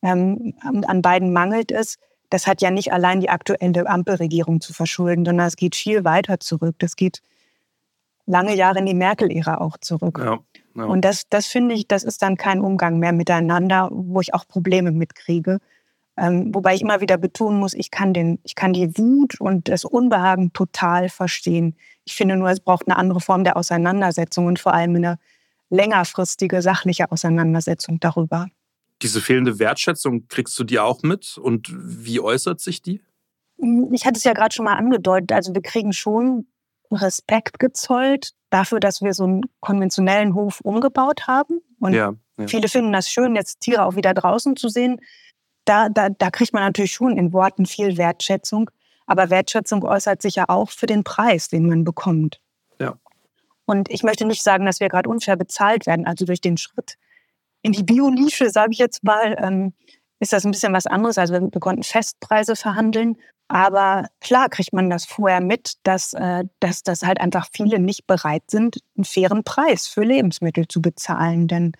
Ähm, 0.00 0.54
an 0.62 1.02
beiden 1.02 1.32
mangelt 1.32 1.70
es. 1.70 1.98
Das 2.30 2.46
hat 2.46 2.62
ja 2.62 2.70
nicht 2.70 2.92
allein 2.92 3.20
die 3.20 3.30
aktuelle 3.30 3.88
Ampelregierung 3.88 4.60
zu 4.60 4.72
verschulden, 4.72 5.24
sondern 5.24 5.46
es 5.46 5.56
geht 5.56 5.74
viel 5.74 6.04
weiter 6.04 6.40
zurück. 6.40 6.76
Das 6.78 6.94
geht 6.94 7.22
lange 8.26 8.54
Jahre 8.54 8.78
in 8.78 8.86
die 8.86 8.94
Merkel-Ära 8.94 9.58
auch 9.58 9.78
zurück. 9.78 10.18
Ja, 10.22 10.38
ja. 10.76 10.84
Und 10.84 11.04
das, 11.04 11.24
das 11.30 11.46
finde 11.46 11.74
ich, 11.74 11.88
das 11.88 12.04
ist 12.04 12.22
dann 12.22 12.36
kein 12.36 12.60
Umgang 12.60 12.98
mehr 12.98 13.12
miteinander, 13.12 13.88
wo 13.90 14.20
ich 14.20 14.34
auch 14.34 14.46
Probleme 14.46 14.92
mitkriege. 14.92 15.58
Ähm, 16.20 16.52
wobei 16.52 16.74
ich 16.74 16.82
immer 16.82 17.00
wieder 17.00 17.16
betonen 17.16 17.60
muss, 17.60 17.74
ich 17.74 17.92
kann, 17.92 18.12
den, 18.12 18.40
ich 18.42 18.56
kann 18.56 18.72
die 18.72 18.98
Wut 18.98 19.40
und 19.40 19.68
das 19.68 19.84
Unbehagen 19.84 20.52
total 20.52 21.08
verstehen. 21.08 21.76
Ich 22.04 22.16
finde 22.16 22.36
nur, 22.36 22.50
es 22.50 22.58
braucht 22.60 22.88
eine 22.88 22.96
andere 22.96 23.20
Form 23.20 23.44
der 23.44 23.56
Auseinandersetzung 23.56 24.46
und 24.46 24.58
vor 24.58 24.74
allem 24.74 24.96
eine 24.96 25.18
längerfristige, 25.70 26.60
sachliche 26.60 27.12
Auseinandersetzung 27.12 28.00
darüber. 28.00 28.48
Diese 29.00 29.20
fehlende 29.20 29.60
Wertschätzung, 29.60 30.26
kriegst 30.26 30.58
du 30.58 30.64
die 30.64 30.80
auch 30.80 31.02
mit? 31.02 31.38
Und 31.38 31.68
wie 31.72 32.18
äußert 32.18 32.60
sich 32.60 32.82
die? 32.82 33.00
Ich 33.92 34.04
hatte 34.04 34.16
es 34.16 34.24
ja 34.24 34.32
gerade 34.32 34.52
schon 34.52 34.64
mal 34.64 34.74
angedeutet. 34.74 35.30
Also 35.30 35.54
wir 35.54 35.62
kriegen 35.62 35.92
schon 35.92 36.48
Respekt 36.90 37.60
gezollt 37.60 38.32
dafür, 38.50 38.80
dass 38.80 39.02
wir 39.02 39.14
so 39.14 39.24
einen 39.24 39.42
konventionellen 39.60 40.34
Hof 40.34 40.60
umgebaut 40.62 41.28
haben. 41.28 41.60
Und 41.78 41.92
ja, 41.92 42.14
ja. 42.38 42.46
viele 42.48 42.66
finden 42.66 42.92
das 42.92 43.08
schön, 43.08 43.36
jetzt 43.36 43.60
Tiere 43.60 43.84
auch 43.84 43.94
wieder 43.94 44.14
draußen 44.14 44.56
zu 44.56 44.68
sehen 44.68 45.00
da, 45.68 45.88
da, 45.88 46.08
da 46.08 46.30
kriegt 46.30 46.52
man 46.52 46.62
natürlich 46.62 46.92
schon 46.92 47.16
in 47.16 47.32
Worten 47.32 47.66
viel 47.66 47.96
Wertschätzung. 47.96 48.70
Aber 49.06 49.30
Wertschätzung 49.30 49.84
äußert 49.84 50.22
sich 50.22 50.36
ja 50.36 50.48
auch 50.48 50.70
für 50.70 50.86
den 50.86 51.04
Preis, 51.04 51.48
den 51.48 51.66
man 51.66 51.84
bekommt. 51.84 52.40
Ja. 52.78 52.96
Und 53.64 53.90
ich 53.90 54.02
möchte 54.02 54.26
nicht 54.26 54.42
sagen, 54.42 54.66
dass 54.66 54.80
wir 54.80 54.88
gerade 54.88 55.08
unfair 55.08 55.36
bezahlt 55.36 55.86
werden. 55.86 56.06
Also 56.06 56.24
durch 56.24 56.40
den 56.40 56.56
Schritt 56.56 56.96
in 57.62 57.72
die 57.72 57.82
Bionische, 57.82 58.50
sage 58.50 58.72
ich 58.72 58.78
jetzt 58.78 59.04
mal, 59.04 59.36
ähm, 59.38 59.72
ist 60.20 60.32
das 60.32 60.44
ein 60.44 60.50
bisschen 60.50 60.72
was 60.72 60.86
anderes. 60.86 61.18
Also 61.18 61.34
wir, 61.34 61.42
wir, 61.42 61.60
konnten 61.60 61.82
Festpreise 61.82 62.56
verhandeln. 62.56 63.16
Aber 63.48 64.08
klar 64.20 64.48
kriegt 64.48 64.72
man 64.72 64.90
das 64.90 65.06
vorher 65.06 65.40
mit, 65.40 65.74
dass, 65.82 66.12
äh, 66.12 66.44
dass, 66.60 66.82
dass 66.82 67.02
halt 67.02 67.20
einfach 67.20 67.48
viele 67.52 67.78
nicht 67.78 68.06
bereit 68.06 68.44
sind, 68.48 68.78
einen 68.96 69.04
fairen 69.04 69.44
Preis 69.44 69.86
für 69.86 70.02
Lebensmittel 70.02 70.68
zu 70.68 70.82
bezahlen. 70.82 71.48
Denn 71.48 71.72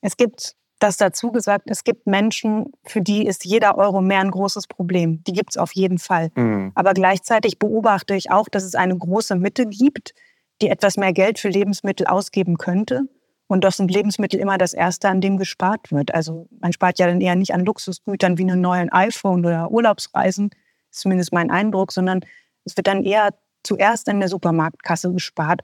es 0.00 0.16
gibt 0.16 0.54
das 0.82 0.96
dazu 0.96 1.30
gesagt, 1.30 1.70
es 1.70 1.84
gibt 1.84 2.06
Menschen, 2.06 2.72
für 2.84 3.00
die 3.00 3.26
ist 3.26 3.44
jeder 3.44 3.78
Euro 3.78 4.00
mehr 4.00 4.20
ein 4.20 4.30
großes 4.30 4.66
Problem. 4.66 5.22
Die 5.24 5.32
gibt 5.32 5.50
es 5.50 5.56
auf 5.56 5.72
jeden 5.72 5.98
Fall. 5.98 6.30
Mhm. 6.34 6.72
Aber 6.74 6.94
gleichzeitig 6.94 7.58
beobachte 7.58 8.14
ich 8.14 8.30
auch, 8.30 8.48
dass 8.48 8.64
es 8.64 8.74
eine 8.74 8.96
große 8.96 9.36
Mitte 9.36 9.66
gibt, 9.66 10.14
die 10.62 10.68
etwas 10.68 10.96
mehr 10.96 11.12
Geld 11.12 11.38
für 11.38 11.48
Lebensmittel 11.48 12.06
ausgeben 12.06 12.56
könnte. 12.56 13.02
Und 13.46 13.64
das 13.64 13.76
sind 13.76 13.90
Lebensmittel 13.90 14.38
immer 14.38 14.58
das 14.58 14.72
Erste, 14.72 15.08
an 15.08 15.20
dem 15.20 15.36
gespart 15.36 15.90
wird. 15.90 16.14
Also 16.14 16.48
man 16.60 16.72
spart 16.72 16.98
ja 16.98 17.06
dann 17.06 17.20
eher 17.20 17.34
nicht 17.34 17.52
an 17.52 17.64
Luxusgütern 17.64 18.38
wie 18.38 18.42
einem 18.42 18.60
neuen 18.60 18.90
iPhone 18.92 19.44
oder 19.44 19.70
Urlaubsreisen, 19.70 20.50
ist 20.90 21.00
zumindest 21.00 21.32
mein 21.32 21.50
Eindruck, 21.50 21.92
sondern 21.92 22.20
es 22.64 22.76
wird 22.76 22.86
dann 22.86 23.02
eher 23.02 23.34
zuerst 23.64 24.08
an 24.08 24.20
der 24.20 24.28
Supermarktkasse 24.28 25.12
gespart. 25.12 25.62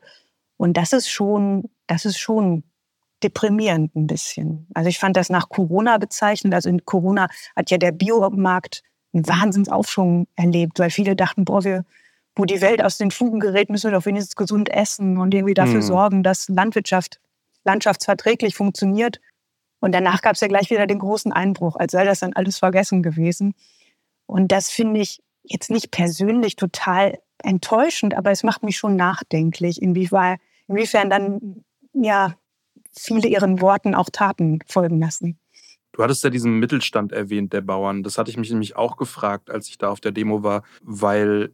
Und 0.57 0.77
das 0.77 0.93
ist 0.93 1.09
schon, 1.09 1.71
das 1.87 2.05
ist 2.05 2.19
schon 2.19 2.65
deprimierend 3.23 3.95
ein 3.97 4.07
bisschen. 4.07 4.67
Also 4.75 4.89
ich 4.89 4.99
fand 4.99 5.17
das 5.17 5.31
nach 5.31 5.49
Corona 5.49 5.99
bezeichnend. 5.99 6.55
Also 6.55 6.69
in 6.69 6.85
Corona 6.85 7.29
hat 7.55 7.71
ja 7.71 7.79
der 7.79 7.93
Biomarkt 7.93 8.83
einen 9.13 9.27
Wahnsinnsaufschwung 9.27 10.27
erlebt, 10.37 10.79
weil 10.79 10.91
viele 10.91 11.17
dachten, 11.17 11.45
boah, 11.45 11.65
wir, 11.65 11.85
wo 12.35 12.45
die 12.45 12.61
Welt 12.61 12.83
aus 12.83 12.99
den 12.99 13.11
Fugen 13.11 13.41
gerät, 13.41 13.71
müssen 13.71 13.91
wir 13.91 13.99
doch 13.99 14.07
wenigstens 14.07 14.37
gesund 14.37 14.69
essen 14.69 15.19
und 15.19 15.33
irgendwie 15.33 15.55
dafür 15.55 15.77
mhm. 15.77 15.83
sorgen, 15.83 16.23
dass 16.23 16.49
Landwirtschaft 16.49 17.21
landschaftsverträglich 17.65 18.55
funktioniert. 18.55 19.21
Und 19.81 19.93
danach 19.93 20.23
gab 20.23 20.35
es 20.35 20.41
ja 20.41 20.49
gleich 20.49 20.71
wieder 20.71 20.87
den 20.87 20.99
großen 20.99 21.33
Einbruch, 21.33 21.77
als 21.77 21.93
sei 21.93 22.05
das 22.05 22.21
dann 22.21 22.33
alles 22.33 22.59
vergessen 22.59 23.03
gewesen. 23.03 23.55
Und 24.27 24.53
das 24.53 24.71
finde 24.71 25.01
ich 25.01 25.23
jetzt 25.43 25.71
nicht 25.71 25.91
persönlich 25.91 26.57
total 26.57 27.19
enttäuschend, 27.43 28.15
aber 28.15 28.31
es 28.31 28.43
macht 28.43 28.63
mich 28.63 28.79
schon 28.79 28.97
nachdenklich, 28.97 29.81
inwiefern, 29.83 30.39
inwiefern 30.69 31.11
dann 31.11 31.65
ja 31.93 32.35
viele 32.99 33.29
ihren 33.29 33.61
Worten 33.61 33.95
auch 33.95 34.11
Taten 34.11 34.61
folgen 34.67 34.99
lassen. 34.99 35.39
Du 35.93 36.03
hattest 36.03 36.23
ja 36.25 36.31
diesen 36.31 36.59
Mittelstand 36.59 37.13
erwähnt, 37.13 37.53
der 37.53 37.63
Bauern. 37.63 38.03
Das 38.03 38.19
hatte 38.19 38.31
ich 38.31 38.37
mich 38.37 38.51
nämlich 38.51 38.77
auch 38.77 38.97
gefragt, 38.97 39.51
als 39.51 39.69
ich 39.69 39.79
da 39.79 39.89
auf 39.89 40.01
der 40.01 40.13
Demo 40.13 40.43
war, 40.43 40.63
weil 40.83 41.53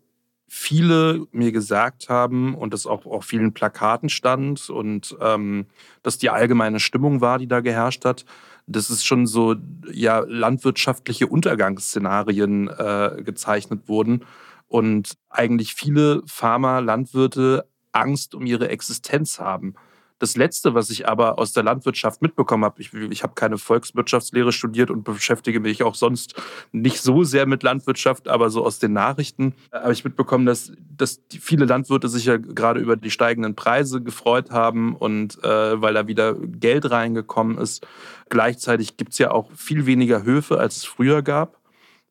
viele 0.49 1.27
mir 1.31 1.53
gesagt 1.53 2.09
haben 2.09 2.55
und 2.55 2.75
das 2.75 2.87
auch 2.87 3.07
auf 3.07 3.25
vielen 3.25 3.55
Plakaten 3.55 4.11
stand 4.11 4.69
und 4.69 5.17
ähm, 5.21 5.67
dass 6.03 6.19
die 6.19 6.29
allgemeine 6.29 6.79
Stimmung 6.79 7.23
war, 7.23 7.39
die 7.39 7.47
da 7.47 7.61
geherrscht 7.61 8.05
hat, 8.05 8.27
dass 8.67 8.91
es 8.91 9.03
schon 9.03 9.27
so 9.27 9.57
ja 9.91 10.19
landwirtschaftliche 10.27 11.27
Untergangsszenarien 11.27 12.69
äh, 12.69 13.23
gezeichnet 13.25 13.89
wurden 13.89 14.27
und 14.69 15.15
eigentlich 15.31 15.75
viele 15.75 16.23
Farmer, 16.27 16.81
Landwirte 16.83 17.67
Angst 17.93 18.35
um 18.35 18.45
ihre 18.45 18.69
Existenz 18.69 19.39
haben. 19.39 19.75
Das 20.23 20.37
Letzte, 20.37 20.73
was 20.73 20.89
ich 20.91 21.09
aber 21.09 21.41
aus 21.41 21.53
der 21.53 21.65
Landwirtschaft 21.65 22.23
mitbekommen 22.23 22.65
habe, 22.65 22.81
ich, 22.81 22.95
ich 22.95 23.25
habe 23.25 23.35
keine 23.35 23.59
Volkswirtschaftslehre 23.59 24.53
studiert 24.53 24.89
und 24.89 25.03
beschäftige 25.03 25.59
mich 25.59 25.83
auch 25.83 25.97
sonst 25.97 26.41
nicht 26.71 27.01
so 27.03 27.25
sehr 27.25 27.45
mit 27.45 27.65
Landwirtschaft, 27.65 28.29
aber 28.29 28.49
so 28.49 28.65
aus 28.65 28.79
den 28.79 28.93
Nachrichten 28.93 29.57
habe 29.73 29.93
ich 29.93 30.05
mitbekommen, 30.05 30.47
dass, 30.47 30.71
dass 30.97 31.21
viele 31.29 31.65
Landwirte 31.65 32.09
sich 32.09 32.27
ja 32.27 32.37
gerade 32.37 32.79
über 32.79 32.95
die 32.95 33.11
steigenden 33.11 33.57
Preise 33.57 34.01
gefreut 34.01 34.53
haben 34.53 34.95
und 34.95 35.43
äh, 35.43 35.83
weil 35.83 35.95
da 35.95 36.07
wieder 36.07 36.35
Geld 36.35 36.89
reingekommen 36.89 37.59
ist. 37.59 37.85
Gleichzeitig 38.29 38.97
gibt 38.97 39.15
es 39.15 39.19
ja 39.19 39.33
auch 39.33 39.51
viel 39.57 39.87
weniger 39.87 40.23
Höfe, 40.23 40.61
als 40.61 40.77
es 40.77 40.85
früher 40.85 41.23
gab. 41.23 41.59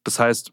Das 0.03 0.19
heißt, 0.19 0.51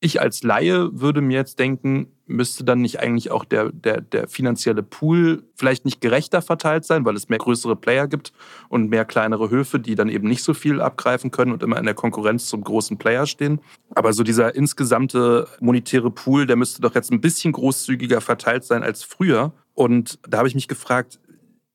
ich 0.00 0.20
als 0.20 0.44
Laie 0.44 0.90
würde 0.92 1.20
mir 1.20 1.36
jetzt 1.36 1.58
denken, 1.58 2.12
müsste 2.26 2.62
dann 2.62 2.80
nicht 2.82 3.00
eigentlich 3.00 3.30
auch 3.30 3.44
der, 3.44 3.72
der, 3.72 4.00
der 4.00 4.28
finanzielle 4.28 4.82
Pool 4.82 5.44
vielleicht 5.56 5.84
nicht 5.84 6.00
gerechter 6.00 6.40
verteilt 6.40 6.84
sein, 6.84 7.04
weil 7.04 7.16
es 7.16 7.28
mehr 7.28 7.38
größere 7.38 7.74
Player 7.74 8.06
gibt 8.06 8.32
und 8.68 8.90
mehr 8.90 9.04
kleinere 9.04 9.50
Höfe, 9.50 9.80
die 9.80 9.96
dann 9.96 10.08
eben 10.08 10.28
nicht 10.28 10.44
so 10.44 10.54
viel 10.54 10.80
abgreifen 10.80 11.30
können 11.30 11.52
und 11.52 11.62
immer 11.62 11.78
in 11.78 11.84
der 11.84 11.94
Konkurrenz 11.94 12.46
zum 12.46 12.62
großen 12.62 12.98
Player 12.98 13.26
stehen. 13.26 13.60
Aber 13.90 14.12
so 14.12 14.22
dieser 14.22 14.54
insgesamte 14.54 15.48
monetäre 15.60 16.10
Pool, 16.10 16.46
der 16.46 16.56
müsste 16.56 16.80
doch 16.80 16.94
jetzt 16.94 17.10
ein 17.10 17.20
bisschen 17.20 17.52
großzügiger 17.52 18.20
verteilt 18.20 18.64
sein 18.64 18.84
als 18.84 19.02
früher. 19.02 19.52
Und 19.74 20.20
da 20.28 20.38
habe 20.38 20.48
ich 20.48 20.54
mich 20.54 20.68
gefragt, 20.68 21.18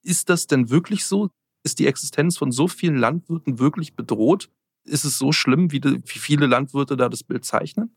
ist 0.01 0.29
das 0.29 0.47
denn 0.47 0.69
wirklich 0.69 1.05
so? 1.05 1.29
Ist 1.63 1.79
die 1.79 1.87
Existenz 1.87 2.37
von 2.37 2.51
so 2.51 2.67
vielen 2.67 2.97
Landwirten 2.97 3.59
wirklich 3.59 3.95
bedroht? 3.95 4.49
Ist 4.85 5.03
es 5.03 5.17
so 5.17 5.31
schlimm, 5.31 5.71
wie, 5.71 5.79
die, 5.79 6.01
wie 6.05 6.19
viele 6.19 6.45
Landwirte 6.45 6.95
da 6.95 7.09
das 7.09 7.23
Bild 7.23 7.43
zeichnen? 7.43 7.89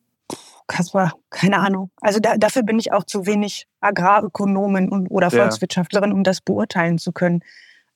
Kaspar, 0.67 1.13
keine 1.31 1.59
Ahnung. 1.59 1.91
Also 2.01 2.19
da, 2.19 2.37
dafür 2.37 2.63
bin 2.63 2.79
ich 2.79 2.93
auch 2.93 3.05
zu 3.05 3.27
wenig 3.27 3.67
Agrarökonomin 3.81 4.89
und, 4.89 5.09
oder 5.09 5.31
Volkswirtschaftlerin, 5.31 6.13
um 6.13 6.25
das 6.25 6.41
beurteilen 6.41 6.99
zu 6.99 7.13
können. 7.13 7.43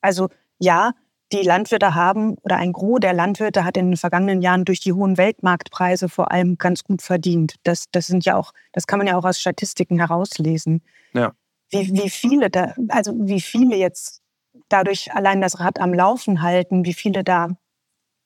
Also 0.01 0.29
ja, 0.59 0.93
die 1.33 1.43
Landwirte 1.43 1.95
haben 1.95 2.37
oder 2.43 2.57
ein 2.57 2.73
Gros 2.73 3.01
der 3.01 3.13
Landwirte 3.13 3.65
hat 3.65 3.77
in 3.77 3.91
den 3.91 3.97
vergangenen 3.97 4.43
Jahren 4.43 4.65
durch 4.65 4.81
die 4.81 4.93
hohen 4.93 5.17
Weltmarktpreise 5.17 6.09
vor 6.09 6.31
allem 6.33 6.59
ganz 6.59 6.85
gut 6.85 7.03
verdient. 7.03 7.57
Das, 7.63 7.87
das 7.93 8.07
sind 8.07 8.25
ja 8.25 8.37
auch, 8.37 8.53
das 8.73 8.87
kann 8.87 8.99
man 8.99 9.07
ja 9.07 9.17
auch 9.17 9.25
aus 9.25 9.39
Statistiken 9.39 9.99
herauslesen. 9.99 10.83
Ja. 11.13 11.33
Wie, 11.71 11.93
wie 11.93 12.11
viele 12.11 12.51
da, 12.51 12.75
also 12.89 13.13
wie 13.17 13.41
viele 13.41 13.77
jetzt 13.77 14.23
dadurch 14.69 15.15
allein 15.15 15.41
das 15.41 15.61
Rad 15.61 15.81
am 15.81 15.95
Laufen 15.95 16.43
halten, 16.43 16.85
wie 16.85 16.95
viele 16.95 17.23
da 17.23 17.49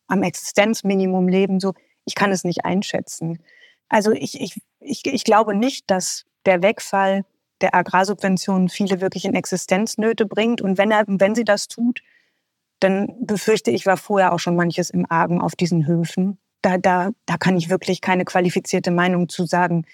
am 0.07 0.23
Existenzminimum 0.23 1.29
leben, 1.29 1.61
so, 1.61 1.75
ich 2.07 2.15
kann 2.15 2.33
es 2.33 2.45
nicht 2.45 2.65
einschätzen. 2.65 3.39
Also 3.88 4.12
ich, 4.12 4.40
ich, 4.40 4.61
ich, 4.81 5.07
ich 5.07 5.25
glaube 5.25 5.55
nicht, 5.55 5.90
dass 5.90 6.25
der 6.47 6.62
Wegfall 6.62 7.25
der 7.61 7.75
Agrarsubventionen 7.75 8.68
viele 8.68 9.01
wirklich 9.01 9.25
in 9.25 9.35
Existenznöte 9.35 10.27
bringt. 10.27 10.61
Und 10.61 10.79
wenn, 10.79 10.90
er, 10.90 11.05
wenn 11.07 11.35
sie 11.35 11.44
das 11.44 11.68
tut, 11.68 12.03
dann 12.81 13.14
befürchte 13.20 13.70
ich, 13.70 13.87
war 13.87 13.97
vorher 13.97 14.33
auch 14.33 14.38
schon 14.38 14.57
manches 14.57 14.90
im 14.90 15.07
Argen 15.09 15.40
auf 15.40 15.55
diesen 15.57 15.87
Höfen. 15.87 16.38
Da, 16.62 16.79
da, 16.79 17.11
da 17.27 17.37
kann 17.37 17.57
ich 17.57 17.70
wirklich 17.70 18.01
keine 18.01 18.25
qualifizierte 18.25 18.90
Meinung 18.90 19.29
zu 19.29 19.47
sagen. 19.47 19.87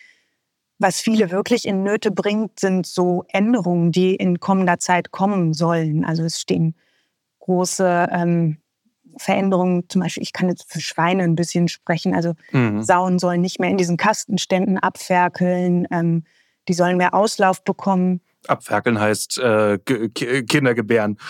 Was 0.78 1.00
viele 1.00 1.30
wirklich 1.30 1.66
in 1.66 1.82
Nöte 1.82 2.10
bringt, 2.10 2.58
sind 2.58 2.86
so 2.86 3.24
Änderungen, 3.28 3.92
die 3.92 4.14
in 4.14 4.40
kommender 4.40 4.78
Zeit 4.78 5.10
kommen 5.10 5.52
sollen. 5.52 6.04
Also 6.04 6.24
es 6.24 6.40
stehen 6.40 6.74
große 7.40 8.08
ähm, 8.10 8.59
Veränderungen, 9.16 9.88
zum 9.88 10.02
Beispiel, 10.02 10.22
ich 10.22 10.32
kann 10.32 10.48
jetzt 10.48 10.70
für 10.72 10.80
Schweine 10.80 11.24
ein 11.24 11.34
bisschen 11.34 11.68
sprechen. 11.68 12.14
Also 12.14 12.34
mhm. 12.52 12.82
Sauen 12.82 13.18
sollen 13.18 13.40
nicht 13.40 13.60
mehr 13.60 13.70
in 13.70 13.76
diesen 13.76 13.96
Kastenständen 13.96 14.78
abferkeln. 14.78 15.86
Ähm, 15.90 16.24
die 16.68 16.74
sollen 16.74 16.96
mehr 16.96 17.14
Auslauf 17.14 17.64
bekommen. 17.64 18.20
Abferkeln 18.46 18.98
heißt 18.98 19.38
äh, 19.38 19.78
Kinder 19.78 20.74
gebären. 20.74 21.18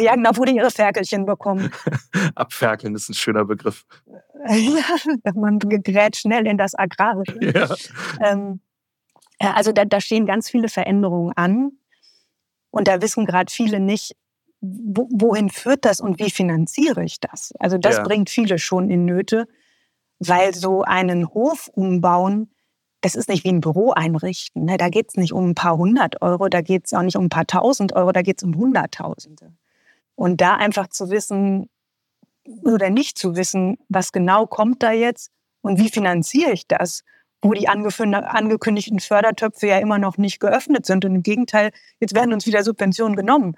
Ja, 0.00 0.14
genau, 0.14 0.30
wo 0.34 0.44
die 0.44 0.56
ihre 0.56 0.70
Ferkelchen 0.70 1.26
bekommen. 1.26 1.70
Abferkeln 2.34 2.94
ist 2.94 3.08
ein 3.08 3.14
schöner 3.14 3.44
Begriff. 3.44 3.84
Ja, 4.48 5.32
man 5.34 5.58
gerät 5.58 6.16
schnell 6.16 6.46
in 6.46 6.56
das 6.56 6.74
Agrarische. 6.74 7.38
Ja. 7.42 7.74
Ähm, 8.22 8.60
also 9.38 9.72
da, 9.72 9.84
da 9.84 10.00
stehen 10.00 10.24
ganz 10.24 10.48
viele 10.48 10.68
Veränderungen 10.68 11.32
an. 11.36 11.72
Und 12.70 12.88
da 12.88 13.02
wissen 13.02 13.26
gerade 13.26 13.52
viele 13.52 13.80
nicht, 13.80 14.16
wohin 14.60 15.48
führt 15.48 15.84
das 15.84 16.00
und 16.00 16.18
wie 16.18 16.30
finanziere 16.30 17.02
ich 17.04 17.20
das? 17.20 17.52
Also 17.58 17.78
das 17.78 17.96
ja. 17.96 18.02
bringt 18.02 18.28
viele 18.28 18.58
schon 18.58 18.90
in 18.90 19.04
Nöte, 19.04 19.48
weil 20.18 20.54
so 20.54 20.82
einen 20.82 21.28
Hof 21.28 21.68
umbauen 21.72 22.50
das 23.00 23.14
ist 23.14 23.28
nicht 23.28 23.44
wie 23.44 23.52
ein 23.52 23.60
Büro 23.60 23.92
einrichten. 23.92 24.64
Ne? 24.64 24.76
Da 24.76 24.88
geht 24.88 25.08
es 25.10 25.16
nicht 25.16 25.32
um 25.32 25.50
ein 25.50 25.54
paar 25.54 25.76
hundert 25.76 26.20
Euro, 26.22 26.48
da 26.48 26.60
geht 26.60 26.86
es 26.86 26.94
auch 26.94 27.02
nicht 27.02 27.16
um 27.16 27.24
ein 27.24 27.30
paar 27.30 27.46
tausend 27.46 27.94
Euro, 27.94 28.12
da 28.12 28.22
geht 28.22 28.38
es 28.38 28.42
um 28.42 28.54
Hunderttausende. 28.56 29.52
Und 30.14 30.40
da 30.40 30.56
einfach 30.56 30.88
zu 30.88 31.10
wissen 31.10 31.70
oder 32.64 32.90
nicht 32.90 33.16
zu 33.18 33.36
wissen, 33.36 33.78
was 33.88 34.12
genau 34.12 34.46
kommt 34.46 34.82
da 34.82 34.92
jetzt 34.92 35.30
und 35.62 35.78
wie 35.78 35.88
finanziere 35.88 36.52
ich 36.52 36.66
das, 36.66 37.04
wo 37.42 37.54
die 37.54 37.68
angekündigten 37.68 39.00
Fördertöpfe 39.00 39.66
ja 39.66 39.78
immer 39.78 39.98
noch 39.98 40.18
nicht 40.18 40.40
geöffnet 40.40 40.84
sind. 40.84 41.06
Und 41.06 41.14
im 41.14 41.22
Gegenteil, 41.22 41.70
jetzt 42.00 42.14
werden 42.14 42.34
uns 42.34 42.46
wieder 42.46 42.62
Subventionen 42.62 43.16
genommen. 43.16 43.56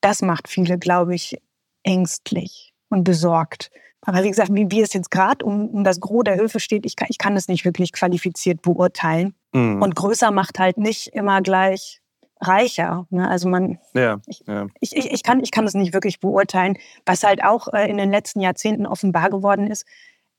Das 0.00 0.22
macht 0.22 0.48
viele, 0.48 0.78
glaube 0.78 1.14
ich, 1.14 1.40
ängstlich 1.82 2.72
und 2.88 3.04
besorgt. 3.04 3.70
Aber 4.02 4.22
wie 4.24 4.30
gesagt, 4.30 4.54
wie, 4.54 4.70
wie 4.70 4.80
es 4.80 4.92
jetzt 4.92 5.10
gerade 5.10 5.44
um, 5.44 5.68
um 5.68 5.84
das 5.84 6.00
Gros 6.00 6.24
der 6.24 6.36
Höfe 6.36 6.58
steht, 6.58 6.86
ich 6.86 6.96
kann, 6.96 7.08
ich 7.10 7.18
kann 7.18 7.36
es 7.36 7.48
nicht 7.48 7.64
wirklich 7.64 7.92
qualifiziert 7.92 8.62
beurteilen. 8.62 9.34
Mhm. 9.52 9.82
Und 9.82 9.94
größer 9.94 10.30
macht 10.30 10.58
halt 10.58 10.78
nicht 10.78 11.08
immer 11.08 11.42
gleich 11.42 12.00
reicher. 12.40 13.06
Ne? 13.10 13.28
Also 13.28 13.48
man, 13.48 13.78
ja, 13.94 14.20
ich, 14.26 14.42
ja. 14.46 14.66
Ich, 14.80 14.96
ich, 14.96 15.10
ich, 15.12 15.22
kann, 15.22 15.40
ich 15.40 15.50
kann 15.50 15.66
es 15.66 15.74
nicht 15.74 15.92
wirklich 15.92 16.20
beurteilen. 16.20 16.78
Was 17.04 17.22
halt 17.22 17.44
auch 17.44 17.68
äh, 17.68 17.90
in 17.90 17.98
den 17.98 18.10
letzten 18.10 18.40
Jahrzehnten 18.40 18.86
offenbar 18.86 19.28
geworden 19.28 19.66
ist, 19.66 19.84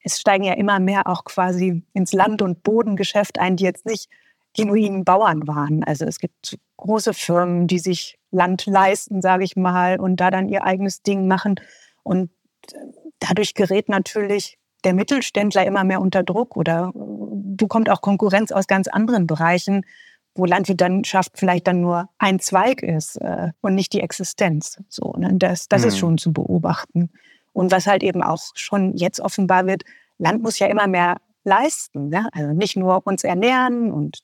es 0.03 0.19
steigen 0.19 0.43
ja 0.43 0.53
immer 0.53 0.79
mehr 0.79 1.07
auch 1.07 1.23
quasi 1.25 1.83
ins 1.93 2.11
Land- 2.13 2.41
und 2.41 2.63
Bodengeschäft 2.63 3.37
ein, 3.37 3.55
die 3.55 3.63
jetzt 3.63 3.85
nicht 3.85 4.09
genuinen 4.55 5.05
Bauern 5.05 5.47
waren. 5.47 5.83
Also 5.83 6.05
es 6.05 6.19
gibt 6.19 6.57
große 6.77 7.13
Firmen, 7.13 7.67
die 7.67 7.79
sich 7.79 8.17
Land 8.31 8.65
leisten, 8.65 9.21
sage 9.21 9.43
ich 9.43 9.55
mal, 9.55 9.99
und 9.99 10.17
da 10.17 10.31
dann 10.31 10.49
ihr 10.49 10.63
eigenes 10.63 11.01
Ding 11.03 11.27
machen. 11.27 11.55
Und 12.03 12.31
äh, 12.71 12.77
dadurch 13.19 13.53
gerät 13.53 13.89
natürlich 13.89 14.57
der 14.83 14.93
Mittelständler 14.93 15.65
immer 15.65 15.83
mehr 15.83 16.01
unter 16.01 16.23
Druck 16.23 16.57
oder 16.57 16.91
bekommt 16.93 17.89
auch 17.89 18.01
Konkurrenz 18.01 18.51
aus 18.51 18.67
ganz 18.67 18.87
anderen 18.87 19.27
Bereichen, 19.27 19.85
wo 20.33 20.45
Landwirtschaft 20.45 21.33
vielleicht 21.35 21.67
dann 21.67 21.81
nur 21.81 22.09
ein 22.17 22.39
Zweig 22.39 22.81
ist 22.81 23.17
äh, 23.17 23.51
und 23.61 23.75
nicht 23.75 23.93
die 23.93 24.01
Existenz. 24.01 24.81
So, 24.87 25.13
ne? 25.17 25.31
Das, 25.33 25.67
das 25.67 25.81
mhm. 25.81 25.87
ist 25.87 25.97
schon 25.97 26.17
zu 26.17 26.33
beobachten. 26.33 27.11
Und 27.53 27.71
was 27.71 27.85
halt 27.85 28.01
eben 28.01 28.23
auch 28.23 28.41
schon 28.55 28.95
jetzt 28.95 29.19
offenbar 29.19 29.67
wird, 29.67 29.83
Land 30.17 30.41
muss 30.41 30.59
ja 30.59 30.67
immer 30.67 30.87
mehr 30.87 31.17
leisten. 31.43 32.09
Ne? 32.09 32.29
Also 32.31 32.53
nicht 32.53 32.77
nur 32.77 33.05
uns 33.05 33.23
ernähren 33.23 33.91
und 33.91 34.19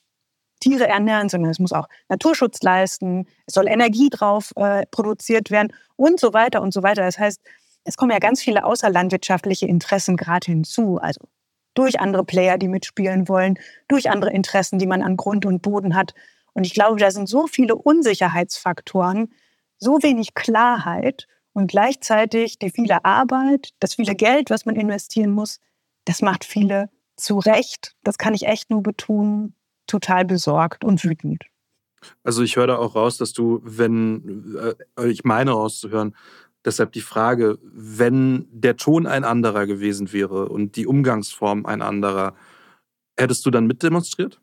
Tiere 0.59 0.87
ernähren, 0.87 1.29
sondern 1.29 1.51
es 1.51 1.59
muss 1.59 1.73
auch 1.73 1.87
Naturschutz 2.09 2.61
leisten, 2.61 3.27
es 3.45 3.53
soll 3.53 3.67
Energie 3.67 4.09
drauf 4.09 4.51
äh, 4.55 4.85
produziert 4.91 5.51
werden 5.51 5.73
und 5.95 6.19
so 6.19 6.33
weiter 6.33 6.61
und 6.61 6.73
so 6.73 6.83
weiter. 6.83 7.03
Das 7.03 7.19
heißt, 7.19 7.41
es 7.83 7.95
kommen 7.95 8.11
ja 8.11 8.19
ganz 8.19 8.41
viele 8.41 8.65
außerlandwirtschaftliche 8.65 9.67
Interessen 9.67 10.17
gerade 10.17 10.45
hinzu. 10.45 10.97
Also 10.97 11.21
durch 11.73 11.99
andere 11.99 12.25
Player, 12.25 12.57
die 12.57 12.67
mitspielen 12.67 13.29
wollen, 13.29 13.59
durch 13.87 14.09
andere 14.09 14.31
Interessen, 14.31 14.79
die 14.79 14.87
man 14.87 15.03
an 15.03 15.15
Grund 15.15 15.45
und 15.45 15.61
Boden 15.61 15.95
hat. 15.95 16.13
Und 16.53 16.65
ich 16.65 16.73
glaube, 16.73 16.99
da 16.99 17.11
sind 17.11 17.29
so 17.29 17.45
viele 17.45 17.75
Unsicherheitsfaktoren, 17.75 19.31
so 19.77 20.01
wenig 20.01 20.33
Klarheit 20.33 21.27
und 21.53 21.67
gleichzeitig 21.67 22.57
die 22.57 22.71
viele 22.71 23.05
Arbeit, 23.05 23.69
das 23.79 23.95
viele 23.95 24.15
Geld, 24.15 24.49
was 24.49 24.65
man 24.65 24.75
investieren 24.75 25.31
muss, 25.31 25.59
das 26.05 26.21
macht 26.21 26.45
viele 26.45 26.89
zu 27.15 27.37
Recht, 27.37 27.95
das 28.03 28.17
kann 28.17 28.33
ich 28.33 28.47
echt 28.47 28.69
nur 28.69 28.81
betonen, 28.81 29.55
total 29.87 30.25
besorgt 30.25 30.83
und 30.83 31.03
wütend. 31.03 31.45
Also 32.23 32.43
ich 32.43 32.55
höre 32.55 32.67
da 32.67 32.77
auch 32.77 32.95
raus, 32.95 33.17
dass 33.17 33.33
du, 33.33 33.59
wenn, 33.63 34.55
äh, 34.97 35.07
ich 35.07 35.23
meine 35.23 35.51
rauszuhören, 35.51 36.13
Deshalb 36.67 36.91
die 36.91 36.99
Frage, 36.99 37.59
wenn 37.63 38.45
der 38.51 38.75
Ton 38.75 39.07
ein 39.07 39.23
anderer 39.23 39.65
gewesen 39.67 40.11
wäre 40.11 40.49
und 40.49 40.75
die 40.75 40.85
Umgangsform 40.85 41.65
ein 41.65 41.81
anderer, 41.81 42.35
hättest 43.15 43.45
du 43.45 43.51
dann 43.51 43.67
mitdemonstriert? 43.67 44.41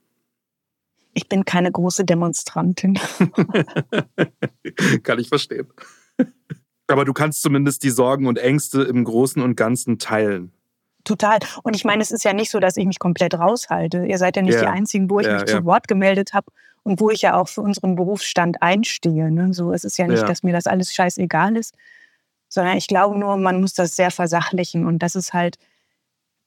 Ich 1.13 1.29
bin 1.29 1.45
keine 1.45 1.71
große 1.71 2.07
Demonstrantin. 2.07 2.99
Kann 5.03 5.19
ich 5.19 5.29
verstehen. 5.29 5.69
Aber 6.87 7.05
du 7.05 7.13
kannst 7.13 7.43
zumindest 7.43 7.83
die 7.83 7.91
Sorgen 7.91 8.27
und 8.27 8.39
Ängste 8.39 8.85
im 8.85 9.05
Großen 9.05 9.43
und 9.43 9.55
Ganzen 9.55 9.99
teilen. 9.99 10.51
Total. 11.05 11.39
Und 11.63 11.77
ich 11.77 11.85
meine, 11.85 12.03
es 12.03 12.11
ist 12.11 12.25
ja 12.25 12.33
nicht 12.33 12.51
so, 12.51 12.61
dass 12.61 12.77
ich 12.77 12.87
mich 12.87 12.99
komplett 12.99 13.35
raushalte. 13.35 14.07
Ihr 14.07 14.19
seid 14.19 14.37
ja 14.37 14.43
nicht 14.43 14.55
ja. 14.55 14.61
die 14.63 14.67
Einzigen, 14.67 15.11
wo 15.11 15.21
ich 15.21 15.27
ja, 15.27 15.35
mich 15.35 15.49
ja. 15.49 15.59
zu 15.59 15.65
Wort 15.65 15.87
gemeldet 15.87 16.33
habe 16.33 16.47
und 16.83 17.01
wo 17.01 17.11
ich 17.11 17.23
ja 17.23 17.37
auch 17.37 17.49
für 17.49 17.61
unseren 17.61 17.95
Berufsstand 17.95 18.63
einstehe. 18.63 19.31
Ne? 19.31 19.53
So, 19.53 19.73
es 19.73 19.85
ist 19.85 19.99
ja 19.99 20.07
nicht, 20.07 20.27
dass 20.27 20.43
mir 20.43 20.53
das 20.53 20.67
alles 20.67 20.95
scheißegal 20.95 21.57
ist, 21.57 21.75
sondern 22.49 22.77
ich 22.77 22.87
glaube 22.87 23.19
nur, 23.19 23.37
man 23.37 23.61
muss 23.61 23.75
das 23.75 23.97
sehr 23.97 24.11
versachlichen 24.11 24.87
und 24.87 25.01
das 25.01 25.15
ist 25.15 25.35
halt 25.35 25.59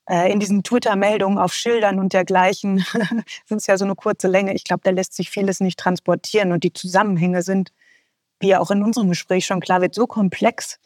äh, 0.10 0.32
in 0.32 0.40
diesen 0.40 0.64
Twitter-Meldungen 0.64 1.38
auf 1.38 1.54
Schildern 1.54 2.00
und 2.00 2.14
dergleichen 2.14 2.80
sind 3.46 3.58
es 3.58 3.68
ja 3.68 3.78
so 3.78 3.86
eine 3.86 3.96
kurze 3.96 4.28
Länge. 4.28 4.54
Ich 4.54 4.64
glaube, 4.64 4.82
da 4.84 4.92
lässt 4.92 5.14
sich 5.14 5.30
vieles 5.30 5.60
nicht 5.60 5.78
transportieren 5.78 6.52
und 6.52 6.64
die 6.64 6.74
Zusammenhänge 6.74 7.44
sind, 7.44 7.72
wie 8.40 8.50
ja 8.50 8.60
auch 8.60 8.72
in 8.72 8.84
unserem 8.84 9.10
Gespräch 9.10 9.46
schon 9.46 9.60
klar 9.60 9.82
wird, 9.82 9.94
so 9.94 10.08
komplex, 10.08 10.80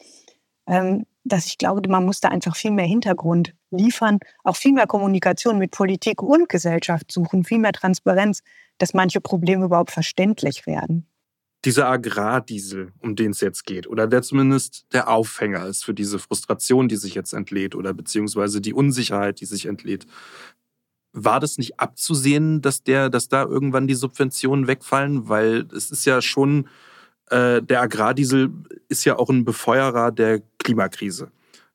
ähm, 0.66 1.06
dass 1.24 1.46
ich 1.46 1.56
glaube, 1.56 1.88
man 1.88 2.04
muss 2.04 2.20
da 2.20 2.28
einfach 2.28 2.56
viel 2.56 2.72
mehr 2.72 2.86
Hintergrund 2.86 3.54
liefern, 3.72 4.18
auch 4.44 4.56
viel 4.56 4.72
mehr 4.72 4.86
Kommunikation 4.86 5.58
mit 5.58 5.72
Politik 5.72 6.22
und 6.22 6.48
Gesellschaft 6.48 7.10
suchen, 7.10 7.44
viel 7.44 7.58
mehr 7.58 7.72
Transparenz, 7.72 8.42
dass 8.78 8.94
manche 8.94 9.20
Probleme 9.20 9.64
überhaupt 9.64 9.90
verständlich 9.90 10.66
werden 10.66 11.06
dieser 11.64 11.88
Agrardiesel, 11.88 12.92
um 13.00 13.14
den 13.14 13.30
es 13.30 13.40
jetzt 13.40 13.64
geht, 13.64 13.86
oder 13.86 14.06
der 14.06 14.22
zumindest 14.22 14.86
der 14.92 15.08
Aufhänger 15.08 15.66
ist 15.66 15.84
für 15.84 15.94
diese 15.94 16.18
Frustration, 16.18 16.88
die 16.88 16.96
sich 16.96 17.14
jetzt 17.14 17.32
entlädt, 17.32 17.74
oder 17.74 17.94
beziehungsweise 17.94 18.60
die 18.60 18.74
Unsicherheit, 18.74 19.40
die 19.40 19.46
sich 19.46 19.66
entlädt. 19.66 20.06
War 21.12 21.40
das 21.40 21.58
nicht 21.58 21.78
abzusehen, 21.78 22.62
dass 22.62 22.82
der, 22.82 23.10
dass 23.10 23.28
da 23.28 23.44
irgendwann 23.44 23.86
die 23.86 23.94
Subventionen 23.94 24.66
wegfallen? 24.66 25.28
Weil 25.28 25.68
es 25.74 25.90
ist 25.90 26.04
ja 26.04 26.20
schon, 26.22 26.68
äh, 27.30 27.62
der 27.62 27.82
Agrardiesel 27.82 28.50
ist 28.88 29.04
ja 29.04 29.18
auch 29.18 29.30
ein 29.30 29.44
Befeuerer 29.44 30.10
der 30.10 30.42
Klimakrise 30.58 31.30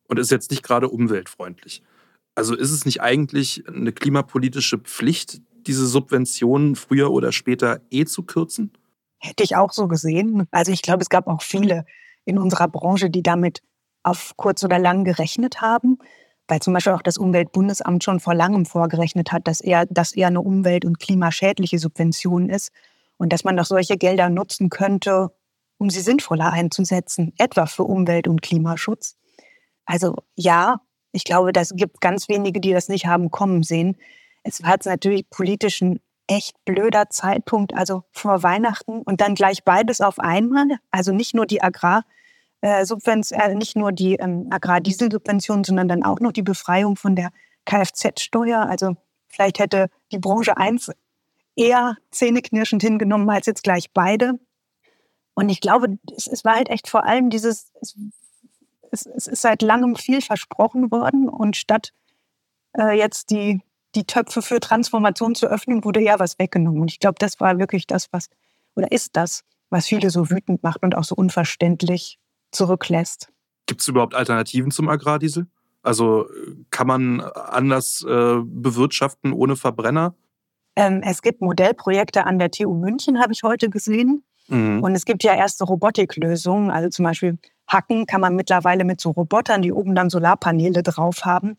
und 0.08 0.20
ist 0.20 0.32
jetzt 0.32 0.52
nicht 0.52 0.64
gerade 0.64 0.90
umweltfreundlich. 0.90 1.84
Also 2.36 2.56
ist 2.56 2.72
es 2.72 2.86
nicht 2.86 3.02
eigentlich 3.02 3.64
eine 3.68 3.92
klimapolitische 3.92 4.78
Pflicht, 4.78 5.42
diese 5.66 5.88
Subventionen 5.88 6.76
früher 6.76 7.12
oder 7.12 7.32
später 7.32 7.82
eh 7.90 8.06
zu 8.06 8.24
kürzen? 8.24 8.72
Hätte 9.20 9.44
ich 9.44 9.56
auch 9.56 9.74
so 9.74 9.88
gesehen. 9.88 10.48
Also 10.52 10.72
ich 10.72 10.82
glaube, 10.82 11.02
es 11.02 11.10
gab 11.10 11.28
auch 11.28 11.42
viele 11.42 11.86
in 12.26 12.38
unserer 12.38 12.68
Branche, 12.68 13.10
die 13.10 13.24
damit 13.24 13.62
auf 14.04 14.34
kurz 14.38 14.64
oder 14.64 14.80
lang 14.80 15.04
gerechnet 15.04 15.62
haben, 15.62 15.98
weil 16.48 16.62
zum 16.62 16.74
Beispiel 16.74 16.94
auch 16.94 17.02
das 17.02 17.18
Umweltbundesamt 17.18 18.04
schon 18.04 18.20
vor 18.20 18.34
langem 18.34 18.66
vorgerechnet 18.66 19.32
hat, 19.32 19.48
dass 19.48 19.60
eher, 19.60 19.86
dass 19.88 20.14
eher 20.14 20.28
eine 20.28 20.42
umwelt- 20.42 20.86
und 20.86 21.00
klimaschädliche 21.00 21.80
Subvention 21.80 22.50
ist 22.50 22.72
und 23.18 23.34
dass 23.34 23.44
man 23.44 23.58
doch 23.58 23.66
solche 23.66 23.98
Gelder 23.98 24.30
nutzen 24.30 24.70
könnte, 24.70 25.32
um 25.78 25.90
sie 25.90 26.02
sinnvoller 26.02 26.52
einzusetzen, 26.52 27.34
etwa 27.38 27.66
für 27.66 27.84
Umwelt- 27.84 28.28
und 28.28 28.42
Klimaschutz. 28.42 29.18
Also 29.88 30.16
ja, 30.36 30.82
ich 31.12 31.24
glaube, 31.24 31.54
das 31.54 31.72
gibt 31.76 32.02
ganz 32.02 32.30
wenige, 32.30 32.60
die 32.62 32.74
das 32.74 32.90
nicht 32.90 33.08
haben 33.08 33.32
kommen 33.32 33.64
sehen. 33.64 33.98
Es 34.44 34.62
hat 34.64 34.86
natürlich 34.86 35.28
politischen 35.30 36.00
echt 36.28 36.64
blöder 36.66 37.10
Zeitpunkt, 37.10 37.74
also 37.74 38.04
vor 38.12 38.44
Weihnachten 38.44 39.02
und 39.02 39.22
dann 39.22 39.34
gleich 39.34 39.64
beides 39.64 40.02
auf 40.02 40.20
einmal, 40.20 40.66
also 40.92 41.14
nicht 41.14 41.34
nur 41.34 41.46
die 41.46 41.64
Agrardiesel 41.64 42.04
äh, 42.62 43.52
äh, 43.52 43.56
nicht 43.56 43.78
nur 43.78 43.94
die 43.94 44.16
ähm, 44.16 44.48
Agrardieselsubvention, 44.50 45.64
sondern 45.64 45.88
dann 45.88 46.04
auch 46.04 46.20
noch 46.20 46.34
die 46.34 46.44
Befreiung 46.44 46.98
von 46.98 47.16
der 47.16 47.30
Kfz-Steuer. 47.66 48.68
Also 48.68 48.98
vielleicht 49.28 49.60
hätte 49.60 49.90
die 50.12 50.20
Branche 50.20 50.58
eins 50.58 50.92
eher 51.56 51.96
zähneknirschend 52.12 52.82
hingenommen 52.82 53.30
als 53.30 53.46
jetzt 53.46 53.64
gleich 53.64 53.92
beide. 53.94 54.34
Und 55.34 55.50
ich 55.50 55.62
glaube, 55.62 55.98
es, 56.16 56.28
es 56.28 56.44
war 56.44 56.56
halt 56.56 56.70
echt 56.70 56.90
vor 56.90 57.06
allem 57.06 57.30
dieses, 57.30 57.72
es, 57.82 57.96
es, 58.92 59.06
es, 59.06 59.28
ist 59.28 59.42
seit 59.42 59.62
langem 59.62 59.96
viel 59.96 60.22
versprochen 60.22 60.92
worden 60.92 61.30
und 61.30 61.56
statt 61.56 61.94
äh, 62.78 62.98
jetzt 62.98 63.30
die, 63.32 63.62
die 63.96 64.06
Töpfe 64.06 64.42
für 64.42 64.60
Transformation 64.60 65.36
zu 65.36 65.48
öffnen, 65.48 65.84
wurde 65.84 66.02
ja 66.02 66.20
was 66.20 66.40
weggenommen. 66.40 66.82
Und 66.82 66.92
ich 66.92 67.00
glaube, 67.00 67.16
das 67.20 67.40
war 67.40 67.60
wirklich 67.60 67.88
das, 67.88 68.08
was, 68.12 68.30
oder 68.76 68.92
ist 68.92 69.16
das, 69.16 69.44
was 69.70 69.88
viele 69.88 70.10
so 70.10 70.30
wütend 70.30 70.64
macht 70.64 70.84
und 70.84 70.96
auch 70.96 71.04
so 71.04 71.16
unverständlich 71.16 72.20
zurücklässt. 72.52 73.30
Gibt 73.66 73.82
es 73.82 73.88
überhaupt 73.88 74.16
Alternativen 74.16 74.72
zum 74.72 74.88
Agrardiesel? 74.90 75.48
Also 75.84 76.28
kann 76.70 76.88
man 76.88 77.22
anders 77.22 78.06
äh, 78.08 78.38
bewirtschaften 78.44 79.34
ohne 79.34 79.56
Verbrenner? 79.56 80.16
Ähm, 80.76 81.02
es 81.04 81.22
gibt 81.22 81.42
Modellprojekte 81.42 82.26
an 82.26 82.40
der 82.40 82.52
TU 82.52 82.74
München, 82.74 83.20
habe 83.20 83.34
ich 83.34 83.44
heute 83.44 83.70
gesehen. 83.70 84.24
Mhm. 84.48 84.84
Und 84.84 84.96
es 84.96 85.06
gibt 85.06 85.24
ja 85.24 85.34
erste 85.34 85.64
Robotiklösungen. 85.64 86.72
Also 86.72 86.90
zum 86.90 87.04
Beispiel 87.04 87.38
Hacken 87.68 88.06
kann 88.06 88.22
man 88.22 88.36
mittlerweile 88.36 88.84
mit 88.84 89.02
so 89.02 89.12
Robotern, 89.12 89.62
die 89.62 89.72
oben 89.72 89.96
dann 89.96 90.10
Solarpaneele 90.10 90.84
drauf 90.84 91.26
haben. 91.26 91.58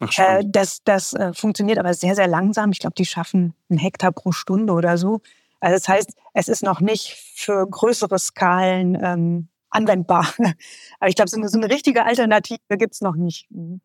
Ach, 0.00 0.10
äh, 0.18 0.44
das 0.46 0.82
das 0.84 1.12
äh, 1.14 1.32
funktioniert 1.32 1.78
aber 1.78 1.94
sehr, 1.94 2.14
sehr 2.14 2.28
langsam. 2.28 2.70
Ich 2.70 2.78
glaube, 2.78 2.94
die 2.96 3.06
schaffen 3.06 3.54
einen 3.68 3.78
Hektar 3.78 4.12
pro 4.12 4.32
Stunde 4.32 4.72
oder 4.72 4.98
so. 4.98 5.20
Also 5.60 5.74
das 5.74 5.88
heißt, 5.88 6.12
es 6.34 6.48
ist 6.48 6.62
noch 6.62 6.80
nicht 6.80 7.16
für 7.34 7.66
größere 7.68 8.18
Skalen 8.18 8.96
ähm, 9.02 9.48
anwendbar. 9.70 10.32
Aber 11.00 11.08
ich 11.08 11.16
glaube, 11.16 11.28
so 11.28 11.36
eine, 11.36 11.48
so 11.48 11.58
eine 11.58 11.68
richtige 11.68 12.04
Alternative 12.04 12.60
gibt 12.70 12.94
es 12.94 13.00
noch 13.00 13.16
nicht. 13.16 13.50
Mhm. 13.50 13.80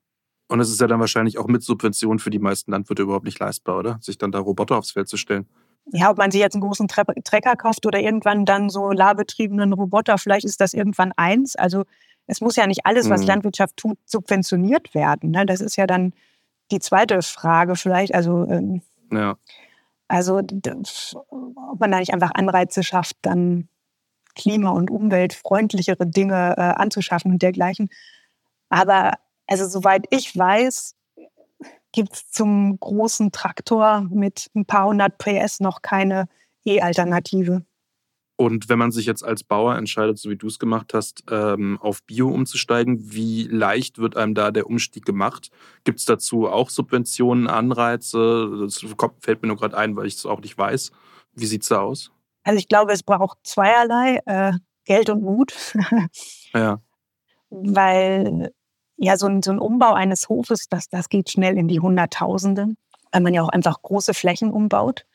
Und 0.49 0.59
es 0.59 0.69
ist 0.69 0.79
ja 0.79 0.87
dann 0.87 0.99
wahrscheinlich 0.99 1.39
auch 1.39 1.47
mit 1.47 1.63
Subventionen 1.63 2.19
für 2.19 2.29
die 2.29 2.37
meisten 2.37 2.71
Landwirte 2.71 3.01
überhaupt 3.01 3.25
nicht 3.25 3.39
leistbar, 3.39 3.79
oder? 3.79 3.97
Sich 4.01 4.19
dann 4.19 4.31
da 4.31 4.39
Roboter 4.39 4.77
aufs 4.77 4.91
Feld 4.91 5.07
zu 5.07 5.17
stellen. 5.17 5.47
Ja, 5.91 6.09
ob 6.09 6.17
man 6.17 6.31
sich 6.31 6.39
jetzt 6.39 6.55
einen 6.55 6.61
großen 6.61 6.87
Tre 6.87 7.03
Trecker 7.23 7.55
kauft 7.55 7.85
oder 7.85 7.99
irgendwann 7.99 8.45
dann 8.45 8.69
so 8.69 8.87
solarbetriebenen 8.87 9.73
Roboter, 9.73 10.17
vielleicht 10.17 10.45
ist 10.45 10.61
das 10.61 10.73
irgendwann 10.73 11.11
eins. 11.17 11.55
Also 11.55 11.83
es 12.25 12.41
muss 12.41 12.55
ja 12.55 12.67
nicht 12.67 12.85
alles, 12.85 13.09
was 13.09 13.21
mhm. 13.21 13.27
Landwirtschaft 13.27 13.75
tut, 13.77 13.97
subventioniert 14.05 14.95
werden. 14.95 15.31
Ne? 15.31 15.45
Das 15.45 15.61
ist 15.61 15.75
ja 15.75 15.85
dann 15.85 16.13
die 16.71 16.79
zweite 16.79 17.21
Frage 17.21 17.75
vielleicht. 17.75 18.15
Also, 18.15 18.45
ähm, 18.47 18.81
ja. 19.11 19.35
also 20.07 20.37
ob 20.37 21.79
man 21.79 21.91
da 21.91 21.99
nicht 21.99 22.13
einfach 22.13 22.31
Anreize 22.33 22.83
schafft, 22.83 23.17
dann 23.21 23.67
klima- 24.35 24.71
und 24.71 24.89
umweltfreundlichere 24.89 26.07
Dinge 26.07 26.55
äh, 26.57 26.61
anzuschaffen 26.61 27.31
und 27.31 27.41
dergleichen. 27.41 27.89
Aber 28.69 29.13
also 29.47 29.67
soweit 29.67 30.05
ich 30.09 30.35
weiß, 30.35 30.95
gibt 31.93 32.13
es 32.13 32.29
zum 32.29 32.77
großen 32.79 33.31
Traktor 33.31 34.01
mit 34.09 34.49
ein 34.53 34.65
paar 34.65 34.87
hundert 34.87 35.17
PS 35.17 35.61
noch 35.61 35.81
keine 35.81 36.25
E-Alternative. 36.65 37.63
Und 38.35 38.67
wenn 38.67 38.79
man 38.79 38.91
sich 38.91 39.05
jetzt 39.05 39.23
als 39.23 39.43
Bauer 39.43 39.75
entscheidet, 39.75 40.17
so 40.17 40.29
wie 40.29 40.35
du 40.35 40.47
es 40.47 40.57
gemacht 40.57 40.93
hast, 40.93 41.23
ähm, 41.29 41.77
auf 41.79 42.03
Bio 42.03 42.29
umzusteigen, 42.29 43.13
wie 43.13 43.43
leicht 43.43 43.99
wird 43.99 44.17
einem 44.17 44.33
da 44.33 44.51
der 44.51 44.67
Umstieg 44.67 45.05
gemacht? 45.05 45.51
Gibt 45.83 45.99
es 45.99 46.05
dazu 46.05 46.49
auch 46.49 46.69
Subventionen, 46.69 47.47
Anreize? 47.47 48.57
Das 48.59 48.83
fällt 49.21 49.41
mir 49.43 49.47
nur 49.47 49.57
gerade 49.57 49.77
ein, 49.77 49.95
weil 49.95 50.07
ich 50.07 50.15
es 50.15 50.25
auch 50.25 50.41
nicht 50.41 50.57
weiß. 50.57 50.91
Wie 51.33 51.45
sieht 51.45 51.61
es 51.61 51.69
da 51.69 51.81
aus? 51.81 52.11
Also 52.43 52.57
ich 52.57 52.67
glaube, 52.67 52.91
es 52.91 53.03
braucht 53.03 53.37
zweierlei, 53.43 54.19
äh, 54.25 54.53
Geld 54.85 55.09
und 55.09 55.21
Mut. 55.21 55.53
ja. 56.53 56.81
Weil 57.55 58.51
ja, 58.97 59.17
so 59.17 59.27
ein, 59.27 59.41
so 59.41 59.51
ein 59.51 59.59
Umbau 59.59 59.93
eines 59.93 60.29
Hofes, 60.29 60.67
das, 60.69 60.89
das 60.89 61.09
geht 61.09 61.29
schnell 61.29 61.57
in 61.57 61.67
die 61.67 61.79
Hunderttausende, 61.79 62.67
weil 63.11 63.21
man 63.21 63.33
ja 63.33 63.43
auch 63.43 63.49
einfach 63.49 63.81
große 63.81 64.13
Flächen 64.13 64.51
umbaut. 64.51 65.05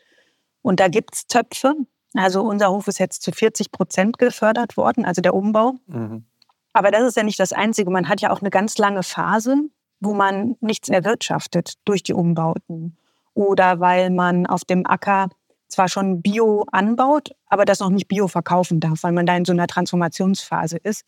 Und 0.62 0.80
da 0.80 0.88
gibt 0.88 1.14
es 1.14 1.26
Töpfe. 1.26 1.74
Also 2.14 2.42
unser 2.42 2.70
Hof 2.70 2.88
ist 2.88 2.98
jetzt 2.98 3.22
zu 3.22 3.32
40 3.32 3.70
Prozent 3.70 4.18
gefördert 4.18 4.76
worden, 4.76 5.04
also 5.04 5.20
der 5.20 5.34
Umbau. 5.34 5.74
Mhm. 5.86 6.24
Aber 6.72 6.90
das 6.90 7.02
ist 7.02 7.16
ja 7.16 7.22
nicht 7.22 7.40
das 7.40 7.52
Einzige. 7.52 7.90
Man 7.90 8.08
hat 8.08 8.20
ja 8.20 8.30
auch 8.30 8.40
eine 8.40 8.50
ganz 8.50 8.78
lange 8.78 9.02
Phase, 9.02 9.56
wo 10.00 10.14
man 10.14 10.56
nichts 10.60 10.88
erwirtschaftet 10.88 11.74
durch 11.84 12.02
die 12.02 12.14
Umbauten. 12.14 12.96
Oder 13.34 13.80
weil 13.80 14.10
man 14.10 14.46
auf 14.46 14.64
dem 14.64 14.86
Acker 14.86 15.28
zwar 15.68 15.88
schon 15.88 16.22
Bio 16.22 16.64
anbaut, 16.72 17.30
aber 17.46 17.64
das 17.64 17.80
noch 17.80 17.90
nicht 17.90 18.08
Bio 18.08 18.26
verkaufen 18.26 18.80
darf, 18.80 19.02
weil 19.02 19.12
man 19.12 19.26
da 19.26 19.36
in 19.36 19.44
so 19.44 19.52
einer 19.52 19.66
Transformationsphase 19.66 20.78
ist. 20.78 21.04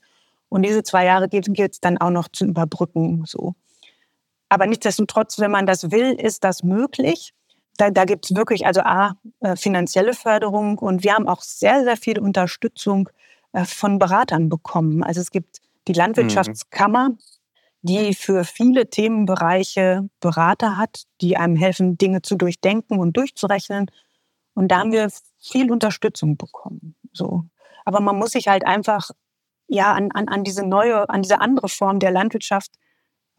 Und 0.50 0.62
diese 0.62 0.82
zwei 0.82 1.06
Jahre 1.06 1.28
gilt 1.28 1.48
es 1.48 1.80
dann 1.80 1.96
auch 1.96 2.10
noch 2.10 2.28
zu 2.28 2.44
überbrücken. 2.44 3.22
So. 3.24 3.54
Aber 4.50 4.66
nichtsdestotrotz, 4.66 5.38
wenn 5.38 5.52
man 5.52 5.64
das 5.64 5.90
will, 5.90 6.12
ist 6.12 6.44
das 6.44 6.62
möglich. 6.62 7.32
Da, 7.76 7.90
da 7.90 8.04
gibt 8.04 8.26
es 8.26 8.36
wirklich 8.36 8.66
also 8.66 8.80
A, 8.82 9.14
äh, 9.40 9.56
finanzielle 9.56 10.12
Förderung 10.12 10.76
und 10.76 11.02
wir 11.04 11.14
haben 11.14 11.28
auch 11.28 11.40
sehr, 11.40 11.84
sehr 11.84 11.96
viel 11.96 12.18
Unterstützung 12.18 13.08
äh, 13.52 13.64
von 13.64 13.98
Beratern 13.98 14.48
bekommen. 14.48 15.02
Also 15.02 15.20
es 15.20 15.30
gibt 15.30 15.60
die 15.88 15.94
Landwirtschaftskammer, 15.94 17.10
die 17.82 18.12
für 18.14 18.44
viele 18.44 18.90
Themenbereiche 18.90 20.08
Berater 20.18 20.76
hat, 20.76 21.04
die 21.20 21.36
einem 21.36 21.56
helfen, 21.56 21.96
Dinge 21.96 22.22
zu 22.22 22.36
durchdenken 22.36 22.98
und 22.98 23.16
durchzurechnen. 23.16 23.90
Und 24.54 24.68
da 24.68 24.80
haben 24.80 24.92
wir 24.92 25.08
viel 25.38 25.70
Unterstützung 25.70 26.36
bekommen. 26.36 26.96
So. 27.12 27.44
Aber 27.84 28.00
man 28.00 28.18
muss 28.18 28.32
sich 28.32 28.48
halt 28.48 28.66
einfach 28.66 29.10
ja, 29.70 29.92
an, 29.92 30.10
an, 30.10 30.28
an 30.28 30.42
diese 30.42 30.66
neue, 30.66 31.08
an 31.08 31.22
diese 31.22 31.40
andere 31.40 31.68
Form 31.68 32.00
der 32.00 32.10
Landwirtschaft 32.10 32.72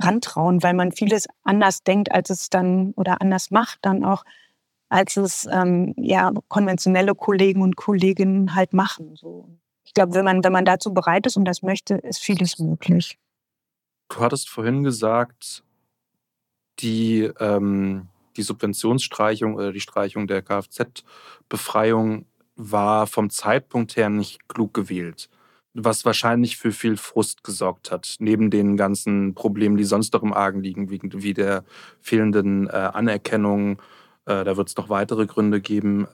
rantrauen, 0.02 0.64
weil 0.64 0.74
man 0.74 0.94
vieles 0.94 1.28
anders 1.44 1.84
denkt, 1.84 2.12
als 2.12 2.30
es 2.30 2.50
dann 2.50 2.94
oder 2.96 3.22
anders 3.22 3.52
macht 3.52 3.80
dann 3.82 4.06
auch, 4.06 4.24
als 4.88 5.18
es 5.18 5.48
ähm, 5.52 5.94
ja 5.98 6.32
konventionelle 6.48 7.16
Kollegen 7.16 7.62
und 7.62 7.76
Kolleginnen 7.76 8.56
halt 8.56 8.72
machen. 8.74 9.16
So. 9.18 9.50
Ich 9.84 9.94
glaube, 9.94 10.14
wenn 10.14 10.24
man, 10.24 10.42
wenn 10.42 10.54
man 10.54 10.64
dazu 10.64 10.94
bereit 10.94 11.28
ist 11.28 11.36
und 11.36 11.44
das 11.44 11.64
möchte, 11.64 11.96
ist 11.96 12.20
vieles 12.20 12.60
möglich. 12.60 13.20
Du 14.08 14.22
hattest 14.22 14.50
vorhin 14.50 14.84
gesagt, 14.84 15.64
die, 16.80 17.30
ähm, 17.42 18.08
die 18.38 18.44
Subventionsstreichung 18.44 19.56
oder 19.56 19.74
die 19.74 19.82
Streichung 19.82 20.28
der 20.28 20.42
Kfz-Befreiung 20.42 22.26
war 22.56 23.06
vom 23.06 23.30
Zeitpunkt 23.30 23.98
her 23.98 24.10
nicht 24.10 24.48
klug 24.48 24.74
gewählt 24.74 25.30
was 25.74 26.06
wahrscheinlich 26.06 26.58
für 26.58 26.72
viel 26.72 26.98
Frust 26.98 27.44
gesorgt 27.44 27.92
hat, 27.92 28.16
neben 28.20 28.50
den 28.50 28.76
ganzen 28.76 29.34
Problemen, 29.34 29.78
die 29.78 29.84
sonst 29.84 30.14
noch 30.14 30.24
im 30.24 30.34
Argen 30.34 30.62
liegen, 30.62 30.90
wie, 30.90 31.00
wie 31.02 31.34
der 31.34 31.64
fehlenden 32.02 32.68
äh, 32.68 32.72
Anerkennung. 32.72 33.82
Äh, 34.26 34.44
da 34.44 34.58
wird 34.58 34.70
es 34.70 34.76
noch 34.76 34.90
weitere 34.90 35.26
Gründe 35.26 35.62
geben. 35.62 36.08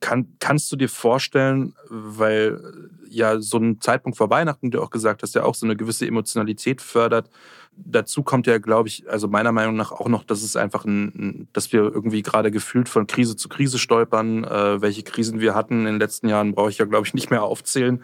Kann, 0.00 0.36
kannst 0.40 0.70
du 0.72 0.76
dir 0.76 0.88
vorstellen, 0.88 1.74
weil 1.88 2.60
ja 3.08 3.40
so 3.40 3.58
ein 3.58 3.80
Zeitpunkt 3.80 4.18
vor 4.18 4.30
Weihnachten, 4.30 4.70
du 4.70 4.80
auch 4.82 4.90
gesagt 4.90 5.22
hast, 5.22 5.34
ja 5.34 5.44
auch 5.44 5.54
so 5.54 5.66
eine 5.66 5.76
gewisse 5.76 6.06
Emotionalität 6.06 6.80
fördert. 6.80 7.30
Dazu 7.74 8.22
kommt 8.22 8.46
ja, 8.46 8.58
glaube 8.58 8.88
ich, 8.88 9.08
also 9.08 9.28
meiner 9.28 9.52
Meinung 9.52 9.76
nach 9.76 9.92
auch 9.92 10.08
noch, 10.08 10.24
dass 10.24 10.42
es 10.42 10.56
einfach 10.56 10.84
ein, 10.84 11.48
dass 11.52 11.72
wir 11.72 11.82
irgendwie 11.82 12.22
gerade 12.22 12.50
gefühlt 12.50 12.88
von 12.88 13.06
Krise 13.06 13.36
zu 13.36 13.48
Krise 13.48 13.78
stolpern. 13.78 14.44
Äh, 14.44 14.80
welche 14.80 15.02
Krisen 15.02 15.40
wir 15.40 15.54
hatten 15.54 15.80
in 15.80 15.86
den 15.86 15.98
letzten 15.98 16.28
Jahren, 16.28 16.52
brauche 16.54 16.70
ich 16.70 16.78
ja, 16.78 16.84
glaube 16.84 17.06
ich, 17.06 17.14
nicht 17.14 17.30
mehr 17.30 17.42
aufzählen. 17.42 18.02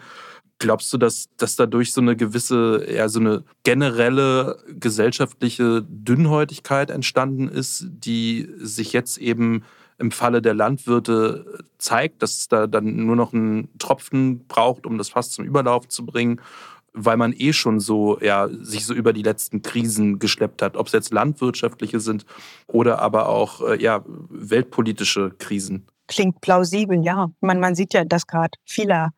Glaubst 0.58 0.92
du, 0.92 0.98
dass, 0.98 1.28
dass 1.36 1.54
dadurch 1.54 1.92
so 1.92 2.00
eine 2.00 2.16
gewisse, 2.16 2.84
ja, 2.92 3.08
so 3.08 3.20
eine 3.20 3.44
generelle 3.62 4.58
gesellschaftliche 4.68 5.84
Dünnhäutigkeit 5.88 6.90
entstanden 6.90 7.48
ist, 7.48 7.86
die 7.88 8.48
sich 8.58 8.92
jetzt 8.92 9.18
eben 9.18 9.62
im 9.98 10.10
Falle 10.10 10.42
der 10.42 10.54
Landwirte 10.54 11.64
zeigt, 11.78 12.22
dass 12.22 12.38
es 12.38 12.48
da 12.48 12.66
dann 12.66 13.06
nur 13.06 13.16
noch 13.16 13.32
einen 13.32 13.68
Tropfen 13.78 14.46
braucht, 14.46 14.86
um 14.86 14.98
das 14.98 15.10
Fass 15.10 15.30
zum 15.30 15.44
Überlauf 15.44 15.88
zu 15.88 16.06
bringen, 16.06 16.40
weil 16.92 17.16
man 17.16 17.32
eh 17.36 17.52
schon 17.52 17.78
so, 17.80 18.18
ja, 18.20 18.48
sich 18.48 18.84
so 18.84 18.94
über 18.94 19.12
die 19.12 19.22
letzten 19.22 19.62
Krisen 19.62 20.18
geschleppt 20.18 20.62
hat, 20.62 20.76
ob 20.76 20.86
es 20.86 20.92
jetzt 20.92 21.12
landwirtschaftliche 21.12 22.00
sind 22.00 22.26
oder 22.66 23.00
aber 23.00 23.28
auch, 23.28 23.60
äh, 23.62 23.80
ja, 23.80 24.04
weltpolitische 24.06 25.32
Krisen. 25.38 25.86
Klingt 26.06 26.40
plausibel, 26.40 27.04
ja. 27.04 27.30
Man, 27.40 27.60
man 27.60 27.74
sieht 27.74 27.92
ja, 27.92 28.04
dass 28.04 28.26
gerade 28.26 28.58
viele 28.64 29.10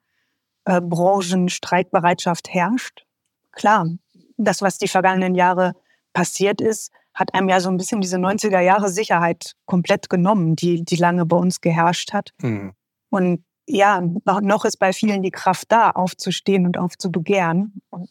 äh, 0.70 0.80
Branchenstreikbereitschaft 0.80 2.48
herrscht. 2.48 3.04
Klar, 3.52 3.88
das, 4.36 4.62
was 4.62 4.78
die 4.78 4.88
vergangenen 4.88 5.34
Jahre 5.34 5.74
passiert 6.12 6.60
ist, 6.60 6.92
hat 7.12 7.34
einem 7.34 7.48
ja 7.48 7.58
so 7.60 7.68
ein 7.68 7.76
bisschen 7.76 8.00
diese 8.00 8.18
90er 8.18 8.60
Jahre 8.60 8.88
Sicherheit 8.88 9.54
komplett 9.66 10.08
genommen, 10.08 10.54
die, 10.54 10.84
die 10.84 10.96
lange 10.96 11.26
bei 11.26 11.36
uns 11.36 11.60
geherrscht 11.60 12.12
hat. 12.12 12.30
Mhm. 12.40 12.72
Und 13.10 13.44
ja, 13.68 14.00
noch 14.00 14.64
ist 14.64 14.78
bei 14.78 14.92
vielen 14.92 15.22
die 15.22 15.32
Kraft 15.32 15.66
da, 15.72 15.90
aufzustehen 15.90 16.66
und 16.66 16.78
aufzubegehren. 16.78 17.82
Und 17.90 18.08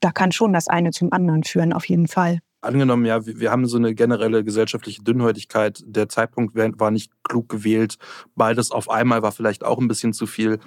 da 0.00 0.10
kann 0.10 0.32
schon 0.32 0.54
das 0.54 0.68
eine 0.68 0.90
zum 0.90 1.12
anderen 1.12 1.44
führen, 1.44 1.72
auf 1.74 1.86
jeden 1.88 2.08
Fall. 2.08 2.38
Angenommen, 2.60 3.04
ja, 3.04 3.24
wir 3.24 3.50
haben 3.50 3.66
so 3.66 3.76
eine 3.76 3.94
generelle 3.94 4.42
gesellschaftliche 4.44 5.02
Dünnhäutigkeit. 5.02 5.82
Der 5.86 6.08
Zeitpunkt 6.08 6.56
war 6.56 6.90
nicht 6.90 7.12
klug 7.22 7.48
gewählt. 7.48 7.96
Beides 8.34 8.70
auf 8.70 8.90
einmal 8.90 9.22
war 9.22 9.32
vielleicht 9.32 9.62
auch 9.62 9.78
ein 9.78 9.88
bisschen 9.88 10.12
zu 10.12 10.26
viel. 10.26 10.58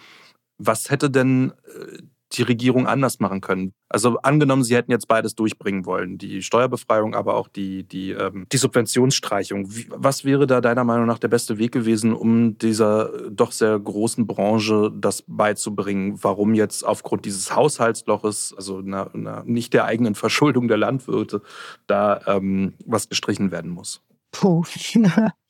Was 0.64 0.90
hätte 0.90 1.10
denn 1.10 1.54
äh, 1.66 2.04
die 2.34 2.44
Regierung 2.44 2.88
anders 2.88 3.20
machen 3.20 3.42
können? 3.42 3.74
Also 3.90 4.18
angenommen, 4.20 4.64
sie 4.64 4.76
hätten 4.76 4.92
jetzt 4.92 5.08
beides 5.08 5.36
durchbringen 5.36 5.86
wollen, 5.86 6.18
die 6.18 6.42
Steuerbefreiung, 6.42 7.14
aber 7.16 7.36
auch 7.36 7.48
die, 7.48 7.84
die, 7.84 8.12
ähm, 8.12 8.46
die 8.52 8.58
Subventionsstreichung. 8.58 9.76
Wie, 9.76 9.88
was 9.90 10.24
wäre 10.24 10.48
da 10.48 10.62
deiner 10.62 10.84
Meinung 10.84 11.08
nach 11.08 11.20
der 11.20 11.28
beste 11.28 11.58
Weg 11.58 11.72
gewesen, 11.72 12.14
um 12.14 12.58
dieser 12.58 13.30
doch 13.30 13.52
sehr 13.52 13.78
großen 13.78 14.28
Branche 14.28 14.92
das 14.96 15.24
beizubringen? 15.28 16.18
Warum 16.22 16.54
jetzt 16.54 16.86
aufgrund 16.86 17.26
dieses 17.26 17.56
Haushaltsloches, 17.56 18.54
also 18.56 18.78
einer, 18.80 19.14
einer 19.14 19.44
nicht 19.46 19.74
der 19.74 19.86
eigenen 19.86 20.16
Verschuldung 20.16 20.68
der 20.68 20.78
Landwirte, 20.78 21.42
da 21.88 22.22
ähm, 22.28 22.74
was 22.86 23.10
gestrichen 23.10 23.52
werden 23.52 23.72
muss? 23.72 24.02
Puh. 24.32 24.64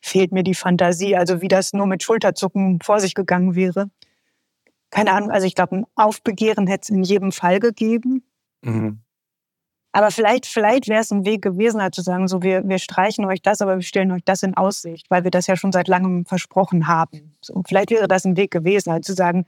Fehlt 0.00 0.32
mir 0.32 0.42
die 0.42 0.54
Fantasie, 0.54 1.16
also 1.16 1.40
wie 1.42 1.48
das 1.48 1.72
nur 1.72 1.86
mit 1.86 2.02
Schulterzucken 2.02 2.80
vor 2.80 3.00
sich 3.00 3.14
gegangen 3.14 3.54
wäre 3.54 3.90
keine 4.90 5.12
Ahnung, 5.12 5.30
also 5.30 5.46
ich 5.46 5.54
glaube, 5.54 5.76
ein 5.76 5.86
Aufbegehren 5.94 6.66
hätte 6.66 6.82
es 6.82 6.90
in 6.90 7.02
jedem 7.02 7.32
Fall 7.32 7.60
gegeben. 7.60 8.22
Mhm. 8.62 9.00
Aber 9.92 10.10
vielleicht, 10.10 10.46
vielleicht 10.46 10.88
wäre 10.88 11.00
es 11.00 11.10
ein 11.10 11.24
Weg 11.24 11.42
gewesen, 11.42 11.80
halt 11.80 11.94
zu 11.94 12.02
sagen, 12.02 12.28
so 12.28 12.42
wir, 12.42 12.66
wir 12.68 12.78
streichen 12.78 13.24
euch 13.24 13.42
das, 13.42 13.60
aber 13.60 13.76
wir 13.76 13.82
stellen 13.82 14.12
euch 14.12 14.22
das 14.24 14.42
in 14.42 14.54
Aussicht, 14.54 15.10
weil 15.10 15.24
wir 15.24 15.30
das 15.30 15.46
ja 15.46 15.56
schon 15.56 15.72
seit 15.72 15.88
langem 15.88 16.24
versprochen 16.24 16.86
haben. 16.86 17.34
So, 17.40 17.62
vielleicht 17.66 17.90
wäre 17.90 18.06
das 18.06 18.24
ein 18.24 18.36
Weg 18.36 18.50
gewesen, 18.50 18.92
halt 18.92 19.04
zu 19.04 19.14
sagen, 19.14 19.46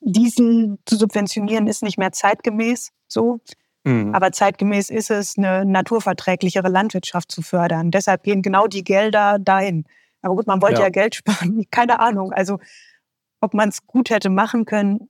Diesel 0.00 0.78
zu 0.86 0.96
subventionieren 0.96 1.66
ist 1.66 1.82
nicht 1.82 1.98
mehr 1.98 2.12
zeitgemäß 2.12 2.92
so. 3.06 3.40
Mhm. 3.84 4.14
Aber 4.14 4.32
zeitgemäß 4.32 4.90
ist 4.90 5.10
es, 5.10 5.38
eine 5.38 5.64
naturverträglichere 5.64 6.68
Landwirtschaft 6.68 7.32
zu 7.32 7.42
fördern. 7.42 7.90
Deshalb 7.90 8.22
gehen 8.22 8.42
genau 8.42 8.66
die 8.66 8.84
Gelder 8.84 9.38
dahin. 9.38 9.84
Aber 10.22 10.36
gut, 10.36 10.46
man 10.46 10.60
wollte 10.60 10.80
ja, 10.80 10.86
ja 10.86 10.90
Geld 10.90 11.14
sparen. 11.16 11.64
Keine 11.70 12.00
Ahnung. 12.00 12.32
Also 12.32 12.58
ob 13.40 13.54
man 13.54 13.70
es 13.70 13.86
gut 13.86 14.10
hätte 14.10 14.28
machen 14.28 14.66
können, 14.66 15.08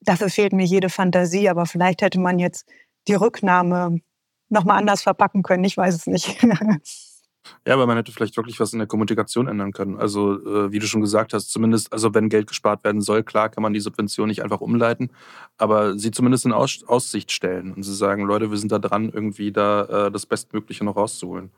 dafür 0.00 0.28
fehlt 0.28 0.52
mir 0.52 0.66
jede 0.66 0.90
Fantasie, 0.90 1.48
aber 1.48 1.66
vielleicht 1.66 2.02
hätte 2.02 2.20
man 2.20 2.38
jetzt 2.38 2.68
die 3.08 3.14
Rücknahme 3.14 4.00
nochmal 4.50 4.78
anders 4.78 5.02
verpacken 5.02 5.42
können. 5.42 5.64
Ich 5.64 5.76
weiß 5.76 5.94
es 5.94 6.06
nicht. 6.06 6.38
Ja, 7.66 7.74
aber 7.74 7.86
man 7.86 7.96
hätte 7.96 8.12
vielleicht 8.12 8.36
wirklich 8.36 8.60
was 8.60 8.72
in 8.72 8.78
der 8.78 8.88
Kommunikation 8.88 9.48
ändern 9.48 9.72
können. 9.72 9.96
Also, 9.96 10.34
äh, 10.44 10.72
wie 10.72 10.78
du 10.78 10.86
schon 10.86 11.00
gesagt 11.00 11.32
hast, 11.32 11.50
zumindest, 11.50 11.92
also 11.92 12.14
wenn 12.14 12.28
Geld 12.28 12.46
gespart 12.46 12.84
werden 12.84 13.00
soll, 13.00 13.22
klar 13.22 13.48
kann 13.48 13.62
man 13.62 13.72
die 13.72 13.80
Subvention 13.80 14.28
nicht 14.28 14.42
einfach 14.42 14.60
umleiten, 14.60 15.10
aber 15.56 15.98
sie 15.98 16.10
zumindest 16.10 16.46
in 16.46 16.52
Aus 16.52 16.84
Aussicht 16.86 17.32
stellen 17.32 17.72
und 17.72 17.82
sie 17.82 17.94
sagen, 17.94 18.24
Leute, 18.24 18.50
wir 18.50 18.58
sind 18.58 18.72
da 18.72 18.78
dran, 18.78 19.10
irgendwie 19.10 19.52
da 19.52 20.06
äh, 20.06 20.10
das 20.10 20.26
Bestmögliche 20.26 20.84
noch 20.84 20.96
rauszuholen. 20.96 21.50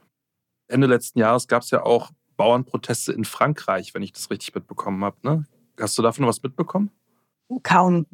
Ende 0.69 0.87
letzten 0.87 1.19
Jahres 1.19 1.49
gab 1.49 1.63
es 1.63 1.71
ja 1.71 1.83
auch 1.83 2.11
Bauernproteste 2.37 3.13
in 3.13 3.25
Frankreich, 3.25 3.95
wenn 3.95 4.03
ich 4.03 4.13
das 4.13 4.31
richtig 4.31 4.55
mitbekommen 4.55 5.05
habe. 5.05 5.17
Ne? 5.23 5.45
Hast 5.79 5.99
du 5.99 6.03
davon 6.03 6.27
was 6.27 6.43
mitbekommen? 6.43 6.91
Kaum. 7.63 8.07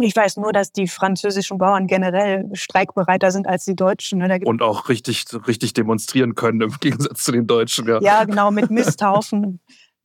Ich 0.00 0.16
weiß 0.16 0.36
nur, 0.36 0.52
dass 0.52 0.72
die 0.72 0.88
französischen 0.88 1.58
Bauern 1.58 1.86
generell 1.86 2.48
streikbereiter 2.52 3.30
sind 3.30 3.46
als 3.46 3.64
die 3.64 3.74
Deutschen. 3.74 4.18
Ne? 4.18 4.40
Und 4.44 4.62
auch 4.62 4.88
richtig, 4.88 5.24
richtig 5.46 5.74
demonstrieren 5.74 6.34
können 6.34 6.60
im 6.60 6.74
Gegensatz 6.80 7.24
zu 7.24 7.32
den 7.32 7.46
Deutschen. 7.46 7.86
Ja, 7.88 8.00
ja 8.00 8.24
genau, 8.24 8.50
mit 8.50 8.70
Misthaufen. 8.70 9.60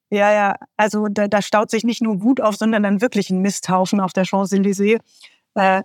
ja, 0.10 0.32
ja, 0.32 0.56
also 0.78 1.08
da, 1.10 1.28
da, 1.28 1.42
staut 1.42 1.70
sich 1.70 1.84
nicht 1.84 2.02
nur 2.02 2.22
Wut 2.22 2.42
auf, 2.42 2.56
sondern 2.56 2.84
dann 2.84 3.02
wirklich 3.02 3.30
ein 3.30 3.42
Misthaufen 3.42 4.00
auf 4.00 4.14
der 4.14 4.26
Champs-Élysées. 4.26 5.00
Äh, 5.56 5.84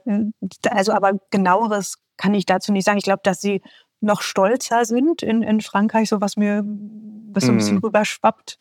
also, 0.71 0.93
aber 0.93 1.13
genaueres 1.31 1.99
kann 2.17 2.35
ich 2.35 2.47
dazu 2.47 2.73
nicht 2.73 2.85
sagen. 2.85 2.99
Ich 2.99 3.05
glaube, 3.05 3.23
dass 3.25 3.41
sie 3.41 3.63
noch 4.01 4.23
stolzer 4.23 4.85
sind 4.85 5.23
in, 5.23 5.43
in 5.43 5.61
Frankreich, 5.61 6.09
so 6.09 6.21
was 6.21 6.37
mir 6.37 6.65
was 7.35 7.45
so 7.45 7.53
ein 7.53 7.57
bisschen 7.57 7.77
mhm. 7.77 7.85
rüberschwappt 7.85 8.59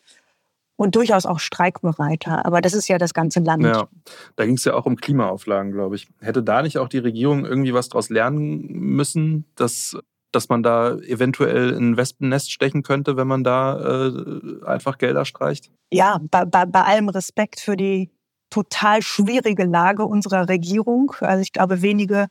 und 0.76 0.96
durchaus 0.96 1.26
auch 1.26 1.38
streikbereiter. 1.38 2.44
Aber 2.44 2.60
das 2.60 2.74
ist 2.74 2.88
ja 2.88 2.98
das 2.98 3.14
ganze 3.14 3.40
Land. 3.40 3.64
Ja, 3.64 3.88
da 4.36 4.46
ging 4.46 4.56
es 4.56 4.64
ja 4.64 4.74
auch 4.74 4.86
um 4.86 4.96
Klimaauflagen, 4.96 5.72
glaube 5.72 5.96
ich. 5.96 6.08
Hätte 6.20 6.42
da 6.42 6.62
nicht 6.62 6.78
auch 6.78 6.88
die 6.88 6.98
Regierung 6.98 7.44
irgendwie 7.44 7.74
was 7.74 7.88
daraus 7.88 8.08
lernen 8.08 8.66
müssen, 8.68 9.44
dass, 9.54 9.96
dass 10.32 10.48
man 10.48 10.62
da 10.62 10.96
eventuell 10.96 11.70
in 11.70 11.90
ein 11.90 11.96
Wespennest 11.96 12.50
stechen 12.50 12.82
könnte, 12.82 13.16
wenn 13.16 13.28
man 13.28 13.44
da 13.44 14.08
äh, 14.08 14.64
einfach 14.64 14.98
Gelder 14.98 15.24
streicht? 15.24 15.70
Ja, 15.92 16.20
bei, 16.30 16.44
bei, 16.44 16.66
bei 16.66 16.82
allem 16.82 17.08
Respekt 17.08 17.60
für 17.60 17.76
die 17.76 18.10
total 18.50 19.02
schwierige 19.02 19.64
Lage 19.64 20.04
unserer 20.04 20.48
Regierung. 20.48 21.12
Also 21.20 21.42
ich 21.42 21.52
glaube, 21.52 21.80
wenige 21.82 22.26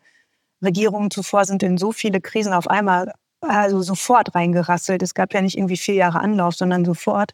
Regierungen 0.63 1.10
zuvor 1.10 1.45
sind 1.45 1.63
in 1.63 1.77
so 1.77 1.91
viele 1.91 2.21
Krisen 2.21 2.54
auf 2.54 2.67
einmal 2.69 3.12
also 3.41 3.82
sofort 3.82 4.36
reingerasselt. 4.36 5.01
Es 5.01 5.15
gab 5.15 5.34
ja 5.34 5.41
nicht 5.41 5.58
irgendwie 5.58 5.77
vier 5.77 5.95
Jahre 5.95 6.19
Anlauf, 6.19 6.56
sondern 6.56 6.86
sofort. 6.86 7.32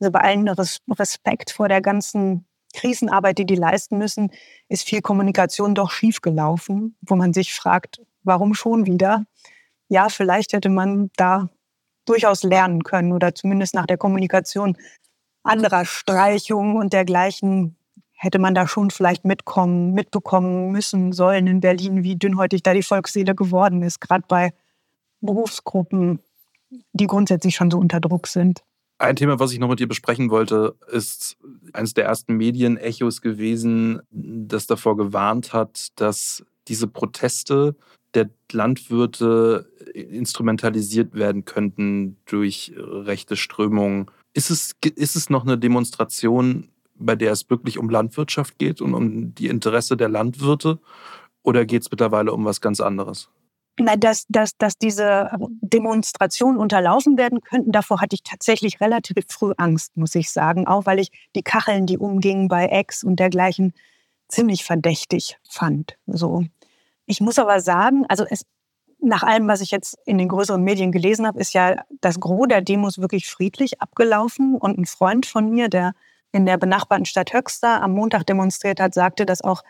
Also 0.00 0.10
bei 0.10 0.20
allen 0.20 0.48
Respekt 0.48 1.50
vor 1.50 1.68
der 1.68 1.80
ganzen 1.80 2.46
Krisenarbeit, 2.74 3.38
die 3.38 3.46
die 3.46 3.54
leisten 3.54 3.98
müssen, 3.98 4.30
ist 4.68 4.86
viel 4.86 5.00
Kommunikation 5.00 5.74
doch 5.74 5.90
schiefgelaufen, 5.90 6.96
wo 7.02 7.14
man 7.14 7.32
sich 7.32 7.54
fragt, 7.54 8.00
warum 8.22 8.54
schon 8.54 8.86
wieder? 8.86 9.24
Ja, 9.88 10.08
vielleicht 10.08 10.52
hätte 10.52 10.68
man 10.68 11.10
da 11.16 11.48
durchaus 12.04 12.42
lernen 12.42 12.82
können 12.82 13.12
oder 13.12 13.34
zumindest 13.34 13.74
nach 13.74 13.86
der 13.86 13.96
Kommunikation 13.96 14.76
anderer 15.42 15.84
Streichungen 15.84 16.76
und 16.76 16.92
dergleichen 16.92 17.76
hätte 18.12 18.38
man 18.38 18.54
da 18.54 18.66
schon 18.66 18.90
vielleicht 18.90 19.24
mitkommen, 19.24 19.92
mitbekommen 19.92 20.70
müssen 20.70 21.12
sollen 21.12 21.46
in 21.46 21.60
Berlin, 21.60 22.02
wie 22.02 22.16
dünnhäutig 22.16 22.62
da 22.62 22.72
die 22.72 22.82
Volksseele 22.82 23.34
geworden 23.34 23.82
ist, 23.82 24.00
gerade 24.00 24.24
bei 24.26 24.52
Berufsgruppen, 25.20 26.20
die 26.92 27.06
grundsätzlich 27.06 27.54
schon 27.54 27.70
so 27.70 27.78
unter 27.78 28.00
Druck 28.00 28.26
sind. 28.26 28.62
Ein 28.98 29.16
Thema, 29.16 29.40
was 29.40 29.52
ich 29.52 29.58
noch 29.58 29.68
mit 29.68 29.80
dir 29.80 29.88
besprechen 29.88 30.30
wollte, 30.30 30.76
ist 30.90 31.36
eines 31.72 31.94
der 31.94 32.04
ersten 32.04 32.36
Medienechos 32.36 33.20
gewesen, 33.20 34.00
das 34.10 34.66
davor 34.66 34.96
gewarnt 34.96 35.52
hat, 35.52 35.88
dass 35.96 36.44
diese 36.68 36.86
Proteste 36.86 37.74
der 38.14 38.30
Landwirte 38.52 39.68
instrumentalisiert 39.94 41.14
werden 41.14 41.44
könnten 41.44 42.16
durch 42.26 42.72
rechte 42.76 43.36
Strömungen. 43.36 44.06
Ist 44.32 44.50
es, 44.50 44.76
ist 44.94 45.16
es 45.16 45.28
noch 45.28 45.44
eine 45.44 45.58
Demonstration, 45.58 46.68
bei 46.94 47.16
der 47.16 47.32
es 47.32 47.50
wirklich 47.50 47.78
um 47.78 47.90
Landwirtschaft 47.90 48.58
geht 48.58 48.80
und 48.80 48.94
um 48.94 49.34
die 49.34 49.48
Interesse 49.48 49.96
der 49.96 50.08
Landwirte? 50.08 50.78
Oder 51.42 51.66
geht 51.66 51.82
es 51.82 51.90
mittlerweile 51.90 52.32
um 52.32 52.44
was 52.44 52.60
ganz 52.60 52.80
anderes? 52.80 53.28
Na, 53.76 53.96
dass, 53.96 54.24
dass, 54.28 54.56
dass 54.56 54.78
diese 54.78 55.30
Demonstrationen 55.60 56.58
unterlaufen 56.58 57.18
werden 57.18 57.40
könnten, 57.40 57.72
davor 57.72 58.00
hatte 58.00 58.14
ich 58.14 58.22
tatsächlich 58.22 58.80
relativ 58.80 59.16
früh 59.28 59.52
Angst, 59.56 59.96
muss 59.96 60.14
ich 60.14 60.30
sagen. 60.30 60.68
Auch 60.68 60.86
weil 60.86 61.00
ich 61.00 61.10
die 61.34 61.42
Kacheln, 61.42 61.86
die 61.86 61.98
umgingen 61.98 62.46
bei 62.46 62.66
Ex 62.66 63.02
und 63.02 63.16
dergleichen, 63.16 63.74
ziemlich 64.28 64.64
verdächtig 64.64 65.38
fand. 65.48 65.96
So. 66.06 66.44
Ich 67.06 67.20
muss 67.20 67.38
aber 67.38 67.60
sagen, 67.60 68.06
also 68.08 68.24
es, 68.28 68.46
nach 69.00 69.22
allem, 69.22 69.48
was 69.48 69.60
ich 69.60 69.70
jetzt 69.70 69.98
in 70.06 70.18
den 70.18 70.28
größeren 70.28 70.62
Medien 70.62 70.92
gelesen 70.92 71.26
habe, 71.26 71.40
ist 71.40 71.52
ja 71.52 71.82
das 72.00 72.20
Gros 72.20 72.48
der 72.48 72.62
Demos 72.62 72.98
wirklich 72.98 73.28
friedlich 73.28 73.82
abgelaufen. 73.82 74.56
Und 74.56 74.78
ein 74.78 74.86
Freund 74.86 75.26
von 75.26 75.50
mir, 75.50 75.68
der 75.68 75.92
in 76.32 76.46
der 76.46 76.58
benachbarten 76.58 77.06
Stadt 77.06 77.32
Höxter 77.32 77.82
am 77.82 77.92
Montag 77.92 78.24
demonstriert 78.24 78.80
hat, 78.80 78.94
sagte, 78.94 79.26
dass 79.26 79.42
auch 79.42 79.62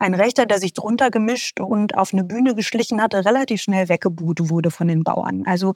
ein 0.00 0.14
Rechter, 0.14 0.46
der 0.46 0.58
sich 0.58 0.72
drunter 0.72 1.10
gemischt 1.10 1.60
und 1.60 1.96
auf 1.96 2.12
eine 2.12 2.24
Bühne 2.24 2.54
geschlichen 2.54 3.00
hatte, 3.02 3.24
relativ 3.24 3.60
schnell 3.60 3.88
weggebuht 3.88 4.48
wurde 4.48 4.70
von 4.70 4.88
den 4.88 5.04
Bauern. 5.04 5.44
Also 5.46 5.74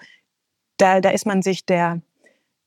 da, 0.79 1.01
da 1.01 1.11
ist 1.11 1.27
man 1.27 1.43
sich 1.43 1.67
der, 1.67 2.01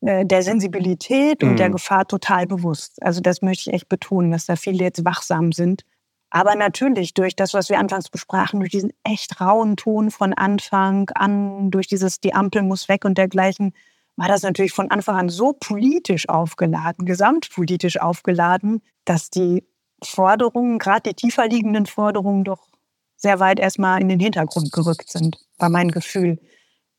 äh, 0.02 0.26
der 0.26 0.44
Sensibilität 0.44 1.44
und 1.44 1.54
mhm. 1.54 1.58
der 1.58 1.70
Gefahr 1.72 2.08
total 2.08 2.46
bewusst. 2.46 3.02
Also 3.02 3.22
das 3.22 3.42
möchte 3.42 3.70
ich 3.70 3.74
echt 3.74 3.90
betonen, 3.90 4.32
dass 4.32 4.46
da 4.46 4.56
viele 4.56 4.84
jetzt 4.84 5.04
wachsam 5.04 5.52
sind. 5.52 5.84
Aber 6.30 6.56
natürlich 6.56 7.16
durch 7.16 7.36
das, 7.36 7.54
was 7.54 7.70
wir 7.70 7.80
anfangs 7.80 8.10
besprachen, 8.10 8.60
durch 8.60 8.72
diesen 8.72 8.94
echt 9.04 9.42
rauen 9.42 9.78
Ton 9.78 10.12
von 10.12 10.34
Anfang 10.34 11.10
an, 11.16 11.72
durch 11.72 11.88
dieses 11.88 12.20
die 12.20 12.36
Ampel 12.36 12.62
muss 12.62 12.88
weg 12.88 13.04
und 13.04 13.18
dergleichen, 13.18 13.74
war 14.16 14.28
das 14.28 14.44
natürlich 14.44 14.74
von 14.74 14.92
Anfang 14.92 15.16
an 15.16 15.30
so 15.30 15.54
politisch 15.54 16.30
aufgeladen, 16.30 17.06
gesamtpolitisch 17.06 18.00
aufgeladen, 18.00 18.82
dass 19.06 19.30
die 19.30 19.64
Forderungen, 20.04 20.80
gerade 20.80 21.10
die 21.10 21.16
tiefer 21.16 21.48
liegenden 21.48 21.86
Forderungen, 21.86 22.44
doch 22.44 22.68
sehr 23.16 23.40
weit 23.40 23.60
erstmal 23.60 24.02
in 24.02 24.10
den 24.10 24.20
Hintergrund 24.20 24.72
gerückt 24.72 25.10
sind, 25.10 25.38
war 25.58 25.70
mein 25.70 25.90
Gefühl. 25.90 26.40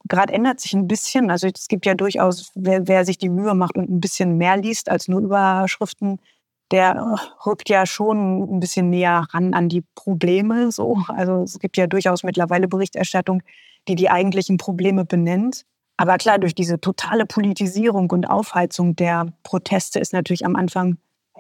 Gerade 0.09 0.33
ändert 0.33 0.61
sich 0.61 0.75
ein 0.75 0.89
bisschen, 0.89 1.31
also 1.31 1.47
es 1.47 1.69
gibt 1.69 1.87
ja 1.87 1.95
durchaus, 1.95 2.51
wer, 2.55 2.89
wer 2.89 3.05
sich 3.05 3.19
die 3.19 3.29
Mühe 3.29 3.55
macht 3.55 3.77
und 3.77 3.89
ein 3.89 4.01
bisschen 4.01 4.37
mehr 4.37 4.57
liest 4.57 4.89
als 4.89 5.07
nur 5.09 5.21
Überschriften, 5.21 6.21
der 6.71 7.19
rückt 7.47 7.69
ja 7.69 7.87
schon 7.87 8.57
ein 8.57 8.61
bisschen 8.61 8.91
näher 8.91 9.27
ran 9.31 9.55
an 9.55 9.69
die 9.69 9.85
Probleme. 9.95 10.71
So. 10.71 10.99
Also 11.09 11.43
es 11.43 11.59
gibt 11.59 11.77
ja 11.77 11.87
durchaus 11.87 12.23
mittlerweile 12.25 12.69
Berichterstattung, 12.69 13.43
die 13.87 13.95
die 13.95 14.11
eigentlichen 14.11 14.59
Probleme 14.59 15.05
benennt. 15.05 15.65
Aber 15.97 16.17
klar, 16.19 16.39
durch 16.39 16.55
diese 16.55 16.81
totale 16.81 17.27
Politisierung 17.27 18.11
und 18.11 18.29
Aufheizung 18.29 18.95
der 18.97 19.33
Proteste 19.43 19.99
ist 19.99 20.13
natürlich 20.13 20.45
am 20.45 20.57
Anfang 20.57 20.99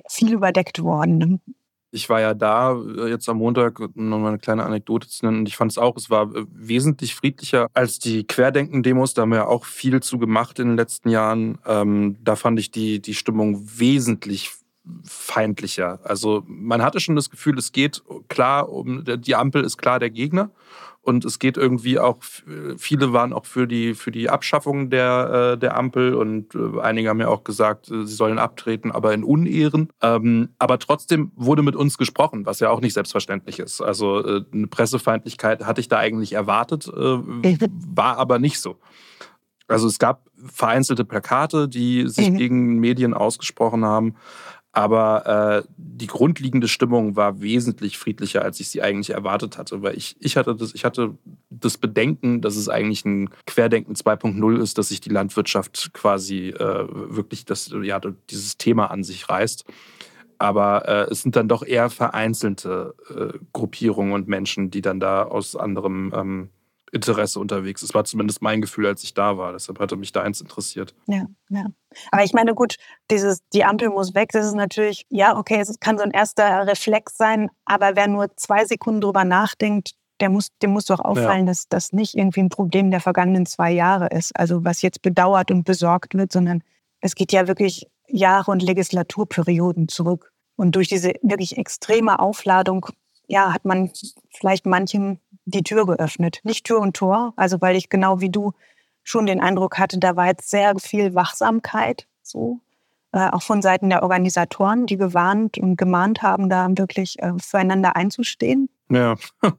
viel 0.09 0.32
überdeckt 0.32 0.82
worden. 0.82 1.41
Ich 1.91 2.09
war 2.09 2.20
ja 2.20 2.34
da 2.34 2.72
äh, 2.72 3.09
jetzt 3.09 3.28
am 3.28 3.39
Montag, 3.39 3.80
um 3.80 4.09
mal 4.09 4.28
eine 4.28 4.39
kleine 4.39 4.64
Anekdote 4.64 5.09
zu 5.09 5.24
nennen, 5.24 5.47
ich 5.47 5.57
fand 5.57 5.70
es 5.72 5.78
auch, 5.78 5.97
es 5.97 6.11
war 6.11 6.34
äh, 6.34 6.45
wesentlich 6.53 7.14
friedlicher 7.14 7.68
als 7.72 7.99
die 7.99 8.26
Querdenken-Demos. 8.26 9.14
Da 9.14 9.22
haben 9.22 9.30
wir 9.30 9.39
ja 9.39 9.47
auch 9.47 9.64
viel 9.64 10.01
zu 10.03 10.18
gemacht 10.18 10.59
in 10.59 10.68
den 10.68 10.76
letzten 10.76 11.09
Jahren. 11.09 11.59
Ähm, 11.66 12.16
da 12.22 12.36
fand 12.36 12.59
ich 12.59 12.70
die, 12.70 13.01
die 13.01 13.14
Stimmung 13.14 13.62
wesentlich 13.78 14.51
feindlicher. 15.05 16.01
Also 16.05 16.45
man 16.47 16.82
hatte 16.82 17.01
schon 17.01 17.16
das 17.16 17.30
Gefühl, 17.30 17.59
es 17.59 17.72
geht 17.72 18.03
klar 18.28 18.68
um, 18.68 19.05
die 19.05 19.34
Ampel 19.34 19.64
ist 19.64 19.76
klar 19.76 19.99
der 19.99 20.11
Gegner. 20.11 20.51
Und 21.09 21.24
es 21.24 21.38
geht 21.38 21.56
irgendwie 21.56 21.98
auch, 21.98 22.18
viele 22.76 23.14
waren 23.14 23.32
auch 23.32 23.46
für 23.46 23.66
die, 23.66 23.94
für 23.94 24.11
die 24.11 24.28
Abschaffung 24.28 24.90
der, 24.90 25.52
äh, 25.54 25.59
der 25.59 25.74
Ampel 25.74 26.12
und 26.12 26.54
äh, 26.54 26.82
einige 26.82 27.09
haben 27.09 27.18
ja 27.18 27.28
auch 27.28 27.44
gesagt, 27.44 27.90
äh, 27.90 28.04
sie 28.04 28.14
sollen 28.14 28.38
abtreten, 28.38 28.92
aber 28.92 29.14
in 29.14 29.24
Unehren. 29.24 29.88
Ähm, 30.02 30.50
aber 30.59 30.78
trotzdem 30.78 31.32
wurde 31.34 31.62
mit 31.62 31.76
uns 31.76 31.96
gesprochen, 31.96 32.44
was 32.44 32.61
ja 32.61 32.68
auch 32.68 32.82
nicht 32.82 32.92
selbstverständlich 32.92 33.59
ist. 33.59 33.80
Also 33.80 34.22
eine 34.52 34.66
Pressefeindlichkeit 34.66 35.64
hatte 35.64 35.80
ich 35.80 35.88
da 35.88 35.96
eigentlich 35.96 36.34
erwartet, 36.34 36.88
war 36.92 38.18
aber 38.18 38.38
nicht 38.38 38.61
so. 38.61 38.76
Also 39.66 39.86
es 39.86 39.98
gab 39.98 40.26
vereinzelte 40.52 41.06
Plakate, 41.06 41.68
die 41.68 42.06
sich 42.06 42.30
mhm. 42.30 42.36
gegen 42.36 42.78
Medien 42.80 43.14
ausgesprochen 43.14 43.82
haben. 43.82 44.14
Aber 44.73 45.64
äh, 45.64 45.69
die 45.77 46.07
grundlegende 46.07 46.69
Stimmung 46.69 47.16
war 47.16 47.41
wesentlich 47.41 47.99
friedlicher, 47.99 48.43
als 48.43 48.61
ich 48.61 48.69
sie 48.69 48.83
eigentlich 48.83 49.11
erwartet 49.11 49.57
hatte. 49.59 49.83
Weil 49.83 49.97
ich, 49.97 50.16
ich, 50.21 50.37
hatte 50.37 50.55
das, 50.55 50.75
ich 50.75 50.85
hatte 50.85 51.16
das 51.51 51.79
Bedenken, 51.79 52.43
dass 52.43 52.57
es 52.57 52.69
eigentlich 52.69 53.05
ein 53.05 53.31
Querdenken 53.47 53.95
2.0 53.95 54.61
ist, 54.61 54.79
dass 54.79 54.89
sich 54.89 55.01
die 55.01 55.09
Landwirtschaft 55.09 55.93
quasi 55.95 56.51
äh, 56.51 56.87
wirklich 56.91 57.45
das, 57.47 57.71
ja, 57.83 57.99
dieses 58.31 58.59
Thema 58.59 58.91
an 58.91 59.03
sich 59.05 59.29
reißt. 59.29 59.64
Aber 60.39 60.87
äh, 60.87 61.11
es 61.11 61.23
sind 61.23 61.35
dann 61.35 61.49
doch 61.49 61.64
eher 61.64 61.91
vereinzelte 61.91 62.95
äh, 63.11 63.39
Gruppierungen 63.53 64.12
und 64.12 64.29
Menschen, 64.29 64.71
die 64.71 64.83
dann 64.83 65.01
da 65.01 65.25
aus 65.25 65.57
anderem 65.57 66.12
ähm, 66.14 66.51
Interesse 66.93 67.41
unterwegs. 67.41 67.80
Das 67.80 67.95
war 67.95 68.05
zumindest 68.05 68.43
mein 68.43 68.61
Gefühl, 68.61 68.86
als 68.86 69.03
ich 69.03 69.14
da 69.14 69.39
war. 69.39 69.53
Deshalb 69.53 69.78
hatte 69.78 69.97
mich 69.97 70.12
da 70.12 70.22
eins 70.22 70.41
interessiert. 70.41 70.95
Ja, 71.07 71.26
ja. 71.51 71.66
Aber 72.11 72.24
ich 72.24 72.32
meine, 72.32 72.55
gut, 72.55 72.76
dieses, 73.11 73.41
die 73.53 73.64
Ampel 73.64 73.91
muss 73.91 74.14
weg, 74.14 74.30
das 74.32 74.47
ist 74.47 74.55
natürlich, 74.55 75.07
ja, 75.11 75.36
okay, 75.36 75.61
es 75.61 75.78
kann 75.80 75.99
so 75.99 76.05
ein 76.05 76.11
erster 76.11 76.66
Reflex 76.66 77.16
sein, 77.16 77.51
aber 77.64 77.97
wer 77.97 78.09
nur 78.09 78.34
zwei 78.36 78.64
Sekunden 78.64 79.01
drüber 79.01 79.24
nachdenkt, 79.24 79.93
der 80.20 80.30
muss, 80.30 80.49
dem 80.62 80.70
muss 80.70 80.86
doch 80.86 81.01
auffallen, 81.01 81.47
ja. 81.47 81.53
dass 81.53 81.68
das 81.68 81.93
nicht 81.93 82.14
irgendwie 82.14 82.41
ein 82.41 82.49
Problem 82.49 82.91
der 82.91 83.01
vergangenen 83.01 83.47
zwei 83.47 83.70
Jahre 83.70 84.09
ist. 84.09 84.32
Also 84.34 84.64
was 84.64 84.82
jetzt 84.82 85.03
bedauert 85.03 85.51
und 85.51 85.64
besorgt 85.64 86.14
wird, 86.14 86.32
sondern 86.32 86.62
es 87.01 87.14
geht 87.14 87.32
ja 87.32 87.47
wirklich 87.47 87.86
Jahre 88.09 88.51
und 88.51 88.62
Legislaturperioden 88.62 89.89
zurück. 89.89 90.32
Und 90.57 90.74
durch 90.74 90.89
diese 90.89 91.12
wirklich 91.22 91.57
extreme 91.57 92.18
Aufladung, 92.18 92.86
ja, 93.29 93.53
hat 93.53 93.64
man 93.64 93.91
vielleicht 94.37 94.66
manchem 94.66 95.20
die 95.45 95.62
Tür 95.62 95.87
geöffnet. 95.87 96.41
Nicht 96.43 96.66
Tür 96.66 96.81
und 96.81 96.97
Tor, 96.97 97.33
also 97.37 97.61
weil 97.61 97.76
ich 97.76 97.89
genau 97.89 98.20
wie 98.20 98.31
du 98.31 98.53
schon 99.03 99.26
den 99.26 99.41
Eindruck 99.41 99.79
hatte, 99.79 99.99
da 99.99 100.16
war 100.16 100.26
jetzt 100.26 100.51
sehr 100.51 100.74
viel 100.79 101.14
Wachsamkeit, 101.14 102.07
so 102.22 102.61
äh, 103.12 103.31
auch 103.31 103.43
von 103.43 103.62
Seiten 103.62 103.89
der 103.89 104.03
Organisatoren, 104.03 104.87
die 104.87 104.97
gewarnt 104.97 105.57
und 105.59 105.76
gemahnt 105.76 106.22
haben, 106.22 106.51
da 106.51 106.68
wirklich 106.70 107.18
äh, 107.22 107.33
füreinander 107.39 107.97
einzustehen. 107.97 108.68
Ja. 108.91 109.14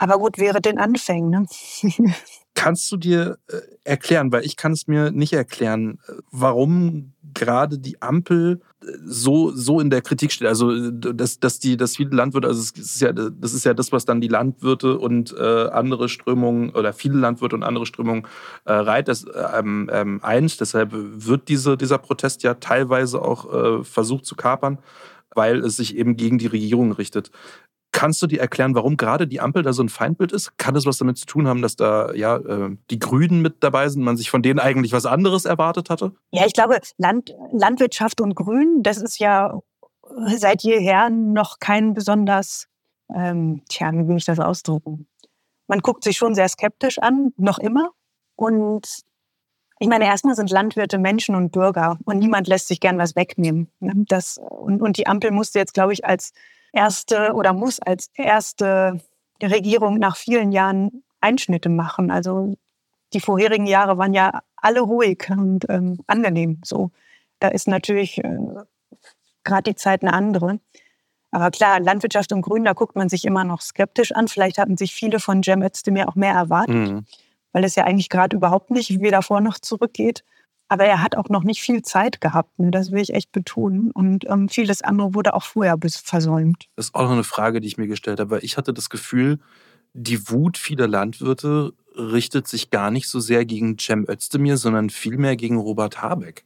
Aber 0.00 0.18
gut, 0.18 0.38
wäre 0.38 0.60
den 0.60 0.78
Anfängen. 0.78 1.30
Ne? 1.30 1.46
Kannst 2.54 2.90
du 2.90 2.96
dir 2.96 3.38
äh, 3.48 3.56
erklären, 3.82 4.30
weil 4.30 4.44
ich 4.44 4.56
kann 4.56 4.72
es 4.72 4.86
mir 4.86 5.10
nicht 5.10 5.32
erklären, 5.32 5.98
äh, 6.06 6.12
warum 6.30 7.14
gerade 7.34 7.78
die 7.78 8.00
Ampel 8.00 8.60
äh, 8.80 8.86
so, 9.04 9.50
so 9.50 9.80
in 9.80 9.90
der 9.90 10.00
Kritik 10.02 10.30
steht. 10.30 10.46
Also 10.46 10.90
dass, 10.90 11.40
dass, 11.40 11.58
die, 11.58 11.76
dass 11.76 11.96
viele 11.96 12.14
Landwirte, 12.14 12.46
also 12.46 12.60
es 12.60 12.70
ist 12.70 13.00
ja, 13.00 13.12
das 13.12 13.54
ist 13.54 13.64
ja 13.64 13.74
das, 13.74 13.90
was 13.90 14.04
dann 14.04 14.20
die 14.20 14.28
Landwirte 14.28 14.98
und 14.98 15.34
äh, 15.36 15.68
andere 15.68 16.08
Strömungen 16.08 16.70
oder 16.70 16.92
viele 16.92 17.18
Landwirte 17.18 17.56
und 17.56 17.64
andere 17.64 17.84
Strömungen 17.84 18.24
äh, 18.66 18.72
reiht 18.72 19.08
das 19.08 19.26
ähm, 19.56 19.90
ähm, 19.92 20.20
ein. 20.22 20.48
Deshalb 20.60 20.90
wird 20.92 21.48
diese, 21.48 21.76
dieser 21.76 21.98
Protest 21.98 22.44
ja 22.44 22.54
teilweise 22.54 23.20
auch 23.20 23.80
äh, 23.80 23.84
versucht 23.84 24.26
zu 24.26 24.36
kapern, 24.36 24.78
weil 25.34 25.58
es 25.58 25.76
sich 25.76 25.96
eben 25.96 26.16
gegen 26.16 26.38
die 26.38 26.46
Regierung 26.46 26.92
richtet. 26.92 27.32
Kannst 27.92 28.20
du 28.22 28.26
dir 28.26 28.40
erklären, 28.40 28.74
warum 28.74 28.96
gerade 28.96 29.26
die 29.26 29.40
Ampel 29.40 29.62
da 29.62 29.72
so 29.72 29.82
ein 29.82 29.88
Feindbild 29.88 30.32
ist? 30.32 30.58
Kann 30.58 30.74
das 30.74 30.86
was 30.86 30.98
damit 30.98 31.18
zu 31.18 31.26
tun 31.26 31.48
haben, 31.48 31.62
dass 31.62 31.74
da 31.74 32.12
ja 32.12 32.36
äh, 32.36 32.76
die 32.90 32.98
Grünen 32.98 33.40
mit 33.40 33.56
dabei 33.64 33.88
sind, 33.88 34.02
man 34.02 34.16
sich 34.16 34.30
von 34.30 34.42
denen 34.42 34.58
eigentlich 34.60 34.92
was 34.92 35.06
anderes 35.06 35.46
erwartet 35.46 35.90
hatte? 35.90 36.12
Ja, 36.30 36.44
ich 36.46 36.52
glaube, 36.52 36.78
Land, 36.98 37.34
Landwirtschaft 37.52 38.20
und 38.20 38.34
Grün, 38.34 38.82
das 38.82 38.98
ist 38.98 39.18
ja 39.18 39.58
seit 40.36 40.62
jeher 40.62 41.10
noch 41.10 41.58
kein 41.58 41.94
besonders, 41.94 42.68
ähm, 43.14 43.62
tja, 43.68 43.92
wie 43.92 44.06
will 44.06 44.16
ich 44.16 44.24
das 44.24 44.40
ausdrücken? 44.40 45.06
Man 45.66 45.80
guckt 45.80 46.04
sich 46.04 46.16
schon 46.16 46.34
sehr 46.34 46.48
skeptisch 46.48 46.98
an, 46.98 47.32
noch 47.36 47.58
immer. 47.58 47.90
Und 48.36 49.02
ich 49.80 49.88
meine, 49.88 50.06
erstmal 50.06 50.34
sind 50.34 50.50
Landwirte 50.50 50.98
Menschen 50.98 51.34
und 51.34 51.52
Bürger 51.52 51.98
und 52.04 52.18
niemand 52.18 52.48
lässt 52.48 52.68
sich 52.68 52.80
gern 52.80 52.98
was 52.98 53.16
wegnehmen. 53.16 53.70
Ne? 53.80 53.92
Das, 54.08 54.38
und, 54.38 54.82
und 54.82 54.96
die 54.96 55.06
Ampel 55.06 55.30
musste 55.30 55.58
jetzt, 55.58 55.74
glaube 55.74 55.92
ich, 55.92 56.04
als 56.04 56.32
erste 56.78 57.32
oder 57.34 57.52
muss 57.52 57.80
als 57.80 58.08
erste 58.14 59.00
Regierung 59.42 59.98
nach 59.98 60.16
vielen 60.16 60.52
Jahren 60.52 61.02
Einschnitte 61.20 61.68
machen. 61.68 62.12
Also 62.12 62.54
die 63.12 63.20
vorherigen 63.20 63.66
Jahre 63.66 63.98
waren 63.98 64.14
ja 64.14 64.42
alle 64.56 64.80
ruhig 64.80 65.28
und 65.28 65.66
ähm, 65.68 65.98
angenehm. 66.06 66.60
So, 66.64 66.92
da 67.40 67.48
ist 67.48 67.66
natürlich 67.66 68.18
äh, 68.22 68.38
gerade 69.42 69.70
die 69.70 69.74
Zeit 69.74 70.02
eine 70.02 70.12
andere. 70.12 70.60
Aber 71.32 71.50
klar, 71.50 71.80
Landwirtschaft 71.80 72.32
und 72.32 72.42
Grün, 72.42 72.64
da 72.64 72.74
guckt 72.74 72.94
man 72.94 73.08
sich 73.08 73.24
immer 73.24 73.42
noch 73.42 73.60
skeptisch 73.60 74.12
an. 74.12 74.28
Vielleicht 74.28 74.56
hatten 74.58 74.76
sich 74.76 74.94
viele 74.94 75.18
von 75.18 75.42
Cem 75.42 75.62
Özdemir 75.62 76.08
auch 76.08 76.14
mehr 76.14 76.32
erwartet, 76.32 76.76
mhm. 76.76 77.06
weil 77.52 77.64
es 77.64 77.74
ja 77.74 77.84
eigentlich 77.84 78.08
gerade 78.08 78.36
überhaupt 78.36 78.70
nicht 78.70 79.00
weder 79.00 79.22
vor 79.22 79.40
noch 79.40 79.58
zurückgeht. 79.58 80.24
Aber 80.68 80.84
er 80.84 81.02
hat 81.02 81.16
auch 81.16 81.30
noch 81.30 81.44
nicht 81.44 81.62
viel 81.62 81.82
Zeit 81.82 82.20
gehabt, 82.20 82.58
ne? 82.58 82.70
das 82.70 82.92
will 82.92 83.00
ich 83.00 83.14
echt 83.14 83.32
betonen. 83.32 83.90
Und 83.90 84.28
ähm, 84.28 84.48
vieles 84.48 84.82
andere 84.82 85.14
wurde 85.14 85.34
auch 85.34 85.44
vorher 85.44 85.76
versäumt. 85.80 86.66
Das 86.76 86.86
ist 86.86 86.94
auch 86.94 87.04
noch 87.04 87.12
eine 87.12 87.24
Frage, 87.24 87.60
die 87.60 87.68
ich 87.68 87.78
mir 87.78 87.86
gestellt 87.86 88.20
habe. 88.20 88.40
Ich 88.40 88.56
hatte 88.58 88.74
das 88.74 88.90
Gefühl, 88.90 89.38
die 89.94 90.28
Wut 90.28 90.58
vieler 90.58 90.86
Landwirte 90.86 91.72
richtet 91.96 92.46
sich 92.46 92.70
gar 92.70 92.90
nicht 92.90 93.08
so 93.08 93.18
sehr 93.18 93.44
gegen 93.44 93.78
Cem 93.78 94.06
Özdemir, 94.08 94.56
sondern 94.56 94.90
vielmehr 94.90 95.36
gegen 95.36 95.56
Robert 95.56 96.02
Habeck, 96.02 96.44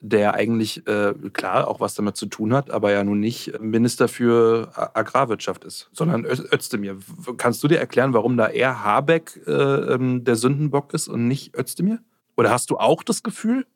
der 0.00 0.34
eigentlich, 0.34 0.86
äh, 0.86 1.12
klar, 1.32 1.68
auch 1.68 1.80
was 1.80 1.94
damit 1.94 2.16
zu 2.16 2.26
tun 2.26 2.54
hat, 2.54 2.70
aber 2.70 2.92
ja 2.92 3.04
nun 3.04 3.20
nicht 3.20 3.60
Minister 3.60 4.08
für 4.08 4.72
Agrarwirtschaft 4.94 5.64
ist, 5.64 5.90
sondern 5.92 6.24
Özdemir. 6.24 6.98
Kannst 7.36 7.62
du 7.62 7.68
dir 7.68 7.78
erklären, 7.78 8.14
warum 8.14 8.36
da 8.36 8.48
eher 8.48 8.82
Habeck 8.82 9.40
äh, 9.46 9.52
ähm, 9.52 10.24
der 10.24 10.36
Sündenbock 10.36 10.94
ist 10.94 11.08
und 11.08 11.28
nicht 11.28 11.56
Özdemir? 11.56 12.00
Oder 12.38 12.50
hast 12.50 12.70
du 12.70 12.78
auch 12.78 13.02
das 13.02 13.24
Gefühl? 13.24 13.66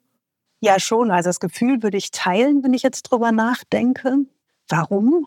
Ja, 0.60 0.78
schon. 0.78 1.10
Also 1.10 1.28
das 1.28 1.40
Gefühl 1.40 1.82
würde 1.82 1.96
ich 1.96 2.12
teilen, 2.12 2.62
wenn 2.62 2.72
ich 2.72 2.84
jetzt 2.84 3.02
drüber 3.02 3.32
nachdenke. 3.32 4.18
Warum? 4.68 5.26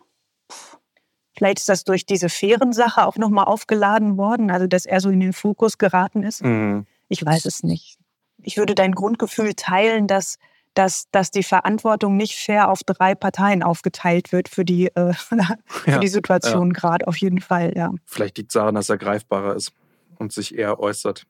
Vielleicht 1.36 1.58
ist 1.58 1.68
das 1.68 1.84
durch 1.84 2.06
diese 2.06 2.30
fairen 2.30 2.72
Sache 2.72 3.06
auch 3.06 3.16
nochmal 3.16 3.44
aufgeladen 3.44 4.16
worden, 4.16 4.50
also 4.50 4.66
dass 4.66 4.86
er 4.86 5.02
so 5.02 5.10
in 5.10 5.20
den 5.20 5.34
Fokus 5.34 5.76
geraten 5.76 6.22
ist. 6.22 6.42
Mhm. 6.42 6.86
Ich 7.08 7.24
weiß 7.24 7.44
es 7.44 7.62
nicht. 7.62 7.98
Ich 8.42 8.56
würde 8.56 8.74
dein 8.74 8.92
Grundgefühl 8.92 9.52
teilen, 9.52 10.06
dass, 10.06 10.38
dass, 10.72 11.10
dass 11.10 11.30
die 11.30 11.42
Verantwortung 11.42 12.16
nicht 12.16 12.36
fair 12.36 12.70
auf 12.70 12.84
drei 12.84 13.14
Parteien 13.14 13.62
aufgeteilt 13.62 14.32
wird 14.32 14.48
für 14.48 14.64
die, 14.64 14.86
äh, 14.96 15.12
für 15.12 15.36
ja, 15.84 15.98
die 15.98 16.08
Situation 16.08 16.68
ja. 16.68 16.72
gerade, 16.72 17.06
auf 17.06 17.18
jeden 17.18 17.42
Fall, 17.42 17.74
ja. 17.76 17.92
Vielleicht 18.06 18.38
liegt 18.38 18.50
es 18.50 18.54
daran, 18.54 18.76
dass 18.76 18.88
er 18.88 18.96
greifbarer 18.96 19.54
ist 19.54 19.72
und 20.18 20.32
sich 20.32 20.56
eher 20.56 20.80
äußert. 20.80 21.26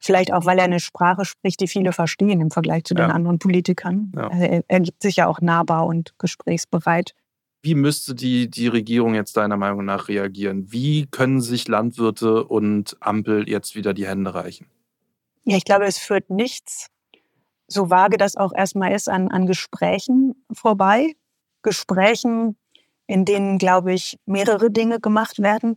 Vielleicht 0.00 0.32
auch, 0.32 0.46
weil 0.46 0.58
er 0.58 0.64
eine 0.64 0.80
Sprache 0.80 1.24
spricht, 1.24 1.60
die 1.60 1.68
viele 1.68 1.92
verstehen 1.92 2.40
im 2.40 2.50
Vergleich 2.50 2.84
zu 2.84 2.94
den 2.94 3.08
ja. 3.08 3.14
anderen 3.14 3.38
Politikern. 3.38 4.12
Ja. 4.16 4.28
Also 4.28 4.44
er, 4.44 4.64
er 4.66 4.80
gibt 4.80 5.02
sich 5.02 5.16
ja 5.16 5.26
auch 5.26 5.40
nahbar 5.40 5.86
und 5.86 6.14
gesprächsbereit. 6.18 7.14
Wie 7.62 7.74
müsste 7.74 8.14
die, 8.14 8.48
die 8.48 8.68
Regierung 8.68 9.14
jetzt 9.14 9.36
deiner 9.36 9.58
Meinung 9.58 9.84
nach 9.84 10.08
reagieren? 10.08 10.72
Wie 10.72 11.06
können 11.06 11.42
sich 11.42 11.68
Landwirte 11.68 12.44
und 12.44 12.96
Ampel 13.00 13.48
jetzt 13.48 13.74
wieder 13.74 13.92
die 13.92 14.06
Hände 14.06 14.34
reichen? 14.34 14.66
Ja, 15.44 15.58
ich 15.58 15.64
glaube, 15.64 15.84
es 15.84 15.98
führt 15.98 16.30
nichts, 16.30 16.86
so 17.66 17.90
vage 17.90 18.16
das 18.16 18.36
auch 18.36 18.52
erstmal 18.54 18.92
ist, 18.92 19.08
an, 19.08 19.28
an 19.28 19.46
Gesprächen 19.46 20.34
vorbei. 20.52 21.14
Gesprächen, 21.62 22.56
in 23.06 23.26
denen, 23.26 23.58
glaube 23.58 23.92
ich, 23.92 24.18
mehrere 24.24 24.70
Dinge 24.70 24.98
gemacht 24.98 25.40
werden. 25.40 25.76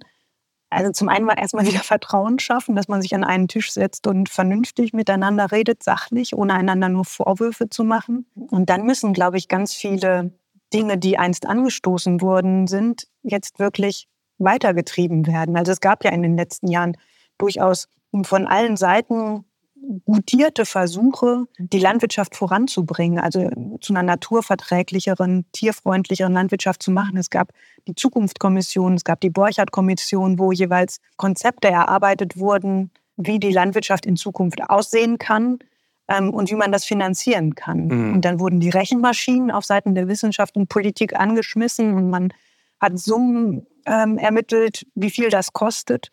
Also 0.73 0.91
zum 0.91 1.09
einen 1.09 1.27
war 1.27 1.37
erstmal 1.37 1.65
wieder 1.65 1.79
Vertrauen 1.79 2.39
schaffen, 2.39 2.75
dass 2.75 2.87
man 2.87 3.01
sich 3.01 3.15
an 3.15 3.23
einen 3.23 3.47
Tisch 3.47 3.71
setzt 3.71 4.07
und 4.07 4.29
vernünftig 4.29 4.93
miteinander 4.93 5.51
redet, 5.51 5.83
sachlich, 5.83 6.35
ohne 6.35 6.53
einander 6.53 6.89
nur 6.89 7.05
Vorwürfe 7.05 7.69
zu 7.69 7.83
machen. 7.83 8.25
Und 8.35 8.69
dann 8.69 8.85
müssen, 8.85 9.13
glaube 9.13 9.37
ich, 9.37 9.47
ganz 9.47 9.73
viele 9.73 10.31
Dinge, 10.73 10.97
die 10.97 11.17
einst 11.17 11.45
angestoßen 11.45 12.21
wurden, 12.21 12.67
sind, 12.67 13.07
jetzt 13.21 13.59
wirklich 13.59 14.07
weitergetrieben 14.39 15.27
werden. 15.27 15.55
Also 15.55 15.71
es 15.71 15.79
gab 15.79 16.03
ja 16.03 16.11
in 16.11 16.23
den 16.23 16.35
letzten 16.35 16.67
Jahren 16.67 16.97
durchaus 17.37 17.87
von 18.23 18.47
allen 18.47 18.77
Seiten 18.77 19.45
gutierte 20.05 20.65
Versuche, 20.65 21.45
die 21.57 21.79
Landwirtschaft 21.79 22.35
voranzubringen, 22.35 23.19
also 23.19 23.49
zu 23.81 23.93
einer 23.93 24.03
naturverträglicheren, 24.03 25.45
tierfreundlicheren 25.51 26.33
Landwirtschaft 26.33 26.81
zu 26.83 26.91
machen. 26.91 27.17
Es 27.17 27.29
gab 27.29 27.51
die 27.87 27.95
Zukunftskommission, 27.95 28.93
es 28.93 29.03
gab 29.03 29.21
die 29.21 29.29
Borchardt-Kommission, 29.29 30.39
wo 30.39 30.51
jeweils 30.51 30.99
Konzepte 31.17 31.69
erarbeitet 31.69 32.37
wurden, 32.37 32.91
wie 33.17 33.39
die 33.39 33.51
Landwirtschaft 33.51 34.05
in 34.05 34.15
Zukunft 34.15 34.61
aussehen 34.69 35.17
kann. 35.17 35.59
ähm, 36.09 36.33
und 36.33 36.51
wie 36.51 36.55
man 36.55 36.73
das 36.73 36.83
finanzieren 36.83 37.55
kann. 37.55 37.87
Mhm. 37.87 38.13
Und 38.15 38.25
dann 38.25 38.39
wurden 38.39 38.59
die 38.59 38.69
Rechenmaschinen 38.69 39.51
auf 39.51 39.63
Seiten 39.63 39.95
der 39.95 40.09
Wissenschaft 40.09 40.57
und 40.57 40.67
Politik 40.67 41.17
angeschmissen 41.17 41.93
und 41.93 42.09
man 42.09 42.33
hat 42.81 42.99
Summen 42.99 43.65
ähm, 43.85 44.17
ermittelt, 44.17 44.85
wie 44.95 45.09
viel 45.09 45.29
das 45.29 45.53
kostet. 45.53 46.11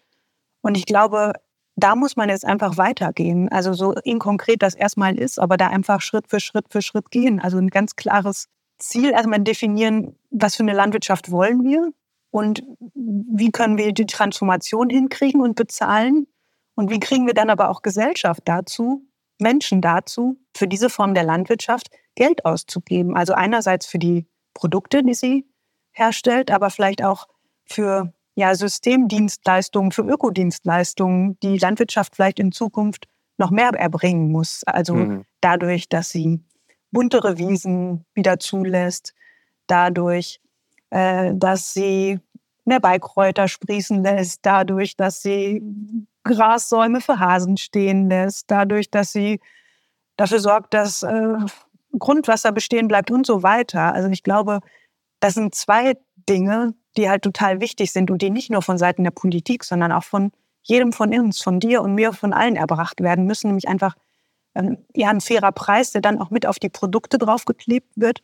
Und 0.60 0.76
ich 0.76 0.86
glaube, 0.86 1.32
da 1.76 1.96
muss 1.96 2.16
man 2.16 2.28
jetzt 2.28 2.44
einfach 2.44 2.76
weitergehen. 2.76 3.48
Also 3.48 3.72
so 3.72 3.92
inkonkret 3.92 4.62
das 4.62 4.74
erstmal 4.74 5.18
ist, 5.18 5.38
aber 5.38 5.56
da 5.56 5.68
einfach 5.68 6.00
Schritt 6.00 6.28
für 6.28 6.40
Schritt 6.40 6.66
für 6.70 6.82
Schritt 6.82 7.10
gehen. 7.10 7.40
Also 7.40 7.58
ein 7.58 7.68
ganz 7.68 7.96
klares 7.96 8.48
Ziel 8.78 9.10
erstmal 9.10 9.40
definieren, 9.40 10.16
was 10.30 10.56
für 10.56 10.62
eine 10.62 10.72
Landwirtschaft 10.72 11.30
wollen 11.30 11.62
wir 11.62 11.92
und 12.30 12.62
wie 12.94 13.50
können 13.50 13.78
wir 13.78 13.92
die 13.92 14.06
Transformation 14.06 14.90
hinkriegen 14.90 15.40
und 15.40 15.56
bezahlen 15.56 16.26
und 16.74 16.90
wie 16.90 17.00
kriegen 17.00 17.26
wir 17.26 17.34
dann 17.34 17.50
aber 17.50 17.68
auch 17.68 17.82
Gesellschaft 17.82 18.42
dazu, 18.44 19.06
Menschen 19.38 19.80
dazu, 19.80 20.38
für 20.54 20.68
diese 20.68 20.90
Form 20.90 21.14
der 21.14 21.24
Landwirtschaft 21.24 21.88
Geld 22.14 22.44
auszugeben. 22.44 23.16
Also 23.16 23.34
einerseits 23.34 23.86
für 23.86 23.98
die 23.98 24.26
Produkte, 24.54 25.02
die 25.02 25.14
sie 25.14 25.46
herstellt, 25.92 26.50
aber 26.50 26.70
vielleicht 26.70 27.02
auch 27.02 27.26
für 27.64 28.12
ja, 28.34 28.54
Systemdienstleistungen, 28.54 29.92
für 29.92 30.02
Ökodienstleistungen, 30.02 31.38
die 31.40 31.58
Landwirtschaft 31.58 32.14
vielleicht 32.16 32.38
in 32.38 32.52
Zukunft 32.52 33.06
noch 33.38 33.50
mehr 33.50 33.70
erbringen 33.70 34.30
muss. 34.30 34.62
Also 34.64 34.94
mhm. 34.94 35.24
dadurch, 35.40 35.88
dass 35.88 36.10
sie 36.10 36.40
buntere 36.90 37.38
Wiesen 37.38 38.04
wieder 38.14 38.38
zulässt, 38.38 39.14
dadurch, 39.66 40.40
äh, 40.90 41.32
dass 41.34 41.72
sie 41.72 42.20
mehr 42.64 42.80
Beikräuter 42.80 43.48
sprießen 43.48 44.02
lässt, 44.02 44.40
dadurch, 44.42 44.96
dass 44.96 45.22
sie 45.22 45.62
Grassäume 46.24 47.00
für 47.00 47.18
Hasen 47.18 47.56
stehen 47.56 48.08
lässt, 48.08 48.50
dadurch, 48.50 48.90
dass 48.90 49.12
sie 49.12 49.40
dafür 50.16 50.40
sorgt, 50.40 50.74
dass 50.74 51.02
äh, 51.02 51.36
Grundwasser 51.98 52.52
bestehen 52.52 52.88
bleibt 52.88 53.10
und 53.10 53.26
so 53.26 53.42
weiter. 53.42 53.94
Also 53.94 54.08
ich 54.10 54.22
glaube, 54.22 54.60
das 55.18 55.34
sind 55.34 55.54
zwei 55.54 55.96
Dinge, 56.28 56.74
die 56.96 57.08
halt 57.08 57.22
total 57.22 57.60
wichtig 57.60 57.92
sind 57.92 58.10
und 58.10 58.22
die 58.22 58.30
nicht 58.30 58.50
nur 58.50 58.62
von 58.62 58.78
Seiten 58.78 59.04
der 59.04 59.10
Politik, 59.10 59.64
sondern 59.64 59.92
auch 59.92 60.04
von 60.04 60.32
jedem 60.62 60.92
von 60.92 61.12
uns, 61.12 61.40
von 61.40 61.60
dir 61.60 61.82
und 61.82 61.94
mir, 61.94 62.12
von 62.12 62.32
allen 62.32 62.56
erbracht 62.56 63.00
werden 63.00 63.26
müssen, 63.26 63.48
nämlich 63.48 63.68
einfach 63.68 63.94
ähm, 64.54 64.78
ja, 64.94 65.10
ein 65.10 65.20
fairer 65.20 65.52
Preis, 65.52 65.92
der 65.92 66.00
dann 66.00 66.20
auch 66.20 66.30
mit 66.30 66.46
auf 66.46 66.58
die 66.58 66.68
Produkte 66.68 67.18
draufgeklebt 67.18 67.92
wird, 67.96 68.20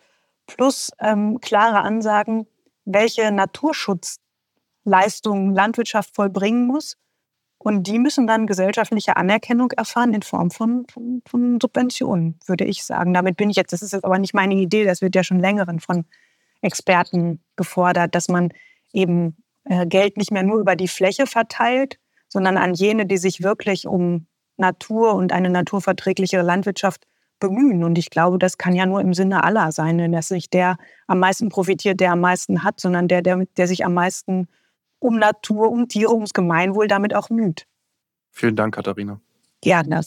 plus 0.46 0.90
ähm, 1.00 1.38
klare 1.40 1.80
Ansagen, 1.80 2.46
welche 2.84 3.32
Naturschutzleistungen 3.32 5.54
Landwirtschaft 5.54 6.14
vollbringen 6.14 6.66
muss. 6.66 6.96
Und 7.58 7.86
die 7.86 7.98
müssen 7.98 8.26
dann 8.26 8.46
gesellschaftliche 8.46 9.16
Anerkennung 9.16 9.70
erfahren 9.72 10.14
in 10.14 10.22
Form 10.22 10.50
von, 10.50 10.86
von, 10.88 11.22
von 11.26 11.58
Subventionen, 11.60 12.38
würde 12.46 12.64
ich 12.64 12.84
sagen. 12.84 13.14
Damit 13.14 13.36
bin 13.36 13.50
ich 13.50 13.56
jetzt, 13.56 13.72
das 13.72 13.82
ist 13.82 13.92
jetzt 13.92 14.04
aber 14.04 14.18
nicht 14.18 14.34
meine 14.34 14.54
Idee, 14.54 14.84
das 14.84 15.00
wird 15.00 15.14
ja 15.14 15.24
schon 15.24 15.40
längeren 15.40 15.80
von 15.80 16.04
Experten 16.66 17.40
gefordert, 17.56 18.14
dass 18.14 18.28
man 18.28 18.50
eben 18.92 19.36
äh, 19.64 19.86
Geld 19.86 20.16
nicht 20.16 20.30
mehr 20.30 20.42
nur 20.42 20.60
über 20.60 20.76
die 20.76 20.88
Fläche 20.88 21.26
verteilt, 21.26 21.98
sondern 22.28 22.58
an 22.58 22.74
jene, 22.74 23.06
die 23.06 23.18
sich 23.18 23.42
wirklich 23.42 23.86
um 23.86 24.26
Natur 24.56 25.14
und 25.14 25.32
eine 25.32 25.50
naturverträgliche 25.50 26.42
Landwirtschaft 26.42 27.06
bemühen. 27.38 27.84
Und 27.84 27.98
ich 27.98 28.10
glaube, 28.10 28.38
das 28.38 28.58
kann 28.58 28.74
ja 28.74 28.86
nur 28.86 29.00
im 29.00 29.14
Sinne 29.14 29.44
aller 29.44 29.70
sein, 29.72 30.12
dass 30.12 30.28
sich 30.28 30.48
der 30.50 30.76
am 31.06 31.18
meisten 31.18 31.48
profitiert, 31.48 32.00
der 32.00 32.12
am 32.12 32.20
meisten 32.20 32.62
hat, 32.62 32.80
sondern 32.80 33.08
der, 33.08 33.22
der, 33.22 33.44
der 33.56 33.68
sich 33.68 33.84
am 33.84 33.94
meisten 33.94 34.48
um 34.98 35.18
Natur, 35.18 35.70
um 35.70 35.88
Tiere, 35.88 36.12
ums 36.12 36.32
Gemeinwohl 36.32 36.88
damit 36.88 37.14
auch 37.14 37.30
müht. 37.30 37.66
Vielen 38.30 38.56
Dank, 38.56 38.74
Katharina. 38.74 39.20
Gerne. 39.60 40.02